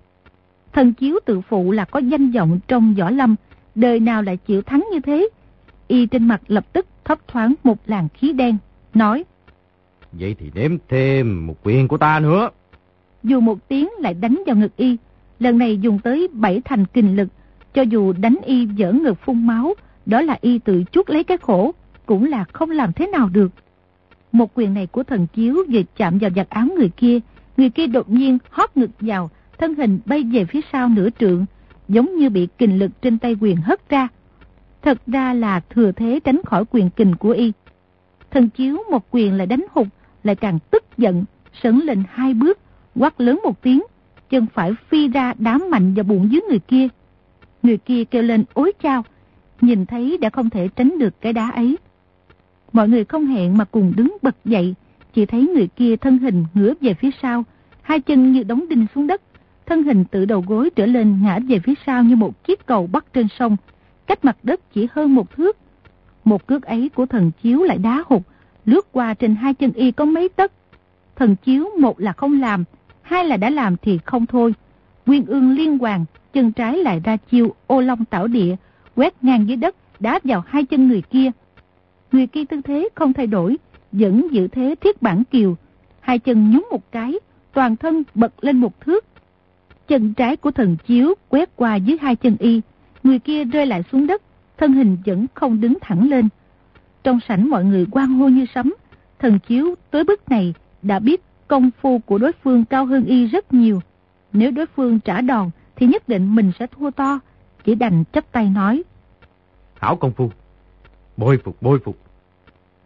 Thần 0.72 0.92
chiếu 0.92 1.18
tự 1.24 1.40
phụ 1.40 1.72
là 1.72 1.84
có 1.84 1.98
danh 1.98 2.30
vọng 2.30 2.60
trong 2.68 2.94
võ 2.94 3.10
lâm, 3.10 3.34
đời 3.74 4.00
nào 4.00 4.22
lại 4.22 4.36
chịu 4.36 4.62
thắng 4.62 4.86
như 4.92 5.00
thế. 5.00 5.28
Y 5.88 6.06
trên 6.06 6.28
mặt 6.28 6.40
lập 6.48 6.72
tức 6.72 6.86
thấp 7.04 7.28
thoáng 7.28 7.54
một 7.64 7.78
làn 7.86 8.08
khí 8.08 8.32
đen, 8.32 8.56
nói. 8.94 9.24
Vậy 10.12 10.36
thì 10.38 10.50
đếm 10.54 10.76
thêm 10.88 11.46
một 11.46 11.54
quyền 11.62 11.88
của 11.88 11.98
ta 11.98 12.20
nữa. 12.20 12.50
Dù 13.22 13.40
một 13.40 13.68
tiếng 13.68 13.88
lại 13.98 14.14
đánh 14.14 14.42
vào 14.46 14.56
ngực 14.56 14.76
y, 14.76 14.96
lần 15.38 15.58
này 15.58 15.76
dùng 15.76 15.98
tới 15.98 16.28
bảy 16.32 16.60
thành 16.64 16.86
kinh 16.86 17.16
lực, 17.16 17.28
cho 17.74 17.82
dù 17.82 18.12
đánh 18.12 18.36
y 18.44 18.66
dở 18.66 18.92
ngực 18.92 19.18
phun 19.24 19.46
máu, 19.46 19.74
đó 20.06 20.20
là 20.20 20.38
y 20.40 20.58
tự 20.58 20.84
chuốt 20.92 21.10
lấy 21.10 21.24
cái 21.24 21.38
khổ, 21.38 21.72
cũng 22.06 22.24
là 22.24 22.44
không 22.52 22.70
làm 22.70 22.92
thế 22.92 23.06
nào 23.06 23.28
được. 23.28 23.52
Một 24.32 24.50
quyền 24.54 24.74
này 24.74 24.86
của 24.86 25.02
thần 25.02 25.26
chiếu 25.26 25.54
vừa 25.72 25.82
chạm 25.96 26.18
vào 26.18 26.30
giặt 26.36 26.48
áo 26.50 26.66
người 26.78 26.88
kia, 26.88 27.18
người 27.56 27.70
kia 27.70 27.86
đột 27.86 28.10
nhiên 28.10 28.38
hót 28.50 28.76
ngực 28.76 28.90
vào, 29.00 29.30
thân 29.58 29.74
hình 29.74 29.98
bay 30.06 30.22
về 30.32 30.44
phía 30.44 30.60
sau 30.72 30.88
nửa 30.88 31.08
trượng, 31.20 31.46
giống 31.88 32.16
như 32.16 32.30
bị 32.30 32.48
kình 32.58 32.78
lực 32.78 32.90
trên 33.02 33.18
tay 33.18 33.36
quyền 33.40 33.56
hất 33.56 33.88
ra. 33.88 34.08
Thật 34.82 34.98
ra 35.06 35.34
là 35.34 35.60
thừa 35.60 35.92
thế 35.92 36.20
tránh 36.24 36.40
khỏi 36.44 36.64
quyền 36.70 36.90
kình 36.90 37.14
của 37.16 37.30
y. 37.30 37.52
Thần 38.30 38.48
chiếu 38.50 38.78
một 38.90 39.06
quyền 39.10 39.34
lại 39.34 39.46
đánh 39.46 39.66
hụt, 39.70 39.86
lại 40.24 40.36
càng 40.36 40.58
tức 40.70 40.84
giận, 40.98 41.24
sấn 41.62 41.80
lên 41.80 42.02
hai 42.10 42.34
bước, 42.34 42.58
quát 42.94 43.20
lớn 43.20 43.40
một 43.44 43.62
tiếng, 43.62 43.82
chân 44.30 44.46
phải 44.54 44.74
phi 44.88 45.08
ra 45.08 45.34
đám 45.38 45.64
mạnh 45.70 45.94
vào 45.94 46.04
bụng 46.04 46.28
dưới 46.32 46.40
người 46.48 46.58
kia. 46.58 46.88
Người 47.62 47.78
kia 47.78 48.04
kêu 48.04 48.22
lên 48.22 48.44
ối 48.54 48.72
chao, 48.82 49.04
nhìn 49.60 49.86
thấy 49.86 50.18
đã 50.20 50.30
không 50.30 50.50
thể 50.50 50.68
tránh 50.76 50.98
được 50.98 51.20
cái 51.20 51.32
đá 51.32 51.50
ấy. 51.50 51.76
Mọi 52.72 52.88
người 52.88 53.04
không 53.04 53.26
hẹn 53.26 53.58
mà 53.58 53.64
cùng 53.64 53.92
đứng 53.96 54.16
bật 54.22 54.36
dậy, 54.44 54.74
chỉ 55.14 55.26
thấy 55.26 55.48
người 55.54 55.68
kia 55.76 55.96
thân 55.96 56.18
hình 56.18 56.44
ngửa 56.54 56.74
về 56.80 56.94
phía 56.94 57.10
sau, 57.22 57.44
hai 57.82 58.00
chân 58.00 58.32
như 58.32 58.42
đóng 58.42 58.68
đinh 58.68 58.86
xuống 58.94 59.06
đất, 59.06 59.22
thân 59.66 59.82
hình 59.82 60.04
từ 60.10 60.24
đầu 60.24 60.44
gối 60.46 60.70
trở 60.76 60.86
lên 60.86 61.18
ngã 61.22 61.38
về 61.48 61.58
phía 61.58 61.74
sau 61.86 62.02
như 62.02 62.16
một 62.16 62.44
chiếc 62.44 62.66
cầu 62.66 62.86
bắt 62.86 63.04
trên 63.12 63.28
sông, 63.38 63.56
cách 64.06 64.24
mặt 64.24 64.36
đất 64.42 64.60
chỉ 64.72 64.88
hơn 64.92 65.14
một 65.14 65.36
thước. 65.36 65.56
Một 66.24 66.46
cước 66.46 66.62
ấy 66.62 66.90
của 66.94 67.06
thần 67.06 67.30
chiếu 67.42 67.62
lại 67.62 67.78
đá 67.78 68.04
hụt, 68.06 68.22
lướt 68.64 68.92
qua 68.92 69.14
trên 69.14 69.34
hai 69.34 69.54
chân 69.54 69.72
y 69.72 69.90
có 69.90 70.04
mấy 70.04 70.28
tấc. 70.28 70.52
Thần 71.16 71.36
chiếu 71.36 71.68
một 71.78 72.00
là 72.00 72.12
không 72.12 72.40
làm, 72.40 72.64
hai 73.02 73.24
là 73.24 73.36
đã 73.36 73.50
làm 73.50 73.76
thì 73.76 73.98
không 74.04 74.26
thôi. 74.26 74.54
Nguyên 75.06 75.26
ương 75.26 75.50
liên 75.50 75.78
hoàng, 75.78 76.04
chân 76.32 76.52
trái 76.52 76.78
lại 76.78 77.00
ra 77.04 77.16
chiêu 77.16 77.54
ô 77.66 77.80
long 77.80 78.04
tảo 78.04 78.28
địa, 78.28 78.56
quét 78.96 79.24
ngang 79.24 79.48
dưới 79.48 79.56
đất, 79.56 79.76
đá 80.00 80.20
vào 80.24 80.44
hai 80.46 80.64
chân 80.64 80.88
người 80.88 81.02
kia. 81.02 81.30
Người 82.16 82.26
kia 82.26 82.44
tư 82.44 82.60
thế 82.64 82.88
không 82.94 83.12
thay 83.12 83.26
đổi, 83.26 83.56
vẫn 83.92 84.28
giữ 84.30 84.48
thế 84.48 84.74
thiết 84.80 85.02
bản 85.02 85.24
kiều. 85.24 85.56
Hai 86.00 86.18
chân 86.18 86.50
nhúng 86.50 86.66
một 86.70 86.92
cái, 86.92 87.14
toàn 87.52 87.76
thân 87.76 88.02
bật 88.14 88.44
lên 88.44 88.56
một 88.56 88.80
thước. 88.80 89.04
Chân 89.88 90.14
trái 90.14 90.36
của 90.36 90.50
thần 90.50 90.76
chiếu 90.86 91.14
quét 91.28 91.56
qua 91.56 91.74
dưới 91.74 91.98
hai 92.00 92.16
chân 92.16 92.36
y, 92.38 92.60
người 93.02 93.18
kia 93.18 93.44
rơi 93.44 93.66
lại 93.66 93.82
xuống 93.92 94.06
đất, 94.06 94.22
thân 94.58 94.72
hình 94.72 94.96
vẫn 95.06 95.26
không 95.34 95.60
đứng 95.60 95.74
thẳng 95.80 96.08
lên. 96.08 96.28
Trong 97.02 97.20
sảnh 97.28 97.50
mọi 97.50 97.64
người 97.64 97.86
quan 97.90 98.08
hô 98.08 98.28
như 98.28 98.46
sấm, 98.54 98.74
thần 99.18 99.38
chiếu 99.38 99.74
tới 99.90 100.04
bước 100.04 100.28
này 100.28 100.54
đã 100.82 100.98
biết 100.98 101.22
công 101.48 101.70
phu 101.80 101.98
của 101.98 102.18
đối 102.18 102.32
phương 102.32 102.64
cao 102.64 102.86
hơn 102.86 103.04
y 103.04 103.26
rất 103.26 103.52
nhiều. 103.52 103.80
Nếu 104.32 104.50
đối 104.50 104.66
phương 104.66 105.00
trả 105.00 105.20
đòn 105.20 105.50
thì 105.76 105.86
nhất 105.86 106.08
định 106.08 106.34
mình 106.34 106.52
sẽ 106.58 106.66
thua 106.66 106.90
to, 106.90 107.18
chỉ 107.64 107.74
đành 107.74 108.04
chấp 108.04 108.32
tay 108.32 108.50
nói. 108.50 108.82
Hảo 109.74 109.96
công 109.96 110.12
phu, 110.12 110.30
bôi 111.16 111.38
phục 111.44 111.62
bôi 111.62 111.78
phục. 111.84 112.05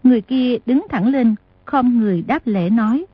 Người 0.02 0.20
kia 0.20 0.56
đứng 0.66 0.86
thẳng 0.90 1.08
lên, 1.08 1.34
không 1.64 2.00
người 2.00 2.22
đáp 2.22 2.42
lễ 2.44 2.70
nói. 2.70 3.04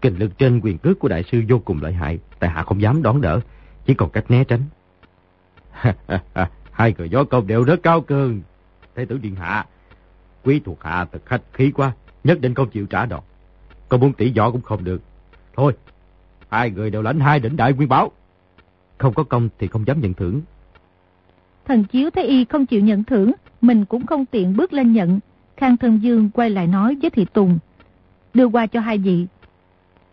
Kinh 0.00 0.18
lực 0.18 0.38
trên 0.38 0.60
quyền 0.60 0.78
cước 0.78 0.98
của 0.98 1.08
đại 1.08 1.24
sư 1.32 1.42
vô 1.48 1.58
cùng 1.58 1.82
lợi 1.82 1.92
hại, 1.92 2.18
tại 2.38 2.50
hạ 2.50 2.62
không 2.62 2.82
dám 2.82 3.02
đón 3.02 3.20
đỡ, 3.20 3.40
chỉ 3.86 3.94
còn 3.94 4.10
cách 4.10 4.30
né 4.30 4.44
tránh. 4.44 4.62
Hai 6.70 6.94
người 6.98 7.08
gió 7.08 7.24
công 7.24 7.46
đều 7.46 7.64
rất 7.64 7.82
cao 7.82 8.00
cường. 8.00 8.40
Thế 8.94 9.04
tử 9.04 9.18
điện 9.18 9.34
hạ, 9.34 9.66
quý 10.44 10.60
thuộc 10.64 10.82
hạ 10.82 11.06
thật 11.12 11.22
khách 11.26 11.42
khí 11.52 11.70
quá, 11.70 11.92
nhất 12.24 12.40
định 12.40 12.54
không 12.54 12.70
chịu 12.70 12.86
trả 12.86 13.06
đòn. 13.06 13.20
Có 13.88 13.98
muốn 13.98 14.12
tỷ 14.12 14.32
võ 14.36 14.50
cũng 14.50 14.62
không 14.62 14.84
được. 14.84 15.02
Thôi, 15.56 15.72
hai 16.48 16.70
người 16.70 16.90
đều 16.90 17.02
lãnh 17.02 17.20
hai 17.20 17.40
đỉnh 17.40 17.56
đại 17.56 17.72
nguyên 17.72 17.88
báo. 17.88 18.12
Không 18.98 19.14
có 19.14 19.22
công 19.22 19.48
thì 19.58 19.66
không 19.66 19.86
dám 19.86 20.00
nhận 20.00 20.14
thưởng. 20.14 20.40
Thần 21.64 21.84
chiếu 21.84 22.10
thấy 22.10 22.24
y 22.24 22.44
không 22.44 22.66
chịu 22.66 22.80
nhận 22.80 23.04
thưởng, 23.04 23.32
mình 23.60 23.84
cũng 23.84 24.06
không 24.06 24.26
tiện 24.26 24.56
bước 24.56 24.72
lên 24.72 24.92
nhận. 24.92 25.20
Khang 25.60 25.76
Thân 25.76 25.98
Dương 26.02 26.30
quay 26.30 26.50
lại 26.50 26.66
nói 26.66 26.96
với 27.02 27.10
Thị 27.10 27.26
Tùng, 27.32 27.58
đưa 28.34 28.46
qua 28.46 28.66
cho 28.66 28.80
hai 28.80 28.98
vị. 28.98 29.26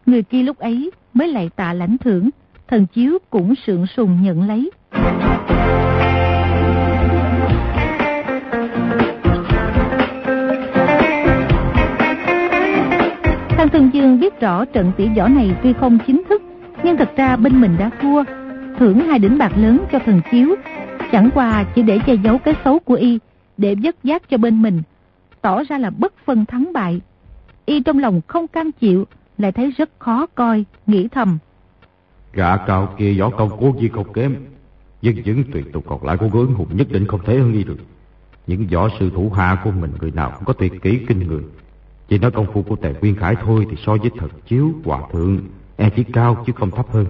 Người 0.05 0.23
kia 0.23 0.43
lúc 0.43 0.57
ấy 0.57 0.91
mới 1.13 1.27
lại 1.27 1.49
tạ 1.55 1.73
lãnh 1.73 1.97
thưởng, 1.97 2.29
thần 2.67 2.86
chiếu 2.86 3.17
cũng 3.29 3.55
sượng 3.55 3.88
sùng 3.88 4.21
nhận 4.21 4.47
lấy. 4.47 4.71
Khang 13.49 13.69
Thân 13.71 13.89
Dương 13.93 14.19
biết 14.19 14.39
rõ 14.39 14.65
trận 14.65 14.91
tỷ 14.97 15.07
võ 15.17 15.27
này 15.27 15.55
tuy 15.63 15.73
không 15.73 15.97
chính 16.07 16.21
thức, 16.29 16.41
nhưng 16.83 16.97
thật 16.97 17.10
ra 17.17 17.36
bên 17.36 17.62
mình 17.62 17.75
đã 17.79 17.89
thua. 18.01 18.23
Thưởng 18.79 18.99
hai 18.99 19.19
đỉnh 19.19 19.38
bạc 19.38 19.51
lớn 19.57 19.79
cho 19.91 19.99
thần 20.05 20.21
chiếu, 20.31 20.55
chẳng 21.12 21.29
qua 21.33 21.65
chỉ 21.75 21.81
để 21.81 21.99
che 22.05 22.13
giấu 22.15 22.38
cái 22.38 22.53
xấu 22.65 22.79
của 22.79 22.95
y, 22.95 23.19
để 23.57 23.75
vất 23.83 23.95
giác 24.03 24.29
cho 24.29 24.38
bên 24.38 24.62
mình, 24.62 24.81
tỏ 25.47 25.63
ra 25.63 25.77
là 25.77 25.89
bất 25.89 26.13
phân 26.25 26.45
thắng 26.45 26.73
bại. 26.73 27.01
Y 27.65 27.79
trong 27.79 27.99
lòng 27.99 28.21
không 28.27 28.47
cam 28.47 28.71
chịu, 28.71 29.05
lại 29.38 29.51
thấy 29.51 29.71
rất 29.71 29.89
khó 29.99 30.25
coi, 30.36 30.65
nghĩ 30.88 31.07
thầm. 31.07 31.38
Gã 32.33 32.57
cao 32.57 32.95
kia 32.97 33.13
võ 33.13 33.29
công 33.29 33.49
cố 33.60 33.73
gì 33.81 33.89
không 33.89 34.13
kém, 34.13 34.36
nhưng 35.01 35.15
những 35.25 35.43
tuyệt 35.53 35.65
tục 35.73 35.83
còn 35.88 36.03
lại 36.03 36.17
của 36.17 36.27
gối 36.27 36.45
hùng 36.45 36.67
nhất 36.71 36.88
định 36.91 37.07
không 37.07 37.19
thể 37.25 37.39
hơn 37.39 37.53
y 37.53 37.63
được. 37.63 37.77
Những 38.47 38.67
võ 38.71 38.89
sư 38.99 39.12
thủ 39.15 39.29
hạ 39.29 39.62
của 39.63 39.71
mình 39.71 39.91
người 39.99 40.12
nào 40.12 40.31
cũng 40.36 40.45
có 40.45 40.53
tuyệt 40.53 40.73
kỹ 40.81 40.99
kinh 41.07 41.19
người. 41.27 41.43
Chỉ 42.07 42.17
nói 42.17 42.31
công 42.31 42.53
phu 42.53 42.62
của 42.62 42.75
Tề 42.75 42.93
Quyên 42.93 43.15
Khải 43.15 43.36
thôi 43.36 43.67
thì 43.69 43.77
so 43.86 43.95
với 43.95 44.12
thần 44.17 44.29
chiếu, 44.47 44.73
hòa 44.86 45.01
thượng, 45.12 45.39
e 45.77 45.89
chỉ 45.95 46.03
cao 46.03 46.43
chứ 46.45 46.53
không 46.55 46.71
thấp 46.71 46.88
hơn. 46.89 47.05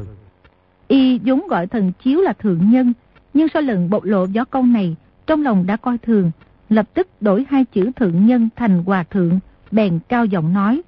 Y 0.87 1.19
vốn 1.25 1.47
gọi 1.47 1.67
thần 1.67 1.91
chiếu 2.03 2.21
là 2.21 2.33
thượng 2.33 2.71
nhân, 2.71 2.93
nhưng 3.33 3.47
sau 3.53 3.61
lần 3.61 3.89
bộc 3.89 4.03
lộ 4.03 4.25
võ 4.25 4.45
công 4.45 4.73
này, 4.73 4.95
trong 5.27 5.43
lòng 5.43 5.65
đã 5.65 5.77
coi 5.77 5.97
thường, 5.97 6.31
lập 6.69 6.89
tức 6.93 7.07
đổi 7.21 7.45
hai 7.49 7.65
chữ 7.65 7.91
thượng 7.95 8.25
nhân 8.25 8.49
thành 8.55 8.83
hòa 8.83 9.03
thượng, 9.03 9.39
bèn 9.71 9.99
cao 10.09 10.25
giọng 10.25 10.53
nói. 10.53 10.81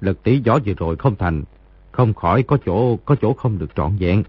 Lực 0.00 0.22
tỷ 0.22 0.40
gió 0.44 0.58
vừa 0.66 0.74
rồi 0.74 0.96
không 0.96 1.16
thành, 1.16 1.44
không 1.92 2.14
khỏi 2.14 2.42
có 2.42 2.58
chỗ 2.66 2.96
có 2.96 3.16
chỗ 3.22 3.32
không 3.34 3.58
được 3.58 3.70
trọn 3.76 3.96
vẹn. 3.98 4.22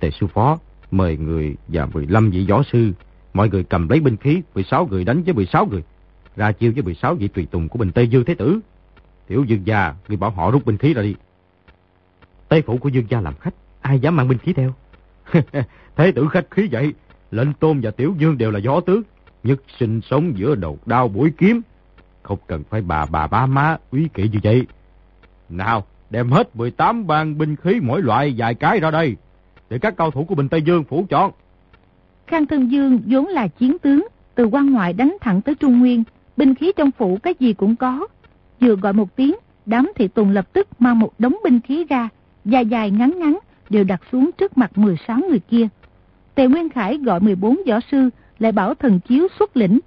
Tề 0.00 0.10
sư 0.10 0.26
phó 0.26 0.58
mời 0.90 1.16
người 1.16 1.56
và 1.68 1.86
15 1.86 2.30
vị 2.30 2.46
võ 2.48 2.62
sư, 2.62 2.92
mọi 3.34 3.48
người 3.48 3.64
cầm 3.64 3.88
lấy 3.88 4.00
binh 4.00 4.16
khí, 4.16 4.42
16 4.54 4.86
người 4.86 5.04
đánh 5.04 5.22
với 5.22 5.34
16 5.34 5.66
người, 5.66 5.82
ra 6.36 6.52
chiêu 6.52 6.72
với 6.74 6.82
16 6.82 7.14
vị 7.14 7.28
tùy 7.28 7.46
tùng 7.50 7.68
của 7.68 7.78
Bình 7.78 7.92
Tây 7.92 8.08
Dương 8.08 8.24
Thế 8.24 8.34
Tử. 8.34 8.60
Tiểu 9.26 9.44
Dương 9.44 9.66
gia, 9.66 9.94
người 10.08 10.16
bảo 10.16 10.30
họ 10.30 10.50
rút 10.50 10.64
binh 10.64 10.78
khí 10.78 10.94
ra 10.94 11.02
đi. 11.02 11.14
Tây 12.48 12.62
phủ 12.62 12.78
của 12.78 12.88
Dương 12.88 13.06
gia 13.08 13.20
làm 13.20 13.34
khách, 13.40 13.54
ai 13.80 14.00
dám 14.00 14.16
mang 14.16 14.28
binh 14.28 14.38
khí 14.38 14.52
theo? 14.52 14.74
Thế 15.96 16.12
tử 16.12 16.28
khách 16.30 16.50
khí 16.50 16.68
vậy, 16.72 16.94
lệnh 17.30 17.52
tôn 17.52 17.80
và 17.80 17.90
Tiểu 17.90 18.14
Dương 18.18 18.38
đều 18.38 18.50
là 18.50 18.60
võ 18.64 18.80
tướng, 18.80 19.02
nhất 19.44 19.60
sinh 19.78 20.00
sống 20.10 20.32
giữa 20.36 20.54
đầu 20.54 20.78
đao 20.86 21.08
bối 21.08 21.32
kiếm. 21.38 21.60
Không 22.22 22.38
cần 22.46 22.62
phải 22.70 22.82
bà 22.82 23.06
bà 23.06 23.26
ba 23.26 23.46
má 23.46 23.76
quý 23.90 24.08
kỵ 24.14 24.28
như 24.28 24.38
vậy. 24.42 24.66
Nào, 25.48 25.84
đem 26.10 26.30
hết 26.30 26.56
18 26.56 27.06
bàn 27.06 27.38
binh 27.38 27.56
khí 27.56 27.80
mỗi 27.82 28.02
loại 28.02 28.34
vài 28.36 28.54
cái 28.54 28.80
ra 28.80 28.90
đây, 28.90 29.16
để 29.70 29.78
các 29.78 29.96
cao 29.96 30.10
thủ 30.10 30.24
của 30.24 30.34
Bình 30.34 30.48
Tây 30.48 30.62
Dương 30.62 30.84
phủ 30.84 31.06
chọn. 31.08 31.30
Khang 32.26 32.46
Thân 32.46 32.70
Dương 32.70 33.00
vốn 33.06 33.26
là 33.26 33.48
chiến 33.48 33.78
tướng, 33.78 34.08
từ 34.34 34.44
quan 34.44 34.70
ngoại 34.70 34.92
đánh 34.92 35.16
thẳng 35.20 35.42
tới 35.42 35.54
Trung 35.54 35.78
Nguyên, 35.78 36.04
binh 36.36 36.54
khí 36.54 36.72
trong 36.76 36.90
phủ 36.90 37.18
cái 37.22 37.34
gì 37.38 37.52
cũng 37.52 37.76
có. 37.76 38.06
Vừa 38.60 38.76
gọi 38.76 38.92
một 38.92 39.16
tiếng, 39.16 39.34
đám 39.66 39.92
thị 39.96 40.08
tùng 40.08 40.30
lập 40.30 40.52
tức 40.52 40.68
mang 40.78 40.98
một 40.98 41.12
đống 41.18 41.36
binh 41.44 41.60
khí 41.60 41.84
ra, 41.88 42.08
dài 42.44 42.66
dài 42.66 42.90
ngắn 42.90 43.18
ngắn, 43.18 43.38
đều 43.70 43.84
đặt 43.84 44.00
xuống 44.12 44.30
trước 44.38 44.58
mặt 44.58 44.78
16 44.78 45.20
người 45.28 45.38
kia. 45.38 45.68
Tề 46.34 46.46
Nguyên 46.46 46.68
Khải 46.68 46.98
gọi 46.98 47.20
14 47.20 47.60
võ 47.66 47.80
sư, 47.90 48.10
lại 48.40 48.52
bảo 48.52 48.74
thần 48.74 49.00
chiếu 49.00 49.28
xuất 49.38 49.56
lĩnh. 49.56 49.78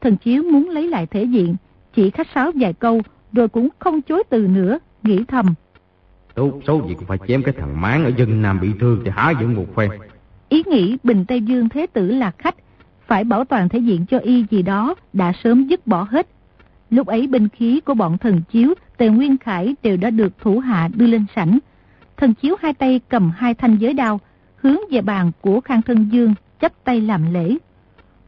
Thần 0.00 0.16
chiếu 0.16 0.42
muốn 0.42 0.68
lấy 0.68 0.88
lại 0.88 1.06
thể 1.06 1.24
diện, 1.24 1.56
chỉ 1.94 2.10
khách 2.10 2.26
sáo 2.34 2.52
vài 2.54 2.72
câu, 2.72 3.02
rồi 3.32 3.48
cũng 3.48 3.68
không 3.78 4.02
chối 4.02 4.22
từ 4.30 4.46
nữa, 4.46 4.78
nghĩ 5.02 5.24
thầm. 5.28 5.54
Tốt 6.34 6.60
xấu 6.66 6.88
gì 6.88 6.94
cũng 6.94 7.06
phải 7.06 7.18
chém 7.28 7.42
cái 7.42 7.54
thằng 7.58 7.80
máng 7.80 8.04
ở 8.04 8.10
dân 8.16 8.42
Nam 8.42 8.60
bị 8.60 8.68
thương 8.80 9.04
để 9.04 9.10
há 9.10 9.32
dựng 9.40 9.54
một 9.54 9.66
phen. 9.76 9.90
Ý 10.48 10.62
nghĩ 10.66 10.96
Bình 11.02 11.24
Tây 11.28 11.40
Dương 11.40 11.68
Thế 11.68 11.86
Tử 11.86 12.06
là 12.06 12.30
khách, 12.38 12.54
phải 13.06 13.24
bảo 13.24 13.44
toàn 13.44 13.68
thể 13.68 13.78
diện 13.78 14.06
cho 14.06 14.18
y 14.18 14.44
gì 14.50 14.62
đó, 14.62 14.94
đã 15.12 15.32
sớm 15.44 15.66
dứt 15.66 15.86
bỏ 15.86 16.06
hết. 16.10 16.26
Lúc 16.90 17.06
ấy 17.06 17.26
binh 17.26 17.48
khí 17.48 17.80
của 17.80 17.94
bọn 17.94 18.18
thần 18.18 18.42
chiếu, 18.50 18.74
Tề 18.96 19.08
Nguyên 19.08 19.38
Khải 19.38 19.74
đều 19.82 19.96
đã 19.96 20.10
được 20.10 20.38
thủ 20.40 20.58
hạ 20.58 20.88
đưa 20.94 21.06
lên 21.06 21.24
sảnh. 21.36 21.58
Thần 22.16 22.34
chiếu 22.34 22.56
hai 22.60 22.74
tay 22.74 23.00
cầm 23.08 23.32
hai 23.36 23.54
thanh 23.54 23.76
giới 23.76 23.94
đao, 23.94 24.20
hướng 24.56 24.78
về 24.90 25.00
bàn 25.00 25.32
của 25.40 25.60
Khang 25.60 25.82
Thân 25.82 26.08
Dương, 26.12 26.34
chấp 26.60 26.72
tay 26.84 27.00
làm 27.00 27.34
lễ. 27.34 27.56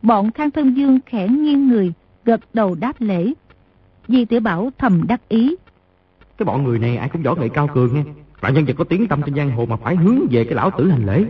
Bọn 0.04 0.30
Khang 0.30 0.50
Thân 0.50 0.76
Dương 0.76 0.98
khẽ 1.06 1.28
nghiêng 1.28 1.68
người, 1.68 1.92
gật 2.24 2.40
đầu 2.54 2.74
đáp 2.74 2.92
lễ. 2.98 3.32
Di 4.08 4.24
tiểu 4.24 4.40
Bảo 4.40 4.70
thầm 4.78 5.06
đắc 5.06 5.28
ý. 5.28 5.56
Cái 6.38 6.44
bọn 6.44 6.64
người 6.64 6.78
này 6.78 6.96
ai 6.96 7.08
cũng 7.08 7.22
võ 7.22 7.34
nghệ 7.34 7.48
cao 7.48 7.68
cường 7.74 7.94
nghe. 7.94 8.04
Là 8.40 8.50
nhân 8.50 8.64
vật 8.64 8.74
có 8.78 8.84
tiếng 8.84 9.08
tâm 9.08 9.22
trên 9.26 9.34
giang 9.34 9.50
hồ 9.50 9.66
mà 9.66 9.76
phải 9.76 9.96
hướng 9.96 10.18
về 10.30 10.44
cái 10.44 10.54
lão 10.54 10.70
tử 10.70 10.90
hành 10.90 11.06
lễ. 11.06 11.24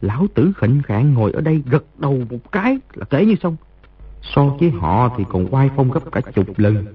Lão 0.00 0.26
tử 0.34 0.52
khệnh 0.56 0.82
khạng 0.82 1.14
ngồi 1.14 1.32
ở 1.32 1.40
đây 1.40 1.62
gật 1.66 1.84
đầu 1.98 2.22
một 2.30 2.52
cái 2.52 2.78
là 2.94 3.04
kể 3.04 3.26
như 3.26 3.34
xong. 3.42 3.56
So 4.22 4.44
với 4.44 4.70
họ 4.70 5.14
thì 5.18 5.24
còn 5.28 5.46
quay 5.46 5.70
phong 5.76 5.90
gấp 5.90 6.12
cả 6.12 6.20
chục 6.20 6.58
lần. 6.58 6.86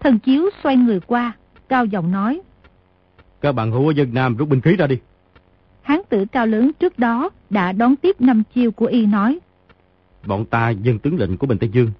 Thần 0.00 0.18
chiếu 0.18 0.50
xoay 0.62 0.76
người 0.76 1.00
qua, 1.00 1.32
cao 1.68 1.84
giọng 1.84 2.10
nói. 2.10 2.40
Các 3.40 3.52
bạn 3.52 3.70
hữu 3.70 3.88
ở 3.88 3.92
dân 3.96 4.14
Nam 4.14 4.36
rút 4.36 4.48
binh 4.48 4.60
khí 4.60 4.76
ra 4.76 4.86
đi. 4.86 4.98
Hán 5.82 6.00
tử 6.08 6.24
cao 6.32 6.46
lớn 6.46 6.70
trước 6.80 6.98
đó 6.98 7.30
đã 7.50 7.72
đón 7.72 7.96
tiếp 7.96 8.20
năm 8.20 8.42
chiêu 8.54 8.70
của 8.70 8.86
y 8.86 9.06
nói. 9.06 9.38
Bọn 10.26 10.44
ta 10.44 10.70
dân 10.70 10.98
tướng 10.98 11.18
lệnh 11.18 11.36
của 11.36 11.46
Bình 11.46 11.58
Tây 11.58 11.70
Dương. 11.72 11.90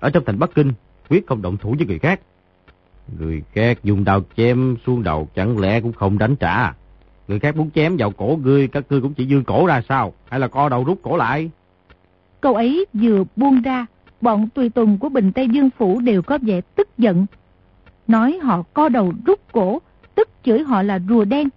Ở 0.00 0.10
trong 0.10 0.24
thành 0.26 0.38
Bắc 0.38 0.50
Kinh, 0.54 0.72
quyết 1.08 1.26
không 1.26 1.42
động 1.42 1.56
thủ 1.56 1.74
với 1.78 1.86
người 1.86 1.98
khác. 1.98 2.20
Người 3.18 3.42
khác 3.52 3.78
dùng 3.84 4.04
đao 4.04 4.20
chém 4.36 4.76
xuống 4.86 5.02
đầu 5.02 5.28
chẳng 5.34 5.58
lẽ 5.58 5.80
cũng 5.80 5.92
không 5.92 6.18
đánh 6.18 6.36
trả. 6.36 6.72
Người 7.28 7.38
khác 7.38 7.56
muốn 7.56 7.70
chém 7.70 7.96
vào 7.96 8.10
cổ 8.10 8.38
ngươi, 8.42 8.68
các 8.68 8.84
ngươi 8.90 9.00
cũng 9.00 9.14
chỉ 9.14 9.24
dương 9.24 9.44
cổ 9.44 9.66
ra 9.66 9.82
sao? 9.88 10.12
Hay 10.28 10.40
là 10.40 10.48
co 10.48 10.68
đầu 10.68 10.84
rút 10.84 10.98
cổ 11.02 11.16
lại? 11.16 11.50
Câu 12.40 12.54
ấy 12.54 12.86
vừa 12.92 13.24
buông 13.36 13.62
ra, 13.62 13.86
bọn 14.20 14.48
tùy 14.54 14.68
tùng 14.68 14.98
của 14.98 15.08
Bình 15.08 15.32
Tây 15.32 15.48
Dương 15.48 15.70
Phủ 15.78 16.00
đều 16.00 16.22
có 16.22 16.38
vẻ 16.42 16.60
tức 16.60 16.88
giận. 16.98 17.26
Nói 18.08 18.38
họ 18.42 18.62
co 18.62 18.88
đầu 18.88 19.12
rút 19.26 19.40
cổ, 19.52 19.78
tức 20.14 20.28
chửi 20.44 20.62
họ 20.62 20.82
là 20.82 21.00
rùa 21.08 21.24
đen. 21.24 21.48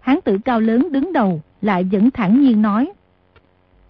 Hán 0.00 0.18
tử 0.24 0.38
cao 0.44 0.60
lớn 0.60 0.88
đứng 0.92 1.12
đầu, 1.12 1.42
lại 1.62 1.84
vẫn 1.84 2.10
thẳng 2.10 2.40
nhiên 2.40 2.62
nói. 2.62 2.92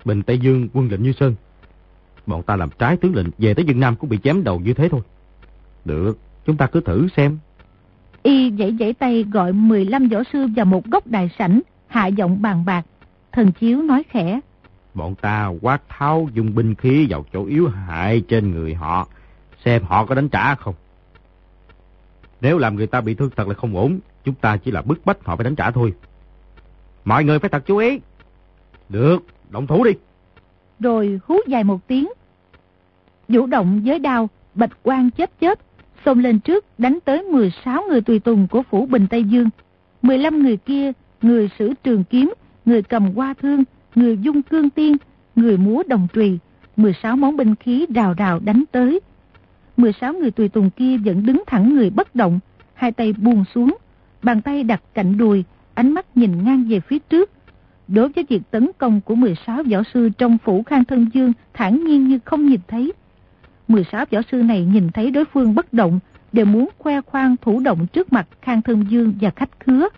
Bình 0.05 0.22
Tây 0.22 0.39
Dương 0.39 0.68
quân 0.72 0.89
lệnh 0.91 1.03
như 1.03 1.12
sơn. 1.12 1.35
Bọn 2.27 2.43
ta 2.43 2.57
làm 2.57 2.70
trái 2.79 2.97
tướng 2.97 3.14
lệnh 3.14 3.27
về 3.39 3.55
tới 3.55 3.64
dân 3.64 3.81
Nam 3.81 3.97
cũng 3.97 4.11
bị 4.11 4.18
chém 4.24 4.45
đầu 4.45 4.61
như 4.61 4.74
thế 4.74 4.89
thôi. 4.89 5.01
Được, 5.85 6.18
chúng 6.47 6.57
ta 6.57 6.66
cứ 6.66 6.81
thử 6.81 7.09
xem. 7.16 7.39
Y 8.22 8.53
dãy 8.59 8.77
dãy 8.81 8.93
tay 8.93 9.24
gọi 9.33 9.53
15 9.53 10.09
võ 10.09 10.22
sư 10.33 10.47
vào 10.57 10.66
một 10.66 10.87
góc 10.87 11.07
đại 11.07 11.31
sảnh, 11.39 11.61
hạ 11.87 12.07
giọng 12.07 12.43
bàn 12.43 12.64
bạc. 12.64 12.87
Thần 13.33 13.53
Chiếu 13.53 13.83
nói 13.83 14.03
khẽ. 14.09 14.41
Bọn 14.95 15.14
ta 15.14 15.51
quát 15.61 15.83
tháo 15.89 16.29
dùng 16.35 16.55
binh 16.55 16.74
khí 16.74 17.07
vào 17.11 17.24
chỗ 17.33 17.45
yếu 17.47 17.68
hại 17.68 18.22
trên 18.29 18.51
người 18.51 18.74
họ, 18.74 19.09
xem 19.64 19.83
họ 19.85 20.07
có 20.07 20.14
đánh 20.14 20.29
trả 20.29 20.55
không. 20.55 20.74
Nếu 22.41 22.59
làm 22.59 22.77
người 22.77 22.87
ta 22.87 23.01
bị 23.01 23.14
thương 23.14 23.31
thật 23.37 23.49
là 23.49 23.55
không 23.55 23.77
ổn, 23.77 23.99
chúng 24.24 24.35
ta 24.35 24.57
chỉ 24.57 24.70
là 24.70 24.83
bức 24.83 25.07
bách 25.07 25.24
họ 25.24 25.37
phải 25.37 25.45
đánh 25.45 25.57
trả 25.57 25.70
thôi. 25.70 25.93
Mọi 27.05 27.24
người 27.24 27.39
phải 27.39 27.51
thật 27.51 27.62
chú 27.66 27.77
ý. 27.77 28.01
Được, 28.89 29.18
động 29.51 29.66
thủ 29.66 29.85
đi. 29.85 29.91
Rồi 30.81 31.20
hú 31.27 31.37
dài 31.47 31.64
một 31.64 31.87
tiếng. 31.87 32.09
Vũ 33.29 33.47
động 33.47 33.83
với 33.85 33.99
đao, 33.99 34.29
bạch 34.55 34.83
quang 34.83 35.11
chớp 35.11 35.31
chớp, 35.41 35.59
xông 36.05 36.18
lên 36.18 36.41
trước 36.41 36.64
đánh 36.79 36.99
tới 37.05 37.22
16 37.22 37.83
người 37.89 38.01
tùy 38.01 38.18
tùng 38.18 38.49
của 38.49 38.62
phủ 38.62 38.87
Bình 38.87 39.07
Tây 39.11 39.24
Dương. 39.24 39.49
15 40.03 40.43
người 40.43 40.57
kia, 40.57 40.93
người 41.22 41.51
sử 41.59 41.74
trường 41.83 42.05
kiếm, 42.05 42.35
người 42.64 42.83
cầm 42.83 43.14
hoa 43.14 43.35
thương, 43.35 43.64
người 43.95 44.18
dung 44.18 44.43
cương 44.43 44.70
tiên, 44.70 44.97
người 45.37 45.57
múa 45.57 45.83
đồng 45.89 46.07
trùy, 46.12 46.39
16 46.77 47.16
món 47.16 47.37
binh 47.37 47.55
khí 47.55 47.87
rào 47.95 48.14
rào 48.18 48.39
đánh 48.39 48.64
tới. 48.72 49.01
16 49.77 50.12
người 50.12 50.31
tùy 50.31 50.49
tùng 50.49 50.70
kia 50.70 50.99
vẫn 50.99 51.27
đứng 51.27 51.43
thẳng 51.47 51.74
người 51.74 51.91
bất 51.91 52.14
động, 52.14 52.39
hai 52.74 52.93
tay 52.93 53.12
buông 53.12 53.45
xuống, 53.55 53.77
bàn 54.22 54.43
tay 54.43 54.64
đặt 54.64 54.83
cạnh 54.95 55.18
đùi, 55.18 55.45
ánh 55.74 55.93
mắt 55.93 56.16
nhìn 56.16 56.45
ngang 56.45 56.64
về 56.68 56.81
phía 56.81 56.99
trước. 56.99 57.31
Đối 57.89 58.09
với 58.09 58.24
việc 58.28 58.43
tấn 58.51 58.70
công 58.78 59.01
của 59.01 59.14
16 59.14 59.62
võ 59.62 59.82
sư 59.95 60.09
trong 60.18 60.39
phủ 60.45 60.62
Khang 60.62 60.84
Thân 60.84 61.07
Dương 61.14 61.32
thản 61.55 61.84
nhiên 61.84 62.09
như 62.09 62.18
không 62.24 62.47
nhìn 62.47 62.61
thấy. 62.68 62.93
16 63.68 64.05
võ 64.11 64.18
sư 64.32 64.43
này 64.43 64.64
nhìn 64.64 64.89
thấy 64.95 65.11
đối 65.11 65.24
phương 65.24 65.55
bất 65.55 65.72
động, 65.72 65.99
đều 66.32 66.47
muốn 66.47 66.68
khoe 66.78 67.01
khoang 67.01 67.37
thủ 67.43 67.61
động 67.61 67.87
trước 67.87 68.12
mặt 68.12 68.28
Khang 68.43 68.62
Thân 68.62 68.84
Dương 68.89 69.14
và 69.20 69.30
khách 69.37 69.51
khứa. 69.61 69.89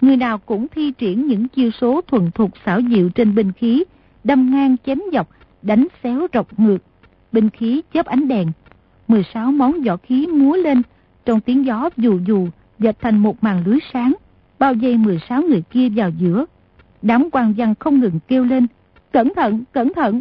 Người 0.00 0.16
nào 0.16 0.38
cũng 0.38 0.66
thi 0.68 0.92
triển 0.98 1.26
những 1.26 1.48
chiêu 1.48 1.70
số 1.70 2.00
thuần 2.00 2.30
thục 2.30 2.50
xảo 2.64 2.80
diệu 2.90 3.08
trên 3.08 3.34
binh 3.34 3.52
khí, 3.52 3.84
đâm 4.24 4.50
ngang 4.50 4.76
chém 4.86 4.98
dọc, 5.12 5.28
đánh 5.62 5.86
xéo 6.02 6.26
rọc 6.34 6.58
ngược. 6.58 6.78
Binh 7.32 7.50
khí 7.50 7.82
chớp 7.94 8.06
ánh 8.06 8.28
đèn, 8.28 8.48
16 9.08 9.52
món 9.52 9.82
võ 9.82 9.96
khí 9.96 10.26
múa 10.26 10.56
lên, 10.56 10.82
trong 11.24 11.40
tiếng 11.40 11.66
gió 11.66 11.90
dù 11.96 12.18
dù, 12.26 12.48
dệt 12.78 12.96
thành 13.00 13.18
một 13.18 13.44
màn 13.44 13.66
lưới 13.66 13.78
sáng, 13.92 14.12
bao 14.58 14.74
dây 14.74 14.96
16 14.96 15.42
người 15.42 15.62
kia 15.70 15.88
vào 15.88 16.10
giữa. 16.10 16.44
Đám 17.06 17.28
quan 17.32 17.54
văn 17.56 17.74
không 17.78 18.00
ngừng 18.00 18.18
kêu 18.28 18.44
lên, 18.44 18.66
cẩn 19.12 19.34
thận, 19.34 19.64
cẩn 19.72 19.92
thận. 19.92 20.20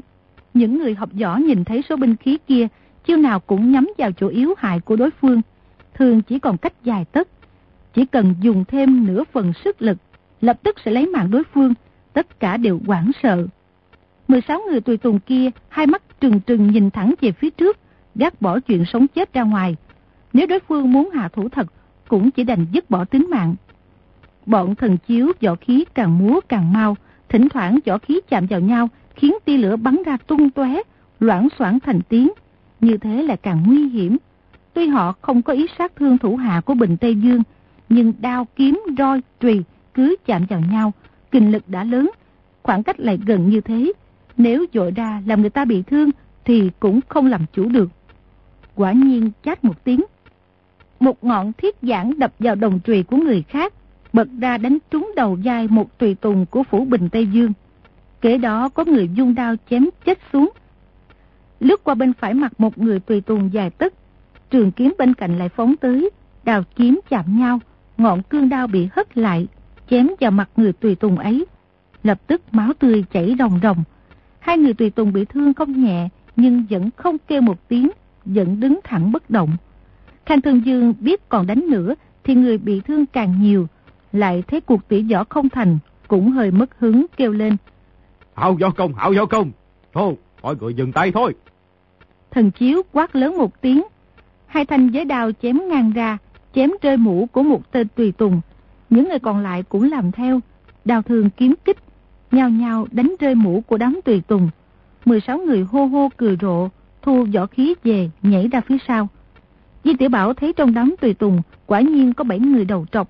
Những 0.54 0.80
người 0.80 0.96
học 0.96 1.10
võ 1.22 1.38
nhìn 1.38 1.64
thấy 1.64 1.82
số 1.90 1.96
binh 1.96 2.16
khí 2.16 2.38
kia, 2.48 2.68
chiêu 3.06 3.18
nào 3.18 3.40
cũng 3.40 3.72
nhắm 3.72 3.90
vào 3.98 4.12
chỗ 4.12 4.28
yếu 4.28 4.54
hại 4.58 4.80
của 4.80 4.96
đối 4.96 5.10
phương, 5.12 5.42
thường 5.94 6.22
chỉ 6.22 6.40
còn 6.40 6.58
cách 6.58 6.74
dài 6.84 7.06
tấc. 7.06 7.28
Chỉ 7.94 8.06
cần 8.06 8.36
dùng 8.42 8.66
thêm 8.68 9.08
nửa 9.08 9.24
phần 9.32 9.54
sức 9.64 9.82
lực, 9.82 9.98
lập 10.42 10.60
tức 10.64 10.76
sẽ 10.86 10.92
lấy 10.92 11.08
mạng 11.08 11.32
đối 11.32 11.44
phương, 11.54 11.74
tất 12.14 12.40
cả 12.40 12.58
đều 12.58 12.80
quảng 12.88 13.12
sợ. 13.24 13.48
16 14.28 14.62
người 14.70 14.82
tùy 14.82 14.98
tùng 14.98 15.20
kia, 15.20 15.50
hai 15.70 15.88
mắt 15.88 16.02
trừng 16.20 16.40
trừng 16.40 16.72
nhìn 16.72 16.92
thẳng 16.92 17.14
về 17.22 17.32
phía 17.32 17.50
trước, 17.50 17.78
gác 18.16 18.42
bỏ 18.42 18.60
chuyện 18.60 18.86
sống 18.86 19.08
chết 19.08 19.34
ra 19.34 19.44
ngoài. 19.44 19.76
Nếu 20.34 20.48
đối 20.48 20.60
phương 20.60 20.92
muốn 20.92 21.10
hạ 21.10 21.30
thủ 21.34 21.50
thật, 21.50 21.68
cũng 22.08 22.32
chỉ 22.32 22.44
đành 22.44 22.66
dứt 22.72 22.90
bỏ 22.90 23.06
tính 23.06 23.28
mạng. 23.30 23.56
Bọn 24.46 24.76
thần 24.76 24.98
chiếu 24.98 25.32
võ 25.42 25.56
khí 25.56 25.86
càng 25.94 26.18
múa 26.18 26.40
càng 26.50 26.74
mau, 26.74 26.96
thỉnh 27.30 27.50
thoảng 27.50 27.80
võ 27.86 27.98
khí 27.98 28.20
chạm 28.30 28.46
vào 28.46 28.60
nhau, 28.60 28.90
khiến 29.16 29.36
tia 29.46 29.58
lửa 29.58 29.76
bắn 29.76 30.04
ra 30.06 30.18
tung 30.18 30.50
tóe, 30.50 30.82
loãng 31.20 31.48
xoảng 31.60 31.80
thành 31.80 32.02
tiếng. 32.10 32.32
Như 32.82 32.98
thế 32.98 33.24
là 33.24 33.36
càng 33.36 33.64
nguy 33.68 33.90
hiểm. 33.90 34.18
Tuy 34.74 34.88
họ 34.88 35.14
không 35.22 35.42
có 35.42 35.54
ý 35.54 35.66
sát 35.78 35.96
thương 35.96 36.18
thủ 36.18 36.36
hạ 36.36 36.62
của 36.62 36.74
Bình 36.74 36.98
Tây 36.98 37.16
Dương, 37.16 37.44
nhưng 37.90 38.14
đao 38.20 38.48
kiếm, 38.56 38.82
roi, 38.98 39.22
trùy 39.40 39.64
cứ 39.94 40.16
chạm 40.26 40.46
vào 40.50 40.60
nhau, 40.72 40.94
kinh 41.32 41.52
lực 41.52 41.64
đã 41.68 41.84
lớn, 41.84 42.12
khoảng 42.64 42.84
cách 42.84 43.00
lại 43.00 43.20
gần 43.26 43.50
như 43.50 43.62
thế. 43.62 43.94
Nếu 44.38 44.66
dội 44.74 44.92
ra 44.92 45.22
làm 45.26 45.42
người 45.42 45.50
ta 45.50 45.66
bị 45.66 45.82
thương 45.82 46.10
thì 46.46 46.72
cũng 46.80 47.00
không 47.08 47.28
làm 47.28 47.46
chủ 47.54 47.70
được. 47.70 47.90
Quả 48.76 48.92
nhiên 48.92 49.32
chát 49.44 49.64
một 49.64 49.84
tiếng. 49.84 50.02
Một 51.00 51.24
ngọn 51.24 51.54
thiết 51.54 51.76
giảng 51.82 52.20
đập 52.20 52.34
vào 52.40 52.56
đồng 52.56 52.80
trùy 52.80 53.04
của 53.04 53.18
người 53.18 53.44
khác, 53.48 53.74
bật 54.16 54.28
ra 54.40 54.58
đánh 54.58 54.78
trúng 54.92 55.12
đầu 55.16 55.38
vai 55.44 55.68
một 55.68 55.98
tùy 55.98 56.16
tùng 56.16 56.46
của 56.46 56.64
phủ 56.64 56.86
Bình 56.86 57.10
Tây 57.10 57.28
Dương. 57.28 57.54
Kế 58.22 58.38
đó 58.38 58.70
có 58.70 58.86
người 58.86 59.10
dung 59.14 59.36
đao 59.36 59.56
chém 59.70 59.90
chết 60.06 60.20
xuống. 60.34 60.50
Lướt 61.60 61.84
qua 61.84 61.96
bên 61.96 62.14
phải 62.14 62.34
mặt 62.34 62.60
một 62.60 62.78
người 62.78 63.00
tùy 63.00 63.22
tùng 63.22 63.54
dài 63.54 63.70
tức, 63.70 63.94
trường 64.50 64.72
kiếm 64.72 64.94
bên 64.98 65.14
cạnh 65.14 65.38
lại 65.38 65.50
phóng 65.50 65.76
tới, 65.78 66.10
đào 66.44 66.64
kiếm 66.76 67.00
chạm 67.10 67.40
nhau, 67.40 67.60
ngọn 67.98 68.24
cương 68.24 68.50
đao 68.50 68.68
bị 68.68 68.88
hất 68.92 69.18
lại, 69.18 69.48
chém 69.90 70.08
vào 70.20 70.32
mặt 70.32 70.50
người 70.56 70.74
tùy 70.74 70.96
tùng 70.96 71.18
ấy. 71.18 71.46
Lập 72.04 72.22
tức 72.28 72.42
máu 72.52 72.74
tươi 72.80 73.06
chảy 73.12 73.36
ròng 73.40 73.60
ròng. 73.64 73.84
Hai 74.40 74.58
người 74.58 74.74
tùy 74.74 74.90
tùng 74.90 75.14
bị 75.14 75.26
thương 75.26 75.54
không 75.54 75.84
nhẹ, 75.84 76.10
nhưng 76.36 76.66
vẫn 76.70 76.90
không 76.96 77.18
kêu 77.28 77.42
một 77.42 77.68
tiếng, 77.68 77.90
vẫn 78.26 78.60
đứng 78.60 78.80
thẳng 78.84 79.12
bất 79.12 79.30
động. 79.30 79.58
Khang 80.26 80.42
Thương 80.42 80.66
Dương 80.66 80.94
biết 81.00 81.30
còn 81.30 81.48
đánh 81.48 81.70
nữa 81.70 81.96
thì 82.24 82.36
người 82.36 82.58
bị 82.58 82.82
thương 82.82 83.06
càng 83.06 83.42
nhiều, 83.42 83.68
lại 84.16 84.44
thấy 84.48 84.62
cuộc 84.62 84.88
tỉ 84.88 85.04
võ 85.14 85.24
không 85.24 85.50
thành, 85.50 85.78
cũng 86.08 86.32
hơi 86.32 86.52
mất 86.52 86.80
hứng 86.80 87.06
kêu 87.18 87.32
lên. 87.32 87.58
Hảo 88.34 88.58
võ 88.62 88.70
công, 88.70 88.94
hảo 88.94 89.14
võ 89.18 89.26
công, 89.26 89.52
thôi, 89.94 90.16
mọi 90.42 90.56
người 90.56 90.74
dừng 90.74 90.92
tay 90.92 91.12
thôi. 91.12 91.34
Thần 92.32 92.52
chiếu 92.52 92.82
quát 92.92 93.16
lớn 93.16 93.38
một 93.38 93.62
tiếng, 93.62 93.84
hai 94.46 94.66
thanh 94.66 94.90
giới 94.90 95.06
đao 95.06 95.32
chém 95.42 95.60
ngang 95.70 95.92
ra, 95.92 96.18
chém 96.56 96.72
rơi 96.82 96.98
mũ 96.98 97.28
của 97.32 97.44
một 97.44 97.72
tên 97.72 97.88
tùy 97.96 98.12
tùng. 98.12 98.42
Những 98.90 99.10
người 99.10 99.20
còn 99.20 99.44
lại 99.44 99.64
cũng 99.64 99.92
làm 99.92 100.12
theo, 100.12 100.40
đào 100.86 101.02
thường 101.02 101.30
kiếm 101.30 101.54
kích, 101.66 101.78
nhao 102.32 102.50
nhao 102.50 102.88
đánh 102.92 103.16
rơi 103.20 103.36
mũ 103.36 103.64
của 103.68 103.78
đám 103.78 104.00
tùy 104.06 104.22
tùng. 104.28 104.50
16 105.06 105.38
người 105.38 105.62
hô 105.62 105.86
hô 105.86 106.10
cười 106.18 106.38
rộ, 106.42 106.70
thu 107.02 107.26
võ 107.34 107.46
khí 107.46 107.76
về, 107.84 108.10
nhảy 108.22 108.48
ra 108.48 108.62
phía 108.62 108.78
sau. 108.88 109.08
Di 109.84 109.94
tiểu 109.94 110.10
Bảo 110.10 110.34
thấy 110.34 110.54
trong 110.54 110.74
đám 110.74 110.96
tùy 111.02 111.14
tùng, 111.14 111.42
quả 111.66 111.82
nhiên 111.82 112.14
có 112.14 112.24
7 112.24 112.40
người 112.40 112.66
đầu 112.66 112.86
trọc. 112.92 113.10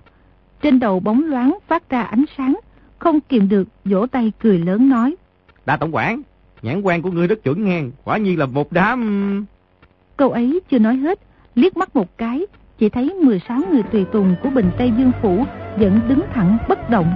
Trên 0.62 0.80
đầu 0.80 1.00
bóng 1.00 1.24
loáng 1.24 1.58
phát 1.68 1.90
ra 1.90 2.02
ánh 2.02 2.24
sáng, 2.36 2.56
không 2.98 3.20
kìm 3.20 3.48
được, 3.48 3.68
vỗ 3.84 4.06
tay 4.06 4.32
cười 4.42 4.58
lớn 4.58 4.88
nói. 4.88 5.16
Đa 5.66 5.76
tổng 5.76 5.94
quản, 5.94 6.22
nhãn 6.62 6.80
quan 6.80 7.02
của 7.02 7.10
ngươi 7.10 7.26
rất 7.26 7.42
chuẩn 7.42 7.64
ngang, 7.64 7.90
quả 8.04 8.16
nhiên 8.18 8.38
là 8.38 8.46
một 8.46 8.72
đám... 8.72 9.46
Câu 10.16 10.30
ấy 10.30 10.60
chưa 10.70 10.78
nói 10.78 10.96
hết, 10.96 11.18
liếc 11.54 11.76
mắt 11.76 11.96
một 11.96 12.18
cái, 12.18 12.46
chỉ 12.78 12.88
thấy 12.88 13.14
16 13.14 13.60
người 13.72 13.82
tùy 13.82 14.04
tùng 14.12 14.34
của 14.42 14.50
Bình 14.50 14.70
Tây 14.78 14.92
Dương 14.98 15.12
Phủ 15.22 15.44
vẫn 15.76 16.00
đứng 16.08 16.20
thẳng 16.34 16.58
bất 16.68 16.90
động, 16.90 17.14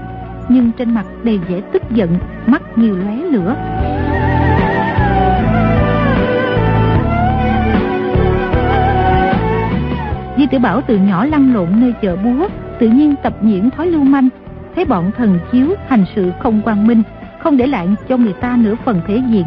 nhưng 0.48 0.70
trên 0.78 0.94
mặt 0.94 1.06
đầy 1.22 1.38
vẻ 1.38 1.60
tức 1.72 1.82
giận, 1.90 2.18
mắt 2.46 2.62
như 2.78 2.96
lóe 2.96 3.16
lửa. 3.16 3.56
Di 10.38 10.46
Tử 10.46 10.58
Bảo 10.58 10.80
từ 10.86 10.96
nhỏ 10.96 11.26
lăn 11.26 11.54
lộn 11.54 11.80
nơi 11.80 11.92
chợ 12.02 12.16
búa, 12.16 12.48
tự 12.80 12.88
nhiên 12.88 13.14
tập 13.22 13.34
nhiễm 13.42 13.70
thói 13.70 13.86
lưu 13.86 14.04
manh, 14.04 14.28
thấy 14.74 14.84
bọn 14.84 15.10
thần 15.16 15.38
chiếu 15.52 15.74
hành 15.86 16.04
sự 16.14 16.32
không 16.42 16.62
quang 16.62 16.86
minh, 16.86 17.02
không 17.40 17.56
để 17.56 17.66
lại 17.66 17.88
cho 18.08 18.16
người 18.16 18.32
ta 18.32 18.56
nửa 18.60 18.74
phần 18.84 19.00
thể 19.06 19.22
diện. 19.30 19.46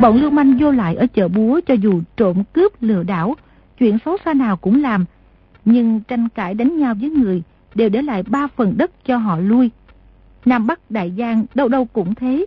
Bọn 0.00 0.20
lưu 0.20 0.30
manh 0.30 0.58
vô 0.58 0.70
lại 0.70 0.94
ở 0.94 1.06
chợ 1.06 1.28
búa 1.28 1.60
cho 1.66 1.74
dù 1.74 2.02
trộm 2.16 2.42
cướp 2.52 2.72
lừa 2.82 3.02
đảo, 3.02 3.34
chuyện 3.78 3.98
xấu 4.04 4.16
xa 4.24 4.34
nào 4.34 4.56
cũng 4.56 4.82
làm, 4.82 5.04
nhưng 5.64 6.00
tranh 6.00 6.28
cãi 6.28 6.54
đánh 6.54 6.78
nhau 6.78 6.94
với 7.00 7.10
người 7.10 7.42
đều 7.74 7.88
để 7.88 8.02
lại 8.02 8.22
ba 8.22 8.46
phần 8.56 8.74
đất 8.76 9.04
cho 9.04 9.16
họ 9.16 9.38
lui. 9.38 9.70
Nam 10.44 10.66
Bắc 10.66 10.90
Đại 10.90 11.12
Giang 11.18 11.44
đâu 11.54 11.68
đâu 11.68 11.84
cũng 11.84 12.14
thế. 12.14 12.46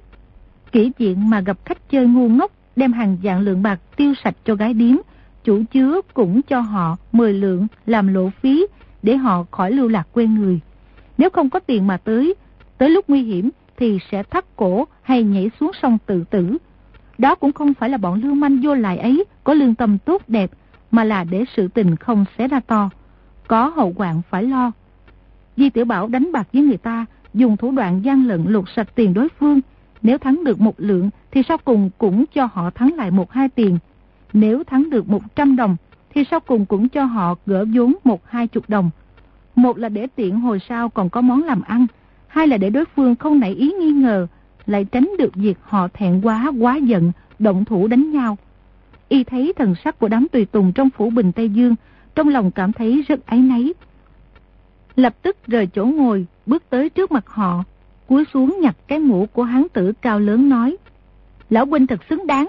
kỹ 0.72 0.92
chuyện 0.98 1.30
mà 1.30 1.42
gặp 1.42 1.58
khách 1.66 1.90
chơi 1.90 2.08
ngu 2.08 2.30
ngốc 2.30 2.52
đem 2.76 2.94
hàng 2.94 3.18
dạng 3.24 3.40
lượng 3.40 3.64
bạc 3.64 3.80
tiêu 3.96 4.14
sạch 4.24 4.36
cho 4.46 4.56
gái 4.56 4.74
điếm, 4.74 4.96
chủ 5.44 5.62
chứa 5.72 6.02
cũng 6.14 6.42
cho 6.42 6.60
họ 6.60 6.98
10 7.12 7.34
lượng 7.34 7.68
làm 7.86 8.14
lộ 8.14 8.30
phí 8.30 8.66
để 9.04 9.18
họ 9.18 9.46
khỏi 9.52 9.72
lưu 9.72 9.88
lạc 9.88 10.08
quê 10.12 10.26
người. 10.26 10.60
Nếu 11.18 11.30
không 11.30 11.50
có 11.50 11.60
tiền 11.60 11.88
mà 11.88 11.98
tới, 11.98 12.36
tới 12.78 12.90
lúc 12.90 13.06
nguy 13.08 13.24
hiểm 13.24 13.50
thì 13.78 14.00
sẽ 14.12 14.24
thắt 14.24 14.46
cổ 14.56 14.88
hay 15.02 15.24
nhảy 15.24 15.52
xuống 15.60 15.72
sông 15.82 15.98
tự 16.06 16.24
tử. 16.24 16.58
Đó 17.18 17.36
cũng 17.36 17.54
không 17.54 17.74
phải 17.74 17.90
là 17.90 17.98
bọn 17.98 18.22
lưu 18.22 18.34
manh 18.34 18.62
vô 18.64 18.76
lại 18.76 18.98
ấy 18.98 19.26
có 19.44 19.54
lương 19.54 19.76
tâm 19.76 19.98
tốt 19.98 20.22
đẹp, 20.28 20.52
mà 20.92 21.04
là 21.04 21.24
để 21.24 21.44
sự 21.56 21.68
tình 21.68 21.96
không 21.96 22.26
xé 22.38 22.48
ra 22.48 22.60
to. 22.60 22.90
Có 23.48 23.68
hậu 23.76 23.94
hoạn 23.98 24.22
phải 24.30 24.44
lo. 24.44 24.72
Di 25.58 25.70
Tiểu 25.70 25.86
Bảo 25.86 26.08
đánh 26.08 26.32
bạc 26.32 26.48
với 26.54 26.62
người 26.62 26.78
ta, 26.78 27.06
dùng 27.34 27.58
thủ 27.58 27.72
đoạn 27.72 28.02
gian 28.02 28.28
lận 28.28 28.46
lục 28.48 28.70
sạch 28.76 28.96
tiền 28.96 29.14
đối 29.14 29.28
phương. 29.40 29.62
Nếu 30.02 30.18
thắng 30.18 30.44
được 30.44 30.62
một 30.62 30.76
lượng 30.78 31.10
thì 31.32 31.44
sau 31.48 31.58
cùng 31.58 31.90
cũng 31.98 32.26
cho 32.34 32.50
họ 32.54 32.70
thắng 32.70 32.96
lại 32.96 33.12
một 33.12 33.32
hai 33.32 33.50
tiền. 33.50 33.80
Nếu 34.34 34.64
thắng 34.64 34.90
được 34.90 35.10
100 35.10 35.56
đồng 35.56 35.76
thì 36.14 36.24
sau 36.32 36.40
cùng 36.40 36.66
cũng 36.66 36.90
cho 36.90 37.04
họ 37.04 37.36
gỡ 37.46 37.66
vốn 37.74 37.94
một 38.04 38.28
hai 38.30 38.48
chục 38.48 38.70
đồng. 38.70 38.90
Một 39.56 39.78
là 39.78 39.90
để 39.90 40.08
tiện 40.16 40.40
hồi 40.40 40.60
sau 40.70 40.90
còn 40.90 41.10
có 41.10 41.22
món 41.22 41.44
làm 41.44 41.62
ăn, 41.62 41.86
hai 42.28 42.48
là 42.48 42.58
để 42.58 42.70
đối 42.70 42.86
phương 42.86 43.16
không 43.16 43.40
nảy 43.40 43.52
ý 43.52 43.74
nghi 43.80 43.92
ngờ, 43.92 44.28
lại 44.66 44.86
tránh 44.86 45.10
được 45.20 45.36
việc 45.36 45.58
họ 45.62 45.88
thẹn 45.94 46.22
quá 46.22 46.52
quá 46.60 46.76
giận, 46.76 47.12
động 47.40 47.66
thủ 47.66 47.88
đánh 47.88 48.12
nhau. 48.12 48.38
Y 49.10 49.24
thấy 49.24 49.54
thần 49.56 49.76
sắc 49.84 50.00
của 50.00 50.08
đám 50.08 50.28
tùy 50.32 50.46
tùng 50.46 50.72
trong 50.74 50.90
phủ 50.90 51.10
Bình 51.10 51.32
Tây 51.32 51.50
Dương, 51.50 51.76
trong 52.16 52.30
lòng 52.30 52.52
cảm 52.52 52.74
thấy 52.74 53.04
rất 53.08 53.26
áy 53.26 53.40
náy. 53.40 53.74
Lập 54.96 55.16
tức 55.22 55.38
rời 55.48 55.68
chỗ 55.68 55.86
ngồi, 55.86 56.26
bước 56.46 56.64
tới 56.70 56.90
trước 56.90 57.12
mặt 57.12 57.28
họ, 57.28 57.64
cúi 58.08 58.24
xuống 58.34 58.58
nhặt 58.62 58.76
cái 58.88 59.00
mũ 59.00 59.28
của 59.34 59.44
hán 59.44 59.68
tử 59.74 59.94
cao 60.02 60.20
lớn 60.20 60.50
nói. 60.50 60.78
Lão 61.50 61.66
huynh 61.66 61.88
thật 61.88 62.00
xứng 62.10 62.28
đáng. 62.28 62.48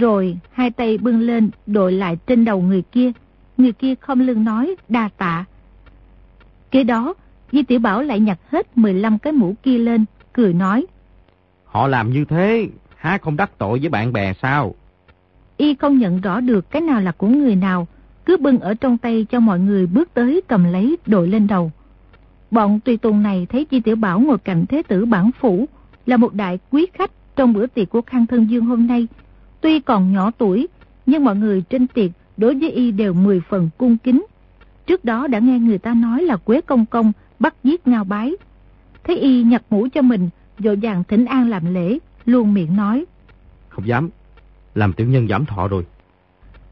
Rồi 0.00 0.38
hai 0.52 0.70
tay 0.70 0.98
bưng 0.98 1.20
lên 1.20 1.50
đội 1.66 1.92
lại 1.92 2.16
trên 2.26 2.44
đầu 2.44 2.60
người 2.60 2.82
kia. 2.82 3.12
Người 3.56 3.72
kia 3.72 3.94
không 3.94 4.20
lưng 4.20 4.44
nói 4.44 4.74
đa 4.88 5.08
tạ. 5.18 5.44
Kế 6.70 6.84
đó, 6.84 7.14
Di 7.52 7.62
Tiểu 7.62 7.78
Bảo 7.78 8.02
lại 8.02 8.20
nhặt 8.20 8.38
hết 8.50 8.78
15 8.78 9.18
cái 9.18 9.32
mũ 9.32 9.54
kia 9.62 9.78
lên, 9.78 10.04
cười 10.32 10.52
nói. 10.52 10.86
Họ 11.64 11.86
làm 11.86 12.12
như 12.12 12.24
thế, 12.24 12.68
há 12.96 13.18
không 13.18 13.36
đắc 13.36 13.50
tội 13.58 13.78
với 13.78 13.88
bạn 13.88 14.12
bè 14.12 14.32
sao? 14.42 14.74
Y 15.56 15.74
không 15.74 15.98
nhận 15.98 16.20
rõ 16.20 16.40
được 16.40 16.70
cái 16.70 16.82
nào 16.82 17.00
là 17.00 17.12
của 17.12 17.28
người 17.28 17.56
nào, 17.56 17.86
cứ 18.24 18.36
bưng 18.36 18.58
ở 18.58 18.74
trong 18.74 18.98
tay 18.98 19.26
cho 19.30 19.40
mọi 19.40 19.60
người 19.60 19.86
bước 19.86 20.14
tới 20.14 20.40
cầm 20.48 20.64
lấy 20.64 20.96
đội 21.06 21.28
lên 21.28 21.46
đầu. 21.46 21.72
Bọn 22.50 22.80
tùy 22.80 22.96
tùng 22.96 23.22
này 23.22 23.46
thấy 23.48 23.64
Chi 23.64 23.80
Tiểu 23.80 23.96
Bảo 23.96 24.20
ngồi 24.20 24.38
cạnh 24.38 24.66
Thế 24.66 24.82
tử 24.82 25.04
bản 25.04 25.30
phủ, 25.40 25.66
là 26.06 26.16
một 26.16 26.34
đại 26.34 26.58
quý 26.70 26.86
khách 26.92 27.10
trong 27.36 27.52
bữa 27.52 27.66
tiệc 27.66 27.90
của 27.90 28.02
Khang 28.02 28.26
Thân 28.26 28.50
Dương 28.50 28.64
hôm 28.64 28.86
nay. 28.86 29.06
Tuy 29.60 29.80
còn 29.80 30.12
nhỏ 30.12 30.30
tuổi, 30.38 30.68
nhưng 31.06 31.24
mọi 31.24 31.36
người 31.36 31.62
trên 31.62 31.86
tiệc 31.86 32.10
đối 32.36 32.54
với 32.54 32.70
y 32.70 32.92
đều 32.92 33.12
mười 33.12 33.40
phần 33.40 33.70
cung 33.78 33.98
kính. 33.98 34.26
Trước 34.86 35.04
đó 35.04 35.26
đã 35.26 35.38
nghe 35.38 35.58
người 35.58 35.78
ta 35.78 35.94
nói 35.94 36.22
là 36.22 36.36
Quế 36.36 36.60
Công 36.60 36.86
Công 36.86 37.12
bắt 37.38 37.54
giết 37.64 37.86
ngao 37.86 38.04
bái. 38.04 38.32
Thấy 39.04 39.16
y 39.16 39.42
nhặt 39.42 39.62
mũ 39.70 39.88
cho 39.94 40.02
mình, 40.02 40.28
dội 40.58 40.76
dàng 40.78 41.04
thỉnh 41.08 41.24
an 41.24 41.50
làm 41.50 41.74
lễ, 41.74 41.98
luôn 42.26 42.54
miệng 42.54 42.76
nói. 42.76 43.04
Không 43.68 43.86
dám, 43.86 44.10
làm 44.74 44.92
tiểu 44.92 45.06
nhân 45.06 45.28
giảm 45.28 45.46
thọ 45.46 45.68
rồi. 45.68 45.86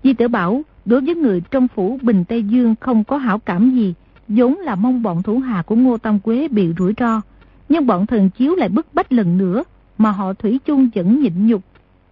Di 0.02 0.12
tử 0.12 0.28
bảo, 0.28 0.62
đối 0.84 1.00
với 1.00 1.14
người 1.14 1.42
trong 1.50 1.68
phủ 1.68 1.98
Bình 2.02 2.24
Tây 2.24 2.42
Dương 2.42 2.74
không 2.80 3.04
có 3.04 3.16
hảo 3.16 3.38
cảm 3.38 3.70
gì, 3.70 3.94
vốn 4.28 4.58
là 4.58 4.74
mong 4.74 5.02
bọn 5.02 5.22
thủ 5.22 5.38
hạ 5.38 5.62
của 5.66 5.76
Ngô 5.76 5.98
Tam 5.98 6.20
Quế 6.20 6.48
bị 6.48 6.72
rủi 6.78 6.92
ro. 6.96 7.20
Nhưng 7.68 7.86
bọn 7.86 8.06
thần 8.06 8.30
chiếu 8.30 8.54
lại 8.54 8.68
bức 8.68 8.86
bách 8.94 9.12
lần 9.12 9.38
nữa, 9.38 9.64
mà 9.98 10.10
họ 10.10 10.32
thủy 10.32 10.60
chung 10.64 10.88
vẫn 10.94 11.20
nhịn 11.20 11.46
nhục, 11.46 11.62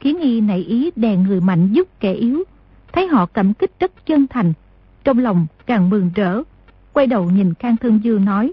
khiến 0.06 0.20
y 0.20 0.40
nảy 0.40 0.58
ý 0.58 0.90
đè 0.96 1.16
người 1.16 1.40
mạnh 1.40 1.72
giúp 1.72 1.88
kẻ 2.00 2.12
yếu. 2.12 2.44
Thấy 2.92 3.06
họ 3.06 3.26
cảm 3.26 3.54
kích 3.54 3.70
rất 3.80 4.06
chân 4.06 4.26
thành, 4.26 4.52
trong 5.04 5.18
lòng 5.18 5.46
càng 5.66 5.90
mừng 5.90 6.10
rỡ, 6.14 6.42
quay 6.92 7.06
đầu 7.06 7.30
nhìn 7.30 7.54
Khang 7.54 7.76
Thương 7.76 8.04
Dương 8.04 8.24
nói. 8.24 8.52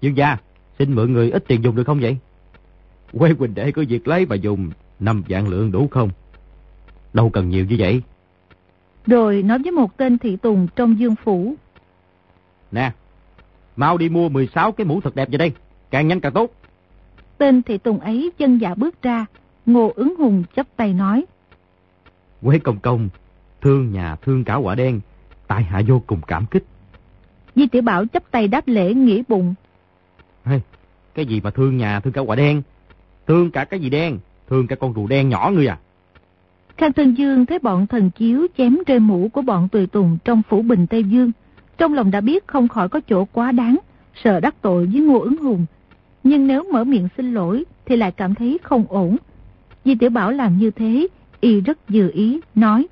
Dương 0.00 0.16
gia, 0.16 0.36
xin 0.78 0.94
mượn 0.94 1.12
người 1.12 1.30
ít 1.30 1.44
tiền 1.48 1.64
dùng 1.64 1.76
được 1.76 1.84
không 1.86 2.00
vậy? 2.00 2.16
Quê 3.12 3.34
Quỳnh 3.34 3.54
đệ 3.54 3.72
có 3.72 3.82
việc 3.88 4.08
lấy 4.08 4.26
mà 4.26 4.36
dùng, 4.36 4.70
năm 5.00 5.22
vạn 5.28 5.48
lượng 5.48 5.72
đủ 5.72 5.88
không? 5.90 6.10
Đâu 7.12 7.30
cần 7.30 7.48
nhiều 7.48 7.64
như 7.64 7.76
vậy. 7.78 8.02
Rồi 9.06 9.42
nói 9.42 9.58
với 9.58 9.72
một 9.72 9.96
tên 9.96 10.18
thị 10.18 10.36
tùng 10.36 10.66
trong 10.76 10.98
dương 10.98 11.16
phủ. 11.24 11.54
Nè, 12.72 12.92
mau 13.76 13.98
đi 13.98 14.08
mua 14.08 14.28
16 14.28 14.72
cái 14.72 14.84
mũ 14.84 15.00
thật 15.00 15.14
đẹp 15.14 15.28
vào 15.30 15.38
đây, 15.38 15.52
càng 15.90 16.08
nhanh 16.08 16.20
càng 16.20 16.32
tốt. 16.32 16.50
Tên 17.38 17.62
thị 17.62 17.78
tùng 17.78 18.00
ấy 18.00 18.30
chân 18.38 18.58
dạ 18.60 18.74
bước 18.74 19.02
ra, 19.02 19.26
ngô 19.66 19.92
ứng 19.96 20.16
hùng 20.18 20.42
chấp 20.54 20.66
tay 20.76 20.94
nói. 20.94 21.24
Quế 22.42 22.58
công 22.58 22.78
công, 22.78 23.08
thương 23.60 23.92
nhà 23.92 24.16
thương 24.16 24.44
cả 24.44 24.54
quả 24.54 24.74
đen, 24.74 25.00
tại 25.46 25.62
hạ 25.62 25.82
vô 25.88 26.02
cùng 26.06 26.20
cảm 26.26 26.46
kích. 26.46 26.64
Di 27.54 27.66
tiểu 27.66 27.82
Bảo 27.82 28.06
chấp 28.06 28.30
tay 28.30 28.48
đáp 28.48 28.68
lễ 28.68 28.94
nghĩ 28.94 29.22
bụng. 29.28 29.54
Hey, 30.44 30.60
cái 31.14 31.26
gì 31.26 31.40
mà 31.40 31.50
thương 31.50 31.76
nhà 31.76 32.00
thương 32.00 32.12
cả 32.12 32.20
quả 32.20 32.36
đen? 32.36 32.62
Thương 33.26 33.50
cả 33.50 33.64
cái 33.64 33.80
gì 33.80 33.90
đen? 33.90 34.18
Thương 34.48 34.66
cả 34.66 34.76
con 34.76 34.94
rùa 34.94 35.06
đen 35.06 35.28
nhỏ 35.28 35.50
ngươi 35.54 35.66
à? 35.66 35.78
Khang 36.76 36.92
Tân 36.92 37.14
Dương 37.14 37.46
thấy 37.46 37.58
bọn 37.58 37.86
thần 37.86 38.10
chiếu 38.10 38.46
chém 38.58 38.78
rơi 38.86 38.98
mũ 38.98 39.28
của 39.32 39.42
bọn 39.42 39.68
tùy 39.68 39.86
tùng 39.86 40.18
trong 40.24 40.42
phủ 40.48 40.62
bình 40.62 40.86
Tây 40.86 41.04
Dương. 41.04 41.32
Trong 41.78 41.94
lòng 41.94 42.10
đã 42.10 42.20
biết 42.20 42.46
không 42.46 42.68
khỏi 42.68 42.88
có 42.88 43.00
chỗ 43.08 43.24
quá 43.24 43.52
đáng, 43.52 43.76
sợ 44.24 44.40
đắc 44.40 44.54
tội 44.62 44.86
với 44.86 45.00
Ngô 45.00 45.20
ứng 45.20 45.36
hùng. 45.36 45.66
Nhưng 46.22 46.46
nếu 46.46 46.64
mở 46.72 46.84
miệng 46.84 47.08
xin 47.16 47.34
lỗi 47.34 47.64
thì 47.86 47.96
lại 47.96 48.12
cảm 48.12 48.34
thấy 48.34 48.58
không 48.62 48.84
ổn. 48.88 49.16
Di 49.84 49.94
Tiểu 49.94 50.10
Bảo 50.10 50.30
làm 50.30 50.58
như 50.58 50.70
thế, 50.70 51.06
y 51.40 51.60
rất 51.60 51.88
dự 51.88 52.10
ý, 52.10 52.40
nói. 52.54 52.86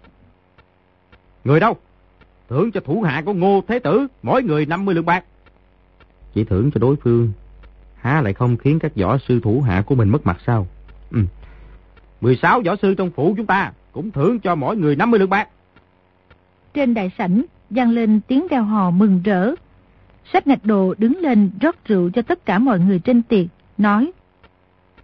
Người 1.45 1.61
đâu? 1.61 1.77
Thưởng 2.49 2.73
cho 2.73 2.81
thủ 2.81 3.03
hạ 3.03 3.23
của 3.27 3.33
Ngô 3.33 3.63
Thế 3.69 3.79
Tử, 3.79 4.07
mỗi 4.23 4.43
người 4.43 4.67
50 4.67 4.95
lượng 4.95 5.07
bạc. 5.07 5.25
Chỉ 6.35 6.45
thưởng 6.45 6.71
cho 6.71 6.79
đối 6.79 6.97
phương, 6.97 7.33
há 7.97 8.21
lại 8.21 8.33
không 8.33 8.57
khiến 8.57 8.79
các 8.79 8.93
võ 8.97 9.19
sư 9.19 9.41
thủ 9.43 9.61
hạ 9.61 9.83
của 9.87 9.95
mình 9.95 10.09
mất 10.09 10.27
mặt 10.27 10.39
sao? 10.47 10.67
Ừ. 11.11 11.21
16 12.21 12.61
võ 12.61 12.77
sư 12.83 12.95
trong 12.95 13.11
phủ 13.11 13.35
chúng 13.37 13.47
ta 13.47 13.73
cũng 13.93 14.11
thưởng 14.11 14.41
cho 14.41 14.55
mỗi 14.55 14.77
người 14.77 14.97
50 14.97 15.21
lượng 15.21 15.31
bạc. 15.31 15.49
Trên 16.75 16.95
đại 16.95 17.11
sảnh, 17.19 17.45
vang 17.71 17.91
lên 17.91 18.21
tiếng 18.29 18.47
reo 18.49 18.63
hò 18.63 18.91
mừng 18.91 19.23
rỡ. 19.25 19.55
Sách 20.33 20.47
ngạch 20.47 20.65
đồ 20.65 20.95
đứng 20.99 21.19
lên 21.19 21.51
rót 21.61 21.85
rượu 21.85 22.11
cho 22.11 22.23
tất 22.23 22.47
cả 22.47 22.59
mọi 22.59 22.81
người 22.81 22.99
trên 22.99 23.23
tiệc, 23.23 23.47
nói. 23.79 24.13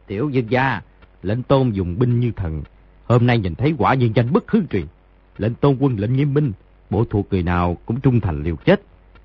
Tiểu 0.06 0.30
dân 0.30 0.46
gia, 0.50 0.82
lệnh 1.24 1.42
tôn 1.42 1.70
dùng 1.70 1.98
binh 1.98 2.20
như 2.20 2.32
thần. 2.36 2.62
Hôm 3.06 3.26
nay 3.26 3.38
nhìn 3.38 3.54
thấy 3.54 3.74
quả 3.78 3.94
nhân 3.94 4.10
danh 4.14 4.32
bất 4.32 4.50
hư 4.50 4.60
truyền. 4.70 4.86
Lệnh 5.38 5.54
tôn 5.54 5.76
quân 5.80 5.96
lệnh 5.98 6.16
nghiêm 6.16 6.34
minh, 6.34 6.52
bộ 6.90 7.04
thuộc 7.04 7.26
người 7.30 7.42
nào 7.42 7.76
cũng 7.86 8.00
trung 8.00 8.20
thành 8.20 8.42
liều 8.42 8.56
chết. 8.56 8.82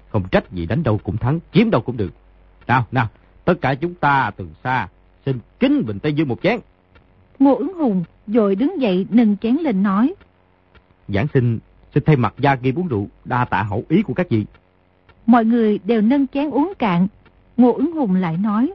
Không 0.09 0.23
trách 0.31 0.51
gì 0.51 0.65
đánh 0.65 0.83
đâu 0.83 0.99
cũng 1.03 1.17
thắng, 1.17 1.39
chiếm 1.53 1.69
đâu 1.69 1.81
cũng 1.81 1.97
được. 1.97 2.13
Nào, 2.67 2.85
nào, 2.91 3.07
tất 3.45 3.53
cả 3.61 3.75
chúng 3.75 3.93
ta 3.93 4.31
từ 4.37 4.47
xa, 4.63 4.87
xin 5.25 5.39
kính 5.59 5.85
Bình 5.85 5.99
Tây 5.99 6.13
Dương 6.13 6.27
một 6.27 6.39
chén. 6.43 6.59
Ngô 7.39 7.55
ứng 7.55 7.73
hùng 7.73 8.03
rồi 8.27 8.55
đứng 8.55 8.81
dậy 8.81 9.05
nâng 9.09 9.37
chén 9.37 9.55
lên 9.55 9.83
nói. 9.83 10.13
Giảng 11.07 11.27
sinh 11.33 11.59
xin 11.93 12.03
thay 12.05 12.15
mặt 12.15 12.33
gia 12.37 12.55
kim 12.55 12.79
uống 12.79 12.87
rượu, 12.87 13.07
đa 13.25 13.45
tạ 13.45 13.63
hậu 13.63 13.83
ý 13.89 14.01
của 14.01 14.13
các 14.13 14.29
vị. 14.29 14.45
Mọi 15.25 15.45
người 15.45 15.79
đều 15.83 16.01
nâng 16.01 16.27
chén 16.27 16.49
uống 16.49 16.73
cạn. 16.79 17.07
Ngô 17.57 17.73
ứng 17.73 17.91
hùng 17.91 18.15
lại 18.15 18.37
nói 18.37 18.73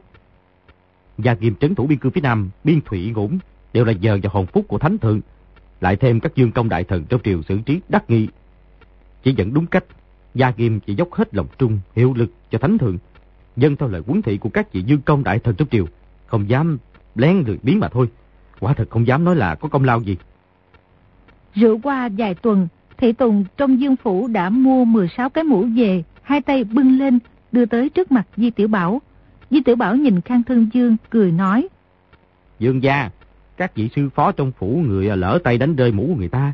và 1.17 1.33
nghiêm 1.33 1.55
trấn 1.55 1.75
thủ 1.75 1.87
biên 1.87 1.99
cương 1.99 2.11
phía 2.11 2.21
Nam, 2.21 2.49
biên 2.63 2.81
thủy 2.81 3.11
ngủng, 3.15 3.39
đều 3.73 3.85
là 3.85 3.91
giờ 3.91 4.19
và 4.23 4.29
hồn 4.33 4.45
phúc 4.45 4.65
của 4.67 4.77
thánh 4.77 4.97
thượng. 4.97 5.21
Lại 5.81 5.95
thêm 5.95 6.19
các 6.19 6.35
dương 6.35 6.51
công 6.51 6.69
đại 6.69 6.83
thần 6.83 7.05
trong 7.09 7.21
triều 7.23 7.41
xử 7.41 7.59
trí 7.65 7.79
đắc 7.89 8.09
nghị. 8.09 8.27
Chỉ 9.23 9.33
dẫn 9.33 9.53
đúng 9.53 9.65
cách, 9.65 9.83
Gia 10.35 10.53
nghiêm 10.57 10.79
chỉ 10.79 10.95
dốc 10.95 11.13
hết 11.13 11.35
lòng 11.35 11.47
trung, 11.57 11.79
hiệu 11.95 12.13
lực 12.13 12.31
cho 12.51 12.57
thánh 12.57 12.77
thượng. 12.77 12.97
Dân 13.57 13.75
theo 13.75 13.89
lời 13.89 14.01
quấn 14.07 14.21
thị 14.21 14.37
của 14.37 14.49
các 14.49 14.73
vị 14.73 14.81
dương 14.81 15.01
công 15.01 15.23
đại 15.23 15.39
thần 15.39 15.55
trong 15.55 15.67
triều, 15.67 15.85
không 16.25 16.49
dám 16.49 16.77
lén 17.15 17.43
lười 17.47 17.57
biến 17.63 17.79
mà 17.79 17.87
thôi. 17.87 18.09
Quả 18.59 18.73
thật 18.73 18.89
không 18.89 19.07
dám 19.07 19.23
nói 19.23 19.35
là 19.35 19.55
có 19.55 19.69
công 19.69 19.83
lao 19.83 20.01
gì. 20.01 20.17
Rượu 21.53 21.79
qua 21.83 22.09
vài 22.17 22.33
tuần, 22.33 22.67
Thị 22.97 23.13
Tùng 23.13 23.45
trong 23.57 23.79
dương 23.79 23.95
phủ 23.95 24.27
đã 24.27 24.49
mua 24.49 24.85
16 24.85 25.29
cái 25.29 25.43
mũ 25.43 25.65
về, 25.77 26.03
hai 26.21 26.41
tay 26.41 26.63
bưng 26.63 26.97
lên, 26.97 27.19
đưa 27.51 27.65
tới 27.65 27.89
trước 27.89 28.11
mặt 28.11 28.27
Di 28.37 28.49
Tiểu 28.49 28.67
Bảo. 28.67 29.01
Di 29.55 29.61
Tiểu 29.61 29.75
Bảo 29.75 29.95
nhìn 29.95 30.21
Khang 30.21 30.43
Thân 30.43 30.69
Dương, 30.73 30.97
cười 31.09 31.31
nói. 31.31 31.67
Dương 32.59 32.83
gia, 32.83 33.09
các 33.57 33.75
vị 33.75 33.89
sư 33.95 34.09
phó 34.15 34.31
trong 34.31 34.51
phủ 34.51 34.83
người 34.87 35.17
lỡ 35.17 35.39
tay 35.43 35.57
đánh 35.57 35.75
rơi 35.75 35.91
mũ 35.91 36.15
người 36.17 36.27
ta. 36.27 36.53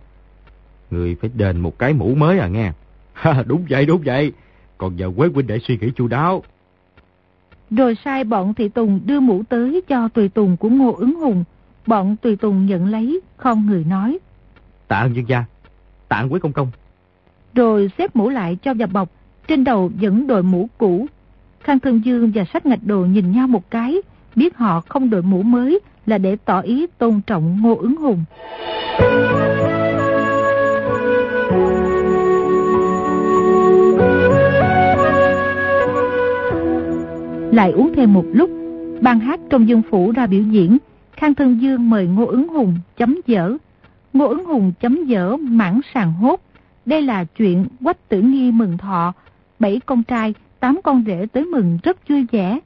Người 0.92 1.16
phải 1.16 1.30
đền 1.34 1.60
một 1.60 1.80
cái 1.80 1.94
mũ 1.94 2.16
mới 2.16 2.40
à 2.40 2.48
nghe. 2.48 2.72
đúng 3.46 3.66
vậy, 3.70 3.86
đúng 3.86 4.02
vậy. 4.06 4.32
Còn 4.78 4.96
giờ 4.96 5.12
Quế 5.18 5.28
huynh 5.28 5.48
để 5.48 5.60
suy 5.60 5.78
nghĩ 5.78 5.92
chu 5.96 6.08
đáo. 6.08 6.44
Rồi 7.72 7.96
sai 8.06 8.24
bọn 8.24 8.54
Thị 8.54 8.70
Tùng 8.70 9.02
đưa 9.06 9.20
mũ 9.20 9.44
tới 9.50 9.82
cho 9.88 10.08
tùy 10.08 10.30
tùng 10.30 10.58
của 10.58 10.70
Ngô 10.70 10.94
ứng 10.94 11.16
hùng. 11.16 11.44
Bọn 11.88 12.16
tùy 12.22 12.36
tùng 12.36 12.66
nhận 12.66 12.86
lấy, 12.86 13.22
không 13.38 13.66
người 13.66 13.84
nói. 13.84 14.20
Tạ 14.88 14.98
ơn 14.98 15.16
dương 15.16 15.30
gia, 15.30 15.44
tạ 16.08 16.18
ơn 16.18 16.34
quý 16.34 16.40
công 16.40 16.54
công. 16.54 16.72
Rồi 17.56 17.92
xếp 17.98 18.16
mũ 18.16 18.30
lại 18.30 18.58
cho 18.64 18.74
vào 18.74 18.88
bọc, 18.88 19.10
trên 19.48 19.64
đầu 19.64 19.92
vẫn 20.02 20.28
đội 20.28 20.44
mũ 20.44 20.70
cũ. 20.78 21.08
Khang 21.64 21.80
Thương 21.80 22.06
Dương 22.06 22.32
và 22.36 22.46
sách 22.54 22.66
ngạch 22.66 22.84
đồ 22.86 23.00
nhìn 23.00 23.32
nhau 23.32 23.48
một 23.48 23.72
cái, 23.72 24.02
biết 24.36 24.58
họ 24.58 24.82
không 24.82 25.10
đội 25.10 25.22
mũ 25.22 25.42
mới 25.42 25.80
là 26.06 26.18
để 26.18 26.36
tỏ 26.46 26.62
ý 26.62 26.88
tôn 26.98 27.22
trọng 27.28 27.62
ngô 27.62 27.76
ứng 27.76 27.96
hùng. 27.96 28.24
Lại 37.52 37.72
uống 37.72 37.92
thêm 37.96 38.14
một 38.14 38.26
lúc, 38.34 38.50
ban 39.02 39.20
hát 39.20 39.40
trong 39.50 39.68
dương 39.68 39.82
phủ 39.90 40.12
ra 40.12 40.28
biểu 40.28 40.44
diễn, 40.44 40.78
Khang 41.12 41.36
Thân 41.36 41.62
Dương 41.62 41.90
mời 41.90 42.08
Ngô 42.08 42.26
ứng 42.26 42.48
hùng 42.48 42.76
chấm 42.98 43.18
dở. 43.28 43.58
Ngô 44.14 44.28
ứng 44.28 44.46
hùng 44.46 44.72
chấm 44.80 45.06
dở 45.06 45.38
mãn 45.38 45.80
sàng 45.94 46.14
hốt. 46.14 46.40
Đây 46.86 47.02
là 47.02 47.24
chuyện 47.24 47.66
quách 47.84 48.10
tử 48.10 48.22
nghi 48.22 48.52
mừng 48.52 48.78
thọ, 48.78 49.14
bảy 49.60 49.80
con 49.86 50.04
trai, 50.04 50.34
tám 50.62 50.80
con 50.84 51.04
rể 51.08 51.26
tới 51.34 51.46
mừng 51.46 51.78
rất 51.84 52.10
vui 52.10 52.26
vẻ. 52.32 52.60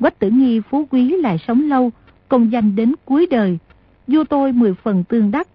Quách 0.00 0.18
tử 0.18 0.30
nghi 0.30 0.60
phú 0.60 0.86
quý 0.90 1.16
lại 1.16 1.38
sống 1.48 1.68
lâu, 1.68 1.90
công 2.28 2.52
danh 2.52 2.76
đến 2.76 2.94
cuối 3.04 3.26
đời. 3.30 3.58
Vua 4.06 4.24
tôi 4.24 4.52
mười 4.52 4.74
phần 4.74 5.04
tương 5.04 5.30
đắc. 5.30 5.48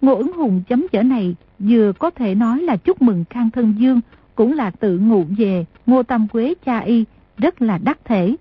Ngô 0.00 0.14
ứng 0.14 0.32
hùng 0.32 0.62
chấm 0.68 0.86
dở 0.92 1.02
này 1.02 1.36
vừa 1.58 1.92
có 1.92 2.10
thể 2.10 2.34
nói 2.34 2.62
là 2.62 2.76
chúc 2.76 3.02
mừng 3.02 3.24
Khang 3.30 3.50
Thân 3.50 3.74
Dương, 3.78 4.00
cũng 4.34 4.52
là 4.52 4.70
tự 4.70 4.98
ngụ 4.98 5.24
về 5.38 5.64
Ngô 5.86 6.02
Tam 6.02 6.28
Quế 6.28 6.54
cha 6.64 6.78
y, 6.78 7.04
rất 7.36 7.62
là 7.62 7.78
đắc 7.78 7.98
thể. 8.04 8.36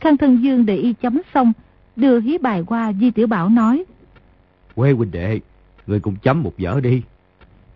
Khang 0.00 0.16
Thân 0.16 0.42
Dương 0.42 0.66
để 0.66 0.76
y 0.76 0.92
chấm 0.92 1.20
xong, 1.34 1.52
đưa 1.96 2.20
hí 2.20 2.38
bài 2.38 2.62
qua 2.66 2.92
Di 3.00 3.10
Tiểu 3.10 3.26
Bảo 3.26 3.48
nói. 3.48 3.84
Quê 4.74 4.92
huynh 4.92 5.10
đệ, 5.10 5.40
người 5.86 6.00
cùng 6.00 6.16
chấm 6.22 6.42
một 6.42 6.58
dở 6.58 6.80
đi. 6.82 7.02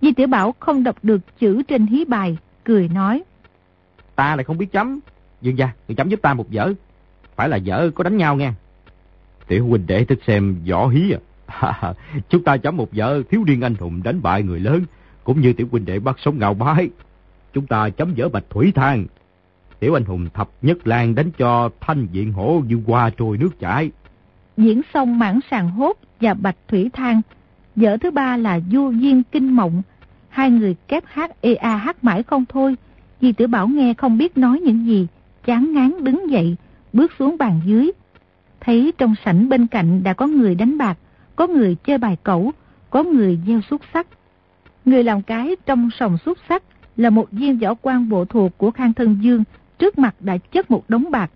Di 0.01 0.13
Tiểu 0.13 0.27
Bảo 0.27 0.55
không 0.61 0.85
đọc 0.85 0.97
được 1.03 1.39
chữ 1.39 1.63
trên 1.63 1.87
hí 1.87 2.05
bài, 2.05 2.37
cười 2.65 2.89
nói. 2.89 3.23
Ta 4.15 4.37
lại 4.37 4.45
không 4.45 4.59
biết 4.59 4.73
chấm. 4.73 5.01
Dương 5.41 5.59
gia, 5.59 5.69
người 5.89 5.95
chấm 5.95 6.09
giúp 6.09 6.23
ta 6.23 6.35
một 6.35 6.51
dở. 6.51 6.73
Phải 7.37 7.49
là 7.49 7.57
dở 7.57 7.91
có 7.95 8.05
đánh 8.05 8.17
nhau 8.17 8.37
nghe 8.37 8.53
Tiểu 9.47 9.67
huynh 9.67 9.87
đệ 9.87 10.05
thích 10.05 10.19
xem 10.27 10.57
võ 10.71 10.89
hí 10.89 11.15
à. 11.47 11.95
Chúng 12.29 12.45
ta 12.45 12.57
chấm 12.57 12.77
một 12.77 12.93
dở 12.93 13.23
thiếu 13.31 13.45
niên 13.47 13.61
anh 13.61 13.75
hùng 13.75 14.03
đánh 14.03 14.23
bại 14.23 14.43
người 14.43 14.61
lớn. 14.61 14.83
Cũng 15.25 15.41
như 15.41 15.53
tiểu 15.53 15.69
huynh 15.71 15.85
đệ 15.85 15.99
bắt 15.99 16.17
sống 16.19 16.39
ngào 16.39 16.55
bái. 16.55 16.91
Chúng 17.53 17.67
ta 17.67 17.89
chấm 17.89 18.15
dở 18.15 18.29
bạch 18.29 18.45
thủy 18.51 18.73
thang. 18.75 19.07
Tiểu 19.81 19.97
anh 19.97 20.05
hùng 20.05 20.29
thập 20.35 20.49
nhất 20.63 20.87
lan 20.87 21.15
đánh 21.15 21.31
cho 21.31 21.71
thanh 21.81 22.07
diện 22.13 22.33
hổ 22.33 22.63
như 22.69 22.81
qua 22.87 23.11
trôi 23.17 23.39
nước 23.39 23.61
chảy. 23.61 23.91
Diễn 24.57 24.81
xong 24.95 25.19
mãn 25.19 25.41
sàng 25.51 25.71
hốt 25.71 25.97
và 26.21 26.35
bạch 26.35 26.57
thủy 26.69 26.91
thang. 26.93 27.21
Dở 27.77 27.97
thứ 27.97 28.11
ba 28.11 28.37
là 28.37 28.61
du 28.73 28.91
duyên 28.91 29.23
kinh 29.33 29.57
mộng. 29.57 29.83
Hai 30.29 30.51
người 30.51 30.77
kép 30.89 31.05
hát 31.07 31.31
ê 31.41 31.55
a 31.55 31.77
hát 31.77 32.05
mãi 32.05 32.23
không 32.23 32.45
thôi. 32.49 32.77
Di 33.25 33.33
tử 33.33 33.47
Bảo 33.47 33.69
nghe 33.69 33.95
không 33.95 34.19
biết 34.19 34.39
nói 34.39 34.61
những 34.61 34.87
gì. 34.87 35.07
Chán 35.45 35.73
ngán 35.73 36.05
đứng 36.05 36.31
dậy, 36.31 36.57
bước 36.93 37.13
xuống 37.19 37.39
bàn 37.39 37.61
dưới. 37.65 37.91
Thấy 38.61 38.93
trong 38.99 39.15
sảnh 39.25 39.49
bên 39.49 39.67
cạnh 39.67 40.03
đã 40.03 40.13
có 40.13 40.27
người 40.27 40.55
đánh 40.55 40.79
bạc, 40.79 40.99
có 41.37 41.47
người 41.47 41.75
chơi 41.75 41.99
bài 41.99 42.17
cẩu, 42.23 42.53
có 42.91 43.03
người 43.03 43.39
gieo 43.47 43.61
xúc 43.61 43.81
sắc. 43.95 44.07
Người 44.85 45.05
làm 45.05 45.23
cái 45.23 45.57
trong 45.67 45.91
sòng 45.99 46.19
xúc 46.19 46.39
sắc 46.49 46.63
là 46.97 47.11
một 47.11 47.31
viên 47.31 47.59
võ 47.59 47.75
quan 47.75 48.09
bộ 48.09 48.25
thuộc 48.25 48.59
của 48.59 48.71
Khang 48.71 48.93
Thân 48.93 49.19
Dương, 49.21 49.45
trước 49.79 49.99
mặt 49.99 50.15
đã 50.21 50.37
chất 50.37 50.71
một 50.71 50.85
đống 50.89 51.11
bạc. 51.11 51.31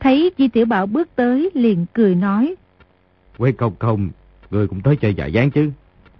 Thấy 0.00 0.30
Di 0.38 0.48
Tiểu 0.48 0.66
Bảo 0.66 0.86
bước 0.86 1.08
tới 1.16 1.50
liền 1.54 1.86
cười 1.92 2.14
nói. 2.14 2.54
Quê 3.38 3.52
công 3.52 3.74
công, 3.78 4.10
người 4.50 4.68
cũng 4.68 4.80
tới 4.80 4.96
chơi 4.96 5.14
dạ 5.14 5.26
gián 5.26 5.50
chứ. 5.50 5.70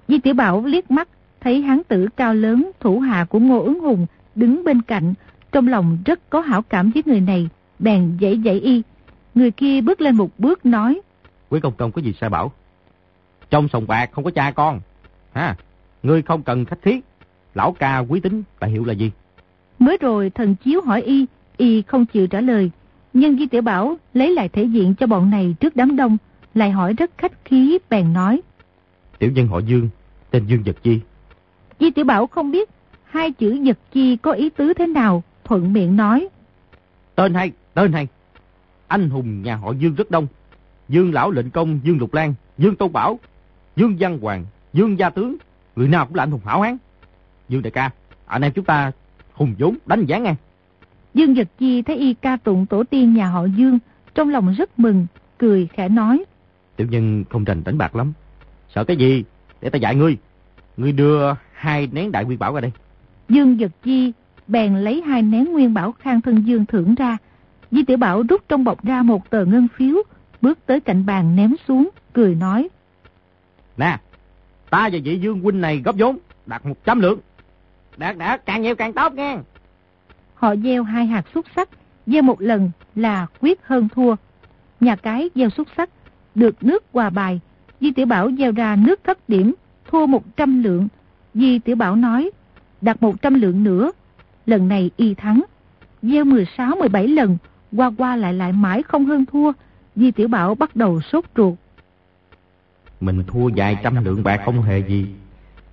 Di 0.08 0.18
Tiểu 0.18 0.34
Bảo 0.34 0.64
liếc 0.64 0.90
mắt, 0.90 1.08
thấy 1.40 1.62
hán 1.62 1.82
tử 1.88 2.08
cao 2.16 2.34
lớn, 2.34 2.70
thủ 2.80 2.98
hạ 3.00 3.26
của 3.28 3.38
Ngô 3.38 3.62
ứng 3.62 3.80
hùng, 3.80 4.06
đứng 4.38 4.64
bên 4.64 4.82
cạnh, 4.82 5.14
trong 5.52 5.68
lòng 5.68 5.98
rất 6.04 6.30
có 6.30 6.40
hảo 6.40 6.62
cảm 6.62 6.90
với 6.90 7.02
người 7.06 7.20
này, 7.20 7.48
bèn 7.78 8.18
dãy 8.20 8.40
dãy 8.44 8.60
y. 8.60 8.82
Người 9.34 9.50
kia 9.50 9.80
bước 9.80 10.00
lên 10.00 10.16
một 10.16 10.30
bước 10.38 10.66
nói. 10.66 11.00
Quý 11.48 11.60
công 11.60 11.74
công 11.76 11.92
có 11.92 12.02
gì 12.02 12.14
sai 12.20 12.30
bảo? 12.30 12.52
Trong 13.50 13.68
sòng 13.68 13.86
bạc 13.86 14.10
không 14.12 14.24
có 14.24 14.30
cha 14.30 14.50
con. 14.50 14.80
Ha, 15.32 15.56
ngươi 16.02 16.22
không 16.22 16.42
cần 16.42 16.64
khách 16.64 16.82
thiết. 16.82 17.04
Lão 17.54 17.72
ca 17.72 17.98
quý 17.98 18.20
tính, 18.20 18.42
tài 18.58 18.70
hiệu 18.70 18.84
là 18.84 18.92
gì? 18.92 19.10
Mới 19.78 19.96
rồi 20.00 20.30
thần 20.30 20.54
chiếu 20.54 20.80
hỏi 20.82 21.02
y, 21.02 21.26
y 21.56 21.82
không 21.82 22.06
chịu 22.06 22.26
trả 22.26 22.40
lời. 22.40 22.70
Nhưng 23.12 23.38
Di 23.38 23.46
Tiểu 23.46 23.62
Bảo 23.62 23.96
lấy 24.14 24.34
lại 24.34 24.48
thể 24.48 24.64
diện 24.64 24.94
cho 24.94 25.06
bọn 25.06 25.30
này 25.30 25.54
trước 25.60 25.76
đám 25.76 25.96
đông, 25.96 26.16
lại 26.54 26.70
hỏi 26.70 26.92
rất 26.92 27.10
khách 27.18 27.44
khí, 27.44 27.78
bèn 27.90 28.12
nói. 28.12 28.40
Tiểu 29.18 29.30
nhân 29.30 29.48
họ 29.48 29.58
Dương, 29.58 29.88
tên 30.30 30.46
Dương 30.46 30.62
Vật 30.62 30.76
Chi. 30.82 31.00
Di 31.80 31.90
Tiểu 31.90 32.04
Bảo 32.04 32.26
không 32.26 32.50
biết 32.50 32.68
hai 33.10 33.32
chữ 33.32 33.60
Vật 33.64 33.78
Chi 33.92 34.16
có 34.16 34.32
ý 34.32 34.50
tứ 34.50 34.72
thế 34.74 34.86
nào, 34.86 35.22
thuận 35.44 35.72
miệng 35.72 35.96
nói. 35.96 36.28
Tên 37.14 37.34
hay, 37.34 37.52
tên 37.74 37.92
hay. 37.92 38.06
Anh 38.88 39.10
hùng 39.10 39.42
nhà 39.42 39.56
họ 39.56 39.72
Dương 39.72 39.94
rất 39.94 40.10
đông. 40.10 40.26
Dương 40.88 41.14
Lão 41.14 41.30
Lệnh 41.30 41.50
Công, 41.50 41.80
Dương 41.82 41.98
Lục 41.98 42.14
Lan, 42.14 42.34
Dương 42.58 42.76
Tôn 42.76 42.92
Bảo, 42.92 43.18
Dương 43.76 43.96
Văn 44.00 44.18
Hoàng, 44.18 44.44
Dương 44.72 44.98
Gia 44.98 45.10
Tướng. 45.10 45.36
Người 45.76 45.88
nào 45.88 46.06
cũng 46.06 46.14
là 46.14 46.22
anh 46.22 46.30
hùng 46.30 46.40
hảo 46.44 46.60
hán. 46.60 46.76
Dương 47.48 47.62
đại 47.62 47.70
ca, 47.70 47.90
anh 48.26 48.42
em 48.42 48.52
chúng 48.52 48.64
ta 48.64 48.92
hùng 49.32 49.54
vốn 49.58 49.76
đánh 49.86 50.06
gián 50.06 50.22
nghe. 50.22 50.34
Dương 51.14 51.32
Nhật 51.32 51.48
Chi 51.58 51.82
thấy 51.82 51.96
y 51.96 52.14
ca 52.14 52.36
tụng 52.36 52.66
tổ 52.66 52.84
tiên 52.84 53.14
nhà 53.14 53.26
họ 53.26 53.44
Dương, 53.44 53.78
trong 54.14 54.28
lòng 54.28 54.54
rất 54.58 54.78
mừng, 54.78 55.06
cười 55.38 55.68
khẽ 55.72 55.88
nói. 55.88 56.24
Tiểu 56.76 56.86
nhân 56.90 57.24
không 57.30 57.44
rành 57.44 57.64
đánh 57.64 57.78
bạc 57.78 57.96
lắm. 57.96 58.12
Sợ 58.74 58.84
cái 58.84 58.96
gì? 58.96 59.24
Để 59.60 59.70
ta 59.70 59.76
dạy 59.76 59.94
ngươi. 59.94 60.16
Ngươi 60.76 60.92
đưa 60.92 61.34
hai 61.52 61.86
nén 61.92 62.12
đại 62.12 62.24
nguyên 62.24 62.38
bảo 62.38 62.54
ra 62.54 62.60
đây. 62.60 62.72
Dương 63.28 63.56
Nhật 63.56 63.70
Chi 63.82 64.12
bèn 64.48 64.76
lấy 64.76 65.02
hai 65.02 65.22
nén 65.22 65.52
nguyên 65.52 65.74
bảo 65.74 65.92
khang 65.92 66.20
thân 66.20 66.46
Dương 66.46 66.66
thưởng 66.66 66.94
ra. 66.94 67.16
Di 67.70 67.82
Tiểu 67.82 67.96
Bảo 67.96 68.22
rút 68.28 68.48
trong 68.48 68.64
bọc 68.64 68.84
ra 68.84 69.02
một 69.02 69.30
tờ 69.30 69.44
ngân 69.44 69.68
phiếu, 69.76 70.02
bước 70.40 70.58
tới 70.66 70.80
cạnh 70.80 71.06
bàn 71.06 71.36
ném 71.36 71.54
xuống, 71.68 71.88
cười 72.12 72.34
nói. 72.34 72.68
Nè, 73.76 73.98
ta 74.70 74.88
và 74.92 74.98
vị 75.04 75.18
Dương 75.22 75.40
huynh 75.40 75.60
này 75.60 75.82
góp 75.84 75.94
vốn, 75.98 76.18
đặt 76.46 76.66
một 76.66 76.84
trăm 76.84 77.00
lượng. 77.00 77.20
Đạt 77.96 78.18
đạt, 78.18 78.46
càng 78.46 78.62
nhiều 78.62 78.74
càng 78.74 78.92
tốt 78.92 79.12
nghe. 79.12 79.38
Họ 80.34 80.56
gieo 80.56 80.82
hai 80.82 81.06
hạt 81.06 81.24
xúc 81.34 81.46
sắc, 81.56 81.68
gieo 82.06 82.22
một 82.22 82.40
lần 82.40 82.70
là 82.94 83.26
quyết 83.40 83.60
hơn 83.62 83.88
thua. 83.94 84.16
Nhà 84.80 84.96
cái 84.96 85.30
gieo 85.34 85.50
xúc 85.50 85.68
sắc, 85.76 85.90
được 86.34 86.62
nước 86.62 86.84
hòa 86.92 87.10
bài. 87.10 87.40
Di 87.80 87.90
Tiểu 87.90 88.06
Bảo 88.06 88.30
gieo 88.38 88.52
ra 88.52 88.76
nước 88.76 89.00
thất 89.04 89.28
điểm, 89.28 89.54
thua 89.90 90.06
100 90.06 90.62
lượng. 90.62 90.88
Di 91.34 91.58
Tiểu 91.58 91.76
Bảo 91.76 91.96
nói, 91.96 92.30
đặt 92.80 93.02
100 93.02 93.34
lượng 93.34 93.64
nữa. 93.64 93.92
Lần 94.46 94.68
này 94.68 94.90
y 94.96 95.14
thắng. 95.14 95.42
Gieo 96.02 96.24
16-17 96.24 97.14
lần, 97.14 97.36
qua 97.76 97.90
qua 97.98 98.16
lại 98.16 98.32
lại 98.32 98.52
mãi 98.52 98.82
không 98.82 99.06
hơn 99.06 99.24
thua. 99.26 99.52
Di 99.96 100.10
Tiểu 100.10 100.28
Bảo 100.28 100.54
bắt 100.54 100.76
đầu 100.76 101.00
sốt 101.00 101.24
ruột. 101.36 101.54
Mình 103.00 103.24
thua 103.26 103.50
vài 103.56 103.76
trăm 103.82 104.04
lượng 104.04 104.22
bạc 104.22 104.40
không 104.44 104.62
hề 104.62 104.78
gì. 104.78 105.06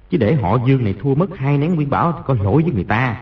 Chứ 0.09 0.17
để 0.17 0.35
họ 0.35 0.57
Dương 0.67 0.83
này 0.83 0.95
thua 1.01 1.15
mất 1.15 1.37
hai 1.37 1.57
nén 1.57 1.75
nguyên 1.75 1.89
bảo 1.89 2.11
thì 2.11 2.19
có 2.25 2.33
lỗi 2.33 2.63
với 2.63 2.71
người 2.71 2.83
ta. 2.83 3.21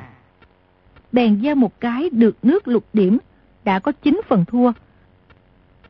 Bèn 1.11 1.41
gieo 1.41 1.55
một 1.55 1.79
cái 1.79 2.09
được 2.09 2.37
nước 2.43 2.67
lục 2.67 2.85
điểm, 2.93 3.17
đã 3.63 3.79
có 3.79 3.91
9 3.91 4.21
phần 4.27 4.45
thua. 4.45 4.71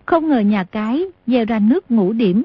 Không 0.06 0.30
ngờ 0.30 0.39
nhà 0.39 0.64
cái 0.64 1.04
gieo 1.28 1.46
ra 1.46 1.60
nước 1.60 1.91
ngũ 1.91 2.14
điểm. 2.14 2.44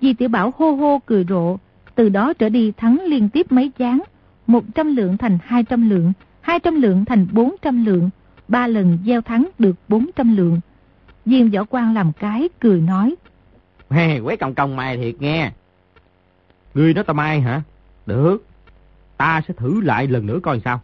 Di 0.00 0.14
Tiểu 0.14 0.28
Bảo 0.28 0.52
hô 0.56 0.70
hô 0.70 1.00
cười 1.06 1.24
rộ, 1.28 1.56
từ 1.94 2.08
đó 2.08 2.32
trở 2.32 2.48
đi 2.48 2.72
thắng 2.76 3.00
liên 3.06 3.28
tiếp 3.28 3.52
mấy 3.52 3.70
chán. 3.78 4.00
100 4.48 4.96
lượng 4.96 5.16
thành 5.16 5.38
200 5.44 5.90
lượng, 5.90 6.12
200 6.40 6.80
lượng 6.80 7.04
thành 7.04 7.26
400 7.32 7.84
lượng, 7.84 8.10
ba 8.48 8.66
lần 8.66 8.98
gieo 9.06 9.20
thắng 9.20 9.48
được 9.58 9.76
400 9.88 10.36
lượng. 10.36 10.60
Diêm 11.26 11.50
võ 11.50 11.64
quan 11.64 11.94
làm 11.94 12.12
cái 12.12 12.48
cười 12.60 12.80
nói. 12.80 13.14
Hey, 13.90 14.20
quế 14.24 14.36
còng 14.36 14.54
còng 14.54 14.76
mày 14.76 14.96
thiệt 14.96 15.14
nghe. 15.20 15.50
Ngươi 16.74 16.94
nói 16.94 17.04
tao 17.04 17.14
mai 17.14 17.40
hả? 17.40 17.62
Được. 18.06 18.46
Ta 19.16 19.40
sẽ 19.48 19.54
thử 19.54 19.80
lại 19.80 20.06
lần 20.06 20.26
nữa 20.26 20.38
coi 20.42 20.60
sao. 20.64 20.80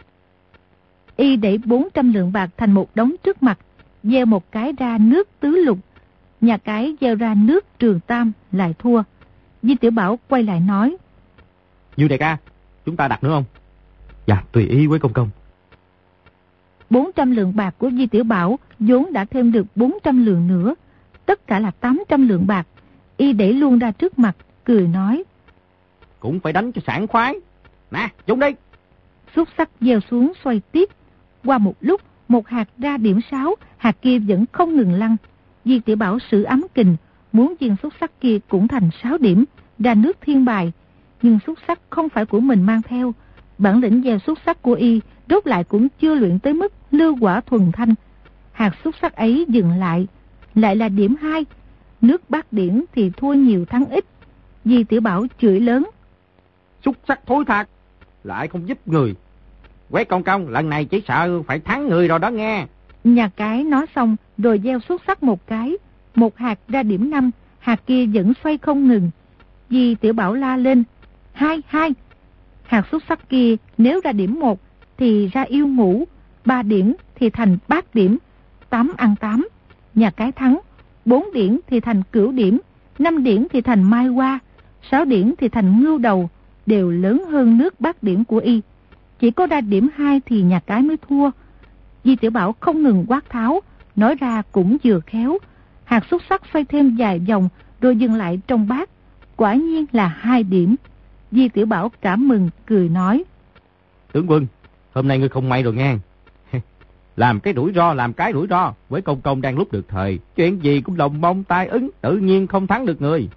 Y 1.16 1.36
để 1.36 1.58
400 1.64 2.12
lượng 2.12 2.32
bạc 2.32 2.50
thành 2.56 2.72
một 2.72 2.90
đống 2.94 3.12
trước 3.22 3.42
mặt, 3.42 3.58
gieo 4.02 4.26
một 4.26 4.52
cái 4.52 4.72
ra 4.78 4.98
nước 4.98 5.28
tứ 5.40 5.48
lục. 5.48 5.78
Nhà 6.40 6.56
cái 6.56 6.96
gieo 7.00 7.14
ra 7.14 7.34
nước 7.34 7.78
trường 7.78 8.00
tam 8.00 8.32
lại 8.52 8.74
thua. 8.78 9.02
Di 9.62 9.74
Tiểu 9.74 9.90
Bảo 9.90 10.18
quay 10.28 10.42
lại 10.42 10.60
nói. 10.60 10.96
Như 11.96 12.08
đại 12.08 12.18
ca, 12.18 12.38
chúng 12.86 12.96
ta 12.96 13.08
đặt 13.08 13.24
nữa 13.24 13.30
không? 13.30 13.44
Dạ, 14.26 14.42
tùy 14.52 14.66
ý 14.66 14.86
với 14.86 14.98
công 14.98 15.12
công. 15.12 15.30
400 16.90 17.30
lượng 17.30 17.56
bạc 17.56 17.74
của 17.78 17.90
Di 17.90 18.06
Tiểu 18.06 18.24
Bảo 18.24 18.58
vốn 18.78 19.12
đã 19.12 19.24
thêm 19.24 19.52
được 19.52 19.66
400 19.76 20.26
lượng 20.26 20.46
nữa. 20.46 20.74
Tất 21.26 21.46
cả 21.46 21.58
là 21.58 21.70
800 21.70 22.28
lượng 22.28 22.46
bạc. 22.46 22.66
Y 23.16 23.32
để 23.32 23.52
luôn 23.52 23.78
ra 23.78 23.90
trước 23.90 24.18
mặt, 24.18 24.36
cười 24.64 24.88
nói. 24.88 25.24
Cũng 26.20 26.40
phải 26.40 26.52
đánh 26.52 26.72
cho 26.72 26.80
sảng 26.86 27.06
khoái. 27.06 27.34
Nè, 27.90 28.08
chúng 28.26 28.40
đi. 28.40 28.48
Xúc 29.36 29.48
sắc 29.58 29.70
gieo 29.80 30.00
xuống 30.10 30.32
xoay 30.44 30.60
tiếp. 30.72 30.88
Qua 31.44 31.58
một 31.58 31.74
lúc, 31.80 32.00
một 32.28 32.48
hạt 32.48 32.68
ra 32.78 32.96
điểm 32.96 33.20
6, 33.30 33.54
hạt 33.76 33.96
kia 34.02 34.18
vẫn 34.18 34.44
không 34.52 34.76
ngừng 34.76 34.92
lăn. 34.92 35.16
Di 35.64 35.80
Tiểu 35.80 35.96
Bảo 35.96 36.18
sử 36.30 36.42
ấm 36.42 36.64
kình, 36.74 36.96
muốn 37.32 37.54
viên 37.60 37.76
xúc 37.82 37.92
sắc 38.00 38.20
kia 38.20 38.38
cũng 38.48 38.68
thành 38.68 38.90
6 39.02 39.18
điểm, 39.18 39.44
ra 39.78 39.94
nước 39.94 40.16
thiên 40.20 40.44
bài. 40.44 40.72
Nhưng 41.24 41.38
xúc 41.46 41.58
sắc 41.68 41.80
không 41.90 42.08
phải 42.08 42.26
của 42.26 42.40
mình 42.40 42.62
mang 42.62 42.82
theo. 42.82 43.14
Bản 43.58 43.80
lĩnh 43.80 44.02
gieo 44.04 44.18
xúc 44.18 44.38
sắc 44.46 44.62
của 44.62 44.72
y 44.72 45.00
rốt 45.28 45.46
lại 45.46 45.64
cũng 45.64 45.88
chưa 46.00 46.14
luyện 46.14 46.38
tới 46.38 46.54
mức 46.54 46.72
lưu 46.90 47.16
quả 47.20 47.40
thuần 47.40 47.72
thanh. 47.72 47.94
Hạt 48.52 48.72
xúc 48.84 48.94
sắc 49.02 49.16
ấy 49.16 49.44
dừng 49.48 49.70
lại, 49.70 50.06
lại 50.54 50.76
là 50.76 50.88
điểm 50.88 51.16
2. 51.20 51.44
Nước 52.00 52.30
bát 52.30 52.52
điển 52.52 52.84
thì 52.94 53.10
thua 53.10 53.32
nhiều 53.32 53.64
thắng 53.64 53.86
ít. 53.86 54.04
Di 54.64 54.84
Tiểu 54.84 55.00
Bảo 55.00 55.26
chửi 55.38 55.60
lớn. 55.60 55.90
Xúc 56.84 56.96
sắc 57.08 57.26
thối 57.26 57.44
thạc, 57.44 57.68
lại 58.24 58.48
không 58.48 58.68
giúp 58.68 58.88
người. 58.88 59.14
Quét 59.90 60.08
công 60.08 60.22
công, 60.22 60.48
lần 60.48 60.68
này 60.68 60.84
chỉ 60.84 61.02
sợ 61.08 61.42
phải 61.42 61.58
thắng 61.58 61.88
người 61.88 62.08
rồi 62.08 62.18
đó 62.18 62.30
nghe. 62.30 62.66
Nhà 63.04 63.30
cái 63.36 63.64
nói 63.64 63.86
xong 63.94 64.16
rồi 64.38 64.60
gieo 64.64 64.80
xúc 64.80 65.00
sắc 65.06 65.22
một 65.22 65.46
cái. 65.46 65.76
Một 66.14 66.36
hạt 66.36 66.58
ra 66.68 66.82
điểm 66.82 67.10
5, 67.10 67.30
hạt 67.58 67.80
kia 67.86 68.06
vẫn 68.06 68.32
xoay 68.44 68.58
không 68.58 68.88
ngừng. 68.88 69.10
Di 69.70 69.94
Tiểu 69.94 70.12
Bảo 70.12 70.34
la 70.34 70.56
lên. 70.56 70.84
Hai, 71.34 71.62
hai. 71.66 71.94
Hạt 72.62 72.86
xuất 72.90 73.02
sắc 73.08 73.28
kia 73.28 73.56
nếu 73.78 74.00
ra 74.04 74.12
điểm 74.12 74.40
1 74.40 74.60
thì 74.98 75.28
ra 75.32 75.42
yêu 75.42 75.66
ngủ. 75.66 76.04
Ba 76.44 76.62
điểm 76.62 76.94
thì 77.14 77.30
thành 77.30 77.58
bát 77.68 77.94
điểm. 77.94 78.18
Tám 78.70 78.92
ăn 78.96 79.14
tám. 79.20 79.48
Nhà 79.94 80.10
cái 80.10 80.32
thắng. 80.32 80.58
Bốn 81.04 81.32
điểm 81.34 81.60
thì 81.66 81.80
thành 81.80 82.02
cửu 82.12 82.32
điểm. 82.32 82.58
Năm 82.98 83.24
điểm 83.24 83.46
thì 83.52 83.60
thành 83.60 83.82
mai 83.82 84.06
hoa. 84.06 84.38
Sáu 84.90 85.04
điểm 85.04 85.34
thì 85.38 85.48
thành 85.48 85.80
ngưu 85.82 85.98
đầu. 85.98 86.30
Đều 86.66 86.90
lớn 86.90 87.24
hơn 87.30 87.58
nước 87.58 87.80
bát 87.80 88.02
điểm 88.02 88.24
của 88.24 88.38
y. 88.38 88.60
Chỉ 89.18 89.30
có 89.30 89.46
ra 89.46 89.60
điểm 89.60 89.88
2 89.96 90.20
thì 90.26 90.42
nhà 90.42 90.60
cái 90.60 90.82
mới 90.82 90.96
thua. 90.96 91.30
Di 92.04 92.16
Tiểu 92.16 92.30
Bảo 92.30 92.54
không 92.60 92.82
ngừng 92.82 93.04
quát 93.08 93.30
tháo, 93.30 93.60
nói 93.96 94.14
ra 94.20 94.42
cũng 94.52 94.76
vừa 94.84 95.00
khéo. 95.00 95.38
hạt 95.84 96.04
xuất 96.10 96.22
sắc 96.28 96.42
xoay 96.52 96.64
thêm 96.64 96.96
vài 96.98 97.18
vòng 97.18 97.48
rồi 97.80 97.96
dừng 97.96 98.14
lại 98.14 98.40
trong 98.46 98.68
bát. 98.68 98.90
Quả 99.36 99.54
nhiên 99.54 99.84
là 99.92 100.06
hai 100.08 100.42
điểm. 100.42 100.76
Di 101.34 101.48
Tiểu 101.48 101.66
Bảo 101.66 101.90
cảm 102.00 102.28
mừng, 102.28 102.50
cười 102.66 102.88
nói. 102.88 103.24
Tướng 104.12 104.30
quân, 104.30 104.46
hôm 104.92 105.08
nay 105.08 105.18
ngươi 105.18 105.28
không 105.28 105.48
may 105.48 105.62
rồi 105.62 105.74
nghe. 105.74 105.96
làm 107.16 107.40
cái 107.40 107.54
rủi 107.56 107.72
ro, 107.72 107.94
làm 107.94 108.12
cái 108.12 108.32
rủi 108.32 108.46
ro. 108.46 108.74
Với 108.88 109.02
công 109.02 109.20
công 109.20 109.40
đang 109.40 109.58
lúc 109.58 109.72
được 109.72 109.88
thời. 109.88 110.18
Chuyện 110.36 110.62
gì 110.62 110.80
cũng 110.80 110.96
lòng 110.96 111.20
mong 111.20 111.44
tai 111.44 111.66
ứng, 111.66 111.90
tự 112.00 112.16
nhiên 112.16 112.46
không 112.46 112.66
thắng 112.66 112.86
được 112.86 113.02
người. 113.02 113.28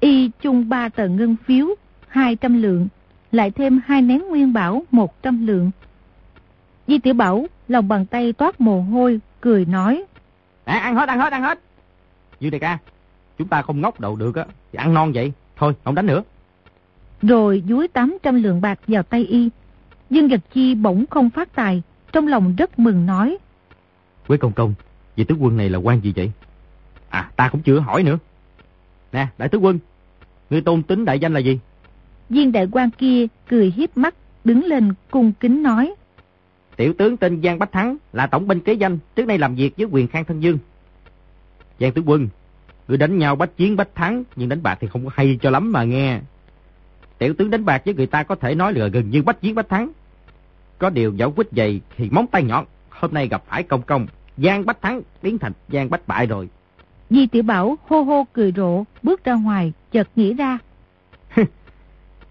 Y 0.00 0.30
chung 0.40 0.68
ba 0.68 0.88
tờ 0.88 1.08
ngân 1.08 1.36
phiếu, 1.44 1.66
200 2.08 2.62
lượng, 2.62 2.88
lại 3.32 3.50
thêm 3.50 3.80
hai 3.86 4.02
nén 4.02 4.22
nguyên 4.28 4.52
bảo 4.52 4.82
100 4.90 5.46
lượng. 5.46 5.70
Di 6.86 6.98
Tiểu 6.98 7.14
Bảo 7.14 7.46
lòng 7.68 7.88
bàn 7.88 8.06
tay 8.06 8.32
toát 8.32 8.60
mồ 8.60 8.80
hôi, 8.80 9.20
cười 9.40 9.64
nói. 9.64 10.04
À, 10.64 10.78
ăn 10.78 10.96
hết, 10.96 11.08
ăn 11.08 11.20
hết, 11.20 11.32
ăn 11.32 11.42
hết. 11.42 11.60
Dư 12.40 12.50
đại 12.50 12.60
ca, 12.60 12.78
chúng 13.38 13.48
ta 13.48 13.62
không 13.62 13.80
ngốc 13.80 14.00
đầu 14.00 14.16
được 14.16 14.36
á, 14.36 14.44
thì 14.72 14.76
ăn 14.76 14.94
non 14.94 15.12
vậy. 15.14 15.32
Thôi, 15.56 15.72
không 15.84 15.94
đánh 15.94 16.06
nữa. 16.06 16.22
Rồi 17.22 17.62
dúi 17.68 17.88
800 17.88 18.42
lượng 18.42 18.60
bạc 18.60 18.80
vào 18.86 19.02
tay 19.02 19.24
y. 19.24 19.50
Dương 20.10 20.28
Gật 20.28 20.40
Chi 20.52 20.74
bỗng 20.74 21.04
không 21.10 21.30
phát 21.30 21.54
tài, 21.54 21.82
trong 22.12 22.26
lòng 22.26 22.54
rất 22.56 22.78
mừng 22.78 23.06
nói. 23.06 23.38
Quế 24.26 24.36
công 24.36 24.52
công, 24.52 24.74
vị 25.16 25.24
tướng 25.24 25.42
quân 25.42 25.56
này 25.56 25.70
là 25.70 25.78
quan 25.78 26.00
gì 26.00 26.12
vậy? 26.16 26.30
À, 27.08 27.30
ta 27.36 27.48
cũng 27.48 27.62
chưa 27.62 27.78
hỏi 27.78 28.02
nữa. 28.02 28.18
Nè, 29.12 29.26
đại 29.38 29.48
tướng 29.48 29.64
quân, 29.64 29.78
ngươi 30.50 30.60
tôn 30.60 30.82
tính 30.82 31.04
đại 31.04 31.18
danh 31.18 31.34
là 31.34 31.40
gì? 31.40 31.58
Viên 32.28 32.52
đại 32.52 32.68
quan 32.72 32.90
kia 32.90 33.26
cười 33.48 33.72
hiếp 33.76 33.96
mắt, 33.96 34.14
đứng 34.44 34.64
lên 34.64 34.94
cung 35.10 35.32
kính 35.32 35.62
nói. 35.62 35.94
Tiểu 36.76 36.94
tướng 36.98 37.16
tên 37.16 37.42
Giang 37.42 37.58
Bách 37.58 37.72
Thắng 37.72 37.96
là 38.12 38.26
tổng 38.26 38.48
binh 38.48 38.60
kế 38.60 38.72
danh, 38.72 38.98
trước 39.16 39.26
nay 39.26 39.38
làm 39.38 39.54
việc 39.54 39.76
với 39.76 39.86
quyền 39.86 40.08
khang 40.08 40.24
thân 40.24 40.40
dương. 40.40 40.58
Giang 41.80 41.92
tướng 41.92 42.08
quân, 42.08 42.28
người 42.88 42.98
đánh 42.98 43.18
nhau 43.18 43.36
bách 43.36 43.56
chiến 43.56 43.76
bách 43.76 43.94
thắng, 43.94 44.24
nhưng 44.36 44.48
đánh 44.48 44.62
bạc 44.62 44.78
thì 44.80 44.88
không 44.88 45.04
có 45.04 45.10
hay 45.14 45.38
cho 45.42 45.50
lắm 45.50 45.72
mà 45.72 45.84
nghe. 45.84 46.20
Tiểu 47.18 47.34
tướng 47.34 47.50
đánh 47.50 47.64
bạc 47.64 47.82
với 47.84 47.94
người 47.94 48.06
ta 48.06 48.22
có 48.22 48.34
thể 48.34 48.54
nói 48.54 48.72
là 48.72 48.86
gần 48.86 49.10
như 49.10 49.22
bách 49.22 49.40
chiến 49.40 49.54
bách 49.54 49.68
thắng. 49.68 49.92
Có 50.78 50.90
điều 50.90 51.12
dẫu 51.12 51.30
quýt 51.30 51.48
dày 51.52 51.80
thì 51.96 52.10
móng 52.10 52.26
tay 52.26 52.42
nhọn, 52.42 52.64
hôm 52.90 53.14
nay 53.14 53.28
gặp 53.28 53.42
phải 53.46 53.62
công 53.62 53.82
công, 53.82 54.06
Giang 54.36 54.66
Bách 54.66 54.82
Thắng 54.82 55.00
biến 55.22 55.38
thành 55.38 55.52
Giang 55.68 55.90
Bách 55.90 56.08
Bại 56.08 56.26
rồi. 56.26 56.48
Di 57.10 57.26
Tiểu 57.26 57.42
Bảo 57.42 57.78
hô 57.88 58.02
hô 58.02 58.26
cười 58.32 58.52
rộ, 58.56 58.84
bước 59.02 59.24
ra 59.24 59.34
ngoài, 59.34 59.72
chợt 59.92 60.08
nghĩ 60.16 60.34
ra. 60.34 60.58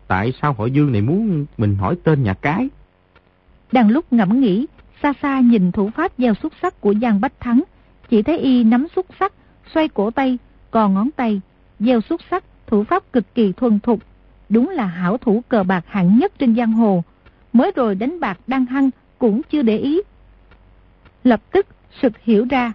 Tại 0.08 0.34
sao 0.42 0.54
hội 0.54 0.72
dương 0.72 0.92
này 0.92 1.02
muốn 1.02 1.46
mình 1.58 1.76
hỏi 1.76 1.96
tên 2.04 2.24
nhà 2.24 2.34
cái? 2.34 2.70
Đang 3.72 3.90
lúc 3.90 4.14
ngẫm 4.14 4.42
nghĩ, 4.42 4.66
xa 5.04 5.14
xa 5.22 5.40
nhìn 5.40 5.72
thủ 5.72 5.90
pháp 5.96 6.12
gieo 6.18 6.34
xuất 6.34 6.54
sắc 6.62 6.82
của 6.82 6.94
Giang 7.02 7.22
Bách 7.22 7.40
Thắng, 7.40 7.64
chỉ 8.10 8.22
thấy 8.22 8.38
y 8.38 8.64
nắm 8.64 8.88
xuất 8.96 9.06
sắc, 9.20 9.34
xoay 9.74 9.88
cổ 9.88 10.12
tay, 10.12 10.38
còn 10.72 10.94
ngón 10.94 11.12
tay, 11.12 11.42
gieo 11.80 12.02
xuất 12.02 12.22
sắc, 12.32 12.44
thủ 12.68 12.84
pháp 12.84 13.04
cực 13.14 13.36
kỳ 13.36 13.52
thuần 13.52 13.80
thục. 13.80 14.00
Đúng 14.54 14.70
là 14.70 14.86
hảo 14.86 15.18
thủ 15.18 15.44
cờ 15.50 15.64
bạc 15.64 15.86
hạng 15.88 16.20
nhất 16.20 16.34
trên 16.40 16.56
giang 16.56 16.72
hồ. 16.72 17.04
Mới 17.54 17.72
rồi 17.76 17.96
đánh 17.96 18.20
bạc 18.20 18.40
đang 18.48 18.66
hăng, 18.66 18.90
cũng 19.18 19.42
chưa 19.52 19.62
để 19.62 19.78
ý. 19.78 20.02
Lập 21.24 21.42
tức 21.52 21.68
sực 22.02 22.14
hiểu 22.24 22.46
ra. 22.50 22.74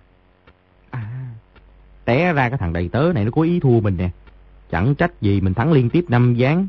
À, 0.90 1.30
té 2.04 2.32
ra 2.32 2.48
cái 2.48 2.58
thằng 2.58 2.72
đầy 2.72 2.88
tớ 2.88 3.12
này 3.14 3.24
nó 3.24 3.30
có 3.30 3.42
ý 3.42 3.60
thua 3.60 3.80
mình 3.80 3.96
nè. 3.96 4.10
Chẳng 4.70 4.94
trách 4.94 5.20
gì 5.20 5.40
mình 5.40 5.54
thắng 5.54 5.72
liên 5.72 5.90
tiếp 5.90 6.04
năm 6.08 6.34
gián. 6.34 6.66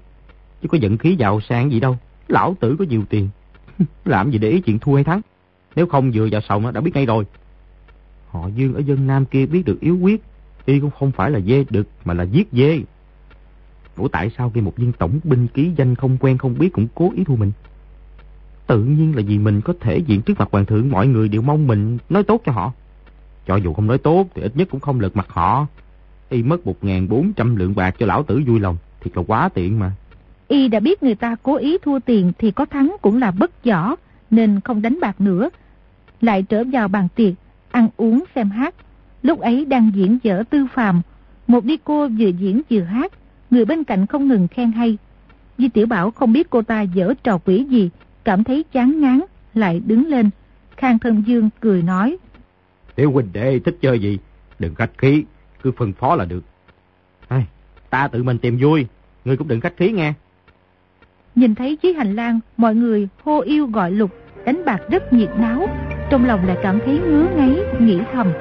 Chứ 0.62 0.68
có 0.68 0.78
giận 0.78 0.98
khí 0.98 1.16
giàu 1.16 1.42
sang 1.42 1.72
gì 1.72 1.80
đâu. 1.80 1.98
Lão 2.28 2.56
tử 2.60 2.76
có 2.80 2.86
nhiều 2.86 3.04
tiền. 3.10 3.30
Làm 4.06 4.32
gì 4.32 4.38
để 4.38 4.50
ý 4.50 4.62
chuyện 4.62 4.80
thua 4.80 4.96
hay 4.96 5.04
thắng. 5.04 5.22
Nếu 5.76 5.88
không 5.88 6.12
vừa 6.14 6.28
vào 6.32 6.42
sòng 6.42 6.74
đã 6.74 6.82
biết 6.82 6.92
ngay 6.94 7.06
rồi. 7.06 7.26
Họ 8.30 8.48
Dương 8.48 8.74
ở 8.74 8.80
dân 8.80 9.08
Nam 9.08 9.26
kia 9.26 9.46
biết 9.46 9.66
được 9.66 9.80
yếu 9.80 9.98
quyết. 9.98 10.24
Y 10.66 10.80
cũng 10.80 10.92
không 10.92 11.12
phải 11.12 11.32
là 11.32 11.40
dê 11.40 11.66
đực 11.70 11.88
mà 12.06 12.14
là 12.14 12.24
giết 12.24 12.48
dê. 12.52 12.80
Ủa 14.00 14.08
tại 14.08 14.32
sao 14.38 14.52
khi 14.54 14.62
một 14.62 14.76
viên 14.78 14.92
tổng 14.92 15.20
binh 15.24 15.48
ký 15.48 15.72
danh 15.78 15.96
không 15.96 16.18
quen 16.20 16.38
không 16.38 16.58
biết 16.60 16.70
cũng 16.74 16.88
cố 16.96 17.12
ý 17.16 17.24
thua 17.24 17.36
mình? 17.36 17.52
Tự 18.68 18.84
nhiên 18.84 19.16
là 19.16 19.22
vì 19.28 19.38
mình 19.38 19.62
có 19.62 19.74
thể 19.80 19.98
diện 19.98 20.22
trước 20.22 20.40
mặt 20.40 20.50
hoàng 20.52 20.66
thượng 20.66 20.90
mọi 20.90 21.08
người 21.08 21.28
đều 21.28 21.42
mong 21.42 21.68
mình 21.68 21.98
nói 22.10 22.24
tốt 22.24 22.42
cho 22.46 22.52
họ. 22.52 22.72
Cho 23.48 23.56
dù 23.56 23.74
không 23.74 23.88
nói 23.88 23.98
tốt 23.98 24.28
thì 24.36 24.42
ít 24.42 24.52
nhất 24.56 24.68
cũng 24.72 24.80
không 24.80 25.00
lật 25.00 25.16
mặt 25.16 25.28
họ. 25.30 25.68
Y 26.30 26.44
mất 26.44 26.58
1.400 26.82 27.58
lượng 27.58 27.76
bạc 27.76 27.96
cho 28.00 28.06
lão 28.06 28.24
tử 28.24 28.42
vui 28.48 28.60
lòng. 28.60 28.78
Thiệt 29.02 29.18
là 29.18 29.24
quá 29.28 29.50
tiện 29.50 29.80
mà. 29.80 29.92
Y 30.48 30.68
đã 30.68 30.80
biết 30.80 31.04
người 31.04 31.16
ta 31.16 31.36
cố 31.44 31.56
ý 31.56 31.78
thua 31.78 32.00
tiền 32.00 32.32
thì 32.38 32.52
có 32.52 32.66
thắng 32.66 32.96
cũng 33.02 33.18
là 33.18 33.32
bất 33.32 33.66
võ, 33.66 33.96
nên 34.32 34.60
không 34.60 34.82
đánh 34.82 35.00
bạc 35.02 35.22
nữa. 35.22 35.50
Lại 36.22 36.44
trở 36.44 36.64
vào 36.64 36.88
bàn 36.88 37.08
tiệc, 37.16 37.34
ăn 37.72 37.90
uống 37.98 38.24
xem 38.36 38.50
hát. 38.50 38.76
Lúc 39.22 39.40
ấy 39.40 39.66
đang 39.66 39.92
diễn 39.96 40.18
dở 40.24 40.44
tư 40.50 40.68
phàm, 40.74 41.02
một 41.48 41.66
đi 41.66 41.78
cô 41.84 42.08
vừa 42.08 42.30
diễn 42.30 42.62
vừa 42.70 42.82
hát, 42.82 43.12
người 43.50 43.66
bên 43.66 43.84
cạnh 43.84 44.06
không 44.06 44.28
ngừng 44.28 44.48
khen 44.48 44.72
hay. 44.72 44.98
Di 45.58 45.70
Tiểu 45.70 45.88
Bảo 45.88 46.12
không 46.12 46.34
biết 46.34 46.50
cô 46.50 46.62
ta 46.62 46.82
dở 46.82 47.14
trò 47.24 47.38
quỷ 47.38 47.64
gì, 47.64 47.90
cảm 48.24 48.44
thấy 48.44 48.64
chán 48.72 49.02
ngán, 49.02 49.22
lại 49.54 49.82
đứng 49.86 50.08
lên. 50.08 50.30
Khang 50.78 51.00
Thân 51.00 51.24
Dương 51.28 51.50
cười 51.60 51.82
nói. 51.82 52.18
Tiểu 52.96 53.12
huynh 53.12 53.30
đệ 53.34 53.60
thích 53.60 53.78
chơi 53.82 54.00
gì, 54.00 54.18
đừng 54.60 54.76
khách 54.76 54.98
khí, 54.98 55.24
cứ 55.64 55.72
phân 55.72 55.94
phó 55.94 56.16
là 56.16 56.26
được. 56.26 56.44
Ai, 57.28 57.46
ta 57.90 58.08
tự 58.08 58.24
mình 58.24 58.38
tìm 58.38 58.58
vui, 58.62 58.86
ngươi 59.26 59.38
cũng 59.38 59.48
đừng 59.48 59.62
khách 59.62 59.78
khí 59.78 59.92
nghe. 59.92 60.14
Nhìn 61.36 61.56
thấy 61.56 61.78
dưới 61.82 61.94
hành 61.94 62.16
lang, 62.16 62.40
mọi 62.58 62.76
người 62.76 63.08
hô 63.24 63.42
yêu 63.42 63.68
gọi 63.68 63.92
lục, 63.92 64.12
đánh 64.46 64.66
bạc 64.66 64.80
rất 64.90 65.14
nhiệt 65.14 65.30
náo, 65.38 65.68
trong 66.10 66.26
lòng 66.26 66.48
lại 66.48 66.58
cảm 66.64 66.80
thấy 66.86 67.00
ngứa 67.00 67.28
ngáy, 67.36 67.58
nghĩ 67.80 68.00
thầm. 68.14 68.32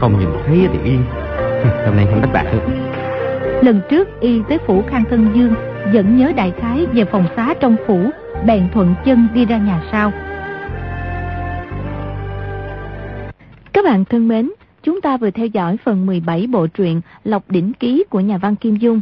Không 0.00 0.18
nhìn 0.20 0.28
thấy 0.46 0.68
thì 0.72 0.78
yên, 0.90 1.04
hôm 1.86 1.96
nay 1.96 2.06
không 2.10 2.20
đánh 2.20 2.32
bạc 2.32 2.44
nữa. 2.52 2.89
Lần 3.62 3.80
trước 3.90 4.08
y 4.20 4.40
tới 4.48 4.58
phủ 4.66 4.82
Khang 4.88 5.04
Thân 5.10 5.32
Dương, 5.34 5.54
vẫn 5.92 6.16
nhớ 6.16 6.32
đại 6.36 6.52
khái 6.60 6.86
về 6.86 7.04
phòng 7.04 7.26
xá 7.36 7.54
trong 7.60 7.76
phủ, 7.86 8.10
bèn 8.46 8.68
thuận 8.74 8.94
chân 9.04 9.28
đi 9.34 9.44
ra 9.44 9.58
nhà 9.58 9.82
sau. 9.92 10.12
Các 13.72 13.84
bạn 13.84 14.04
thân 14.04 14.28
mến, 14.28 14.50
chúng 14.82 15.00
ta 15.00 15.16
vừa 15.16 15.30
theo 15.30 15.46
dõi 15.46 15.76
phần 15.84 16.06
17 16.06 16.46
bộ 16.46 16.66
truyện 16.66 17.00
Lộc 17.24 17.50
Đỉnh 17.50 17.72
Ký 17.72 18.04
của 18.10 18.20
nhà 18.20 18.38
văn 18.38 18.56
Kim 18.56 18.76
Dung. 18.76 19.00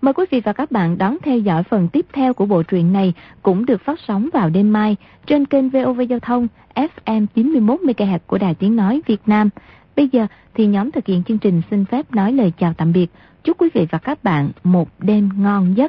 Mời 0.00 0.14
quý 0.14 0.24
vị 0.30 0.40
và 0.44 0.52
các 0.52 0.70
bạn 0.70 0.98
đón 0.98 1.16
theo 1.22 1.38
dõi 1.38 1.62
phần 1.62 1.88
tiếp 1.88 2.06
theo 2.12 2.34
của 2.34 2.46
bộ 2.46 2.62
truyện 2.62 2.92
này 2.92 3.12
cũng 3.42 3.66
được 3.66 3.80
phát 3.80 4.00
sóng 4.08 4.28
vào 4.32 4.50
đêm 4.50 4.72
mai 4.72 4.96
trên 5.26 5.46
kênh 5.46 5.70
VOV 5.70 6.00
Giao 6.08 6.20
thông 6.20 6.48
FM 6.74 7.26
91MHz 7.34 8.18
của 8.26 8.38
Đài 8.38 8.54
Tiếng 8.54 8.76
Nói 8.76 9.00
Việt 9.06 9.20
Nam. 9.26 9.50
Bây 9.96 10.08
giờ 10.08 10.26
thì 10.54 10.66
nhóm 10.66 10.90
thực 10.90 11.06
hiện 11.06 11.22
chương 11.22 11.38
trình 11.38 11.62
xin 11.70 11.84
phép 11.84 12.14
nói 12.14 12.32
lời 12.32 12.52
chào 12.58 12.74
tạm 12.76 12.92
biệt. 12.92 13.10
Chúc 13.44 13.60
quý 13.60 13.68
vị 13.74 13.86
và 13.90 13.98
các 13.98 14.24
bạn 14.24 14.50
một 14.64 14.88
đêm 14.98 15.28
ngon 15.36 15.76
giấc. 15.76 15.82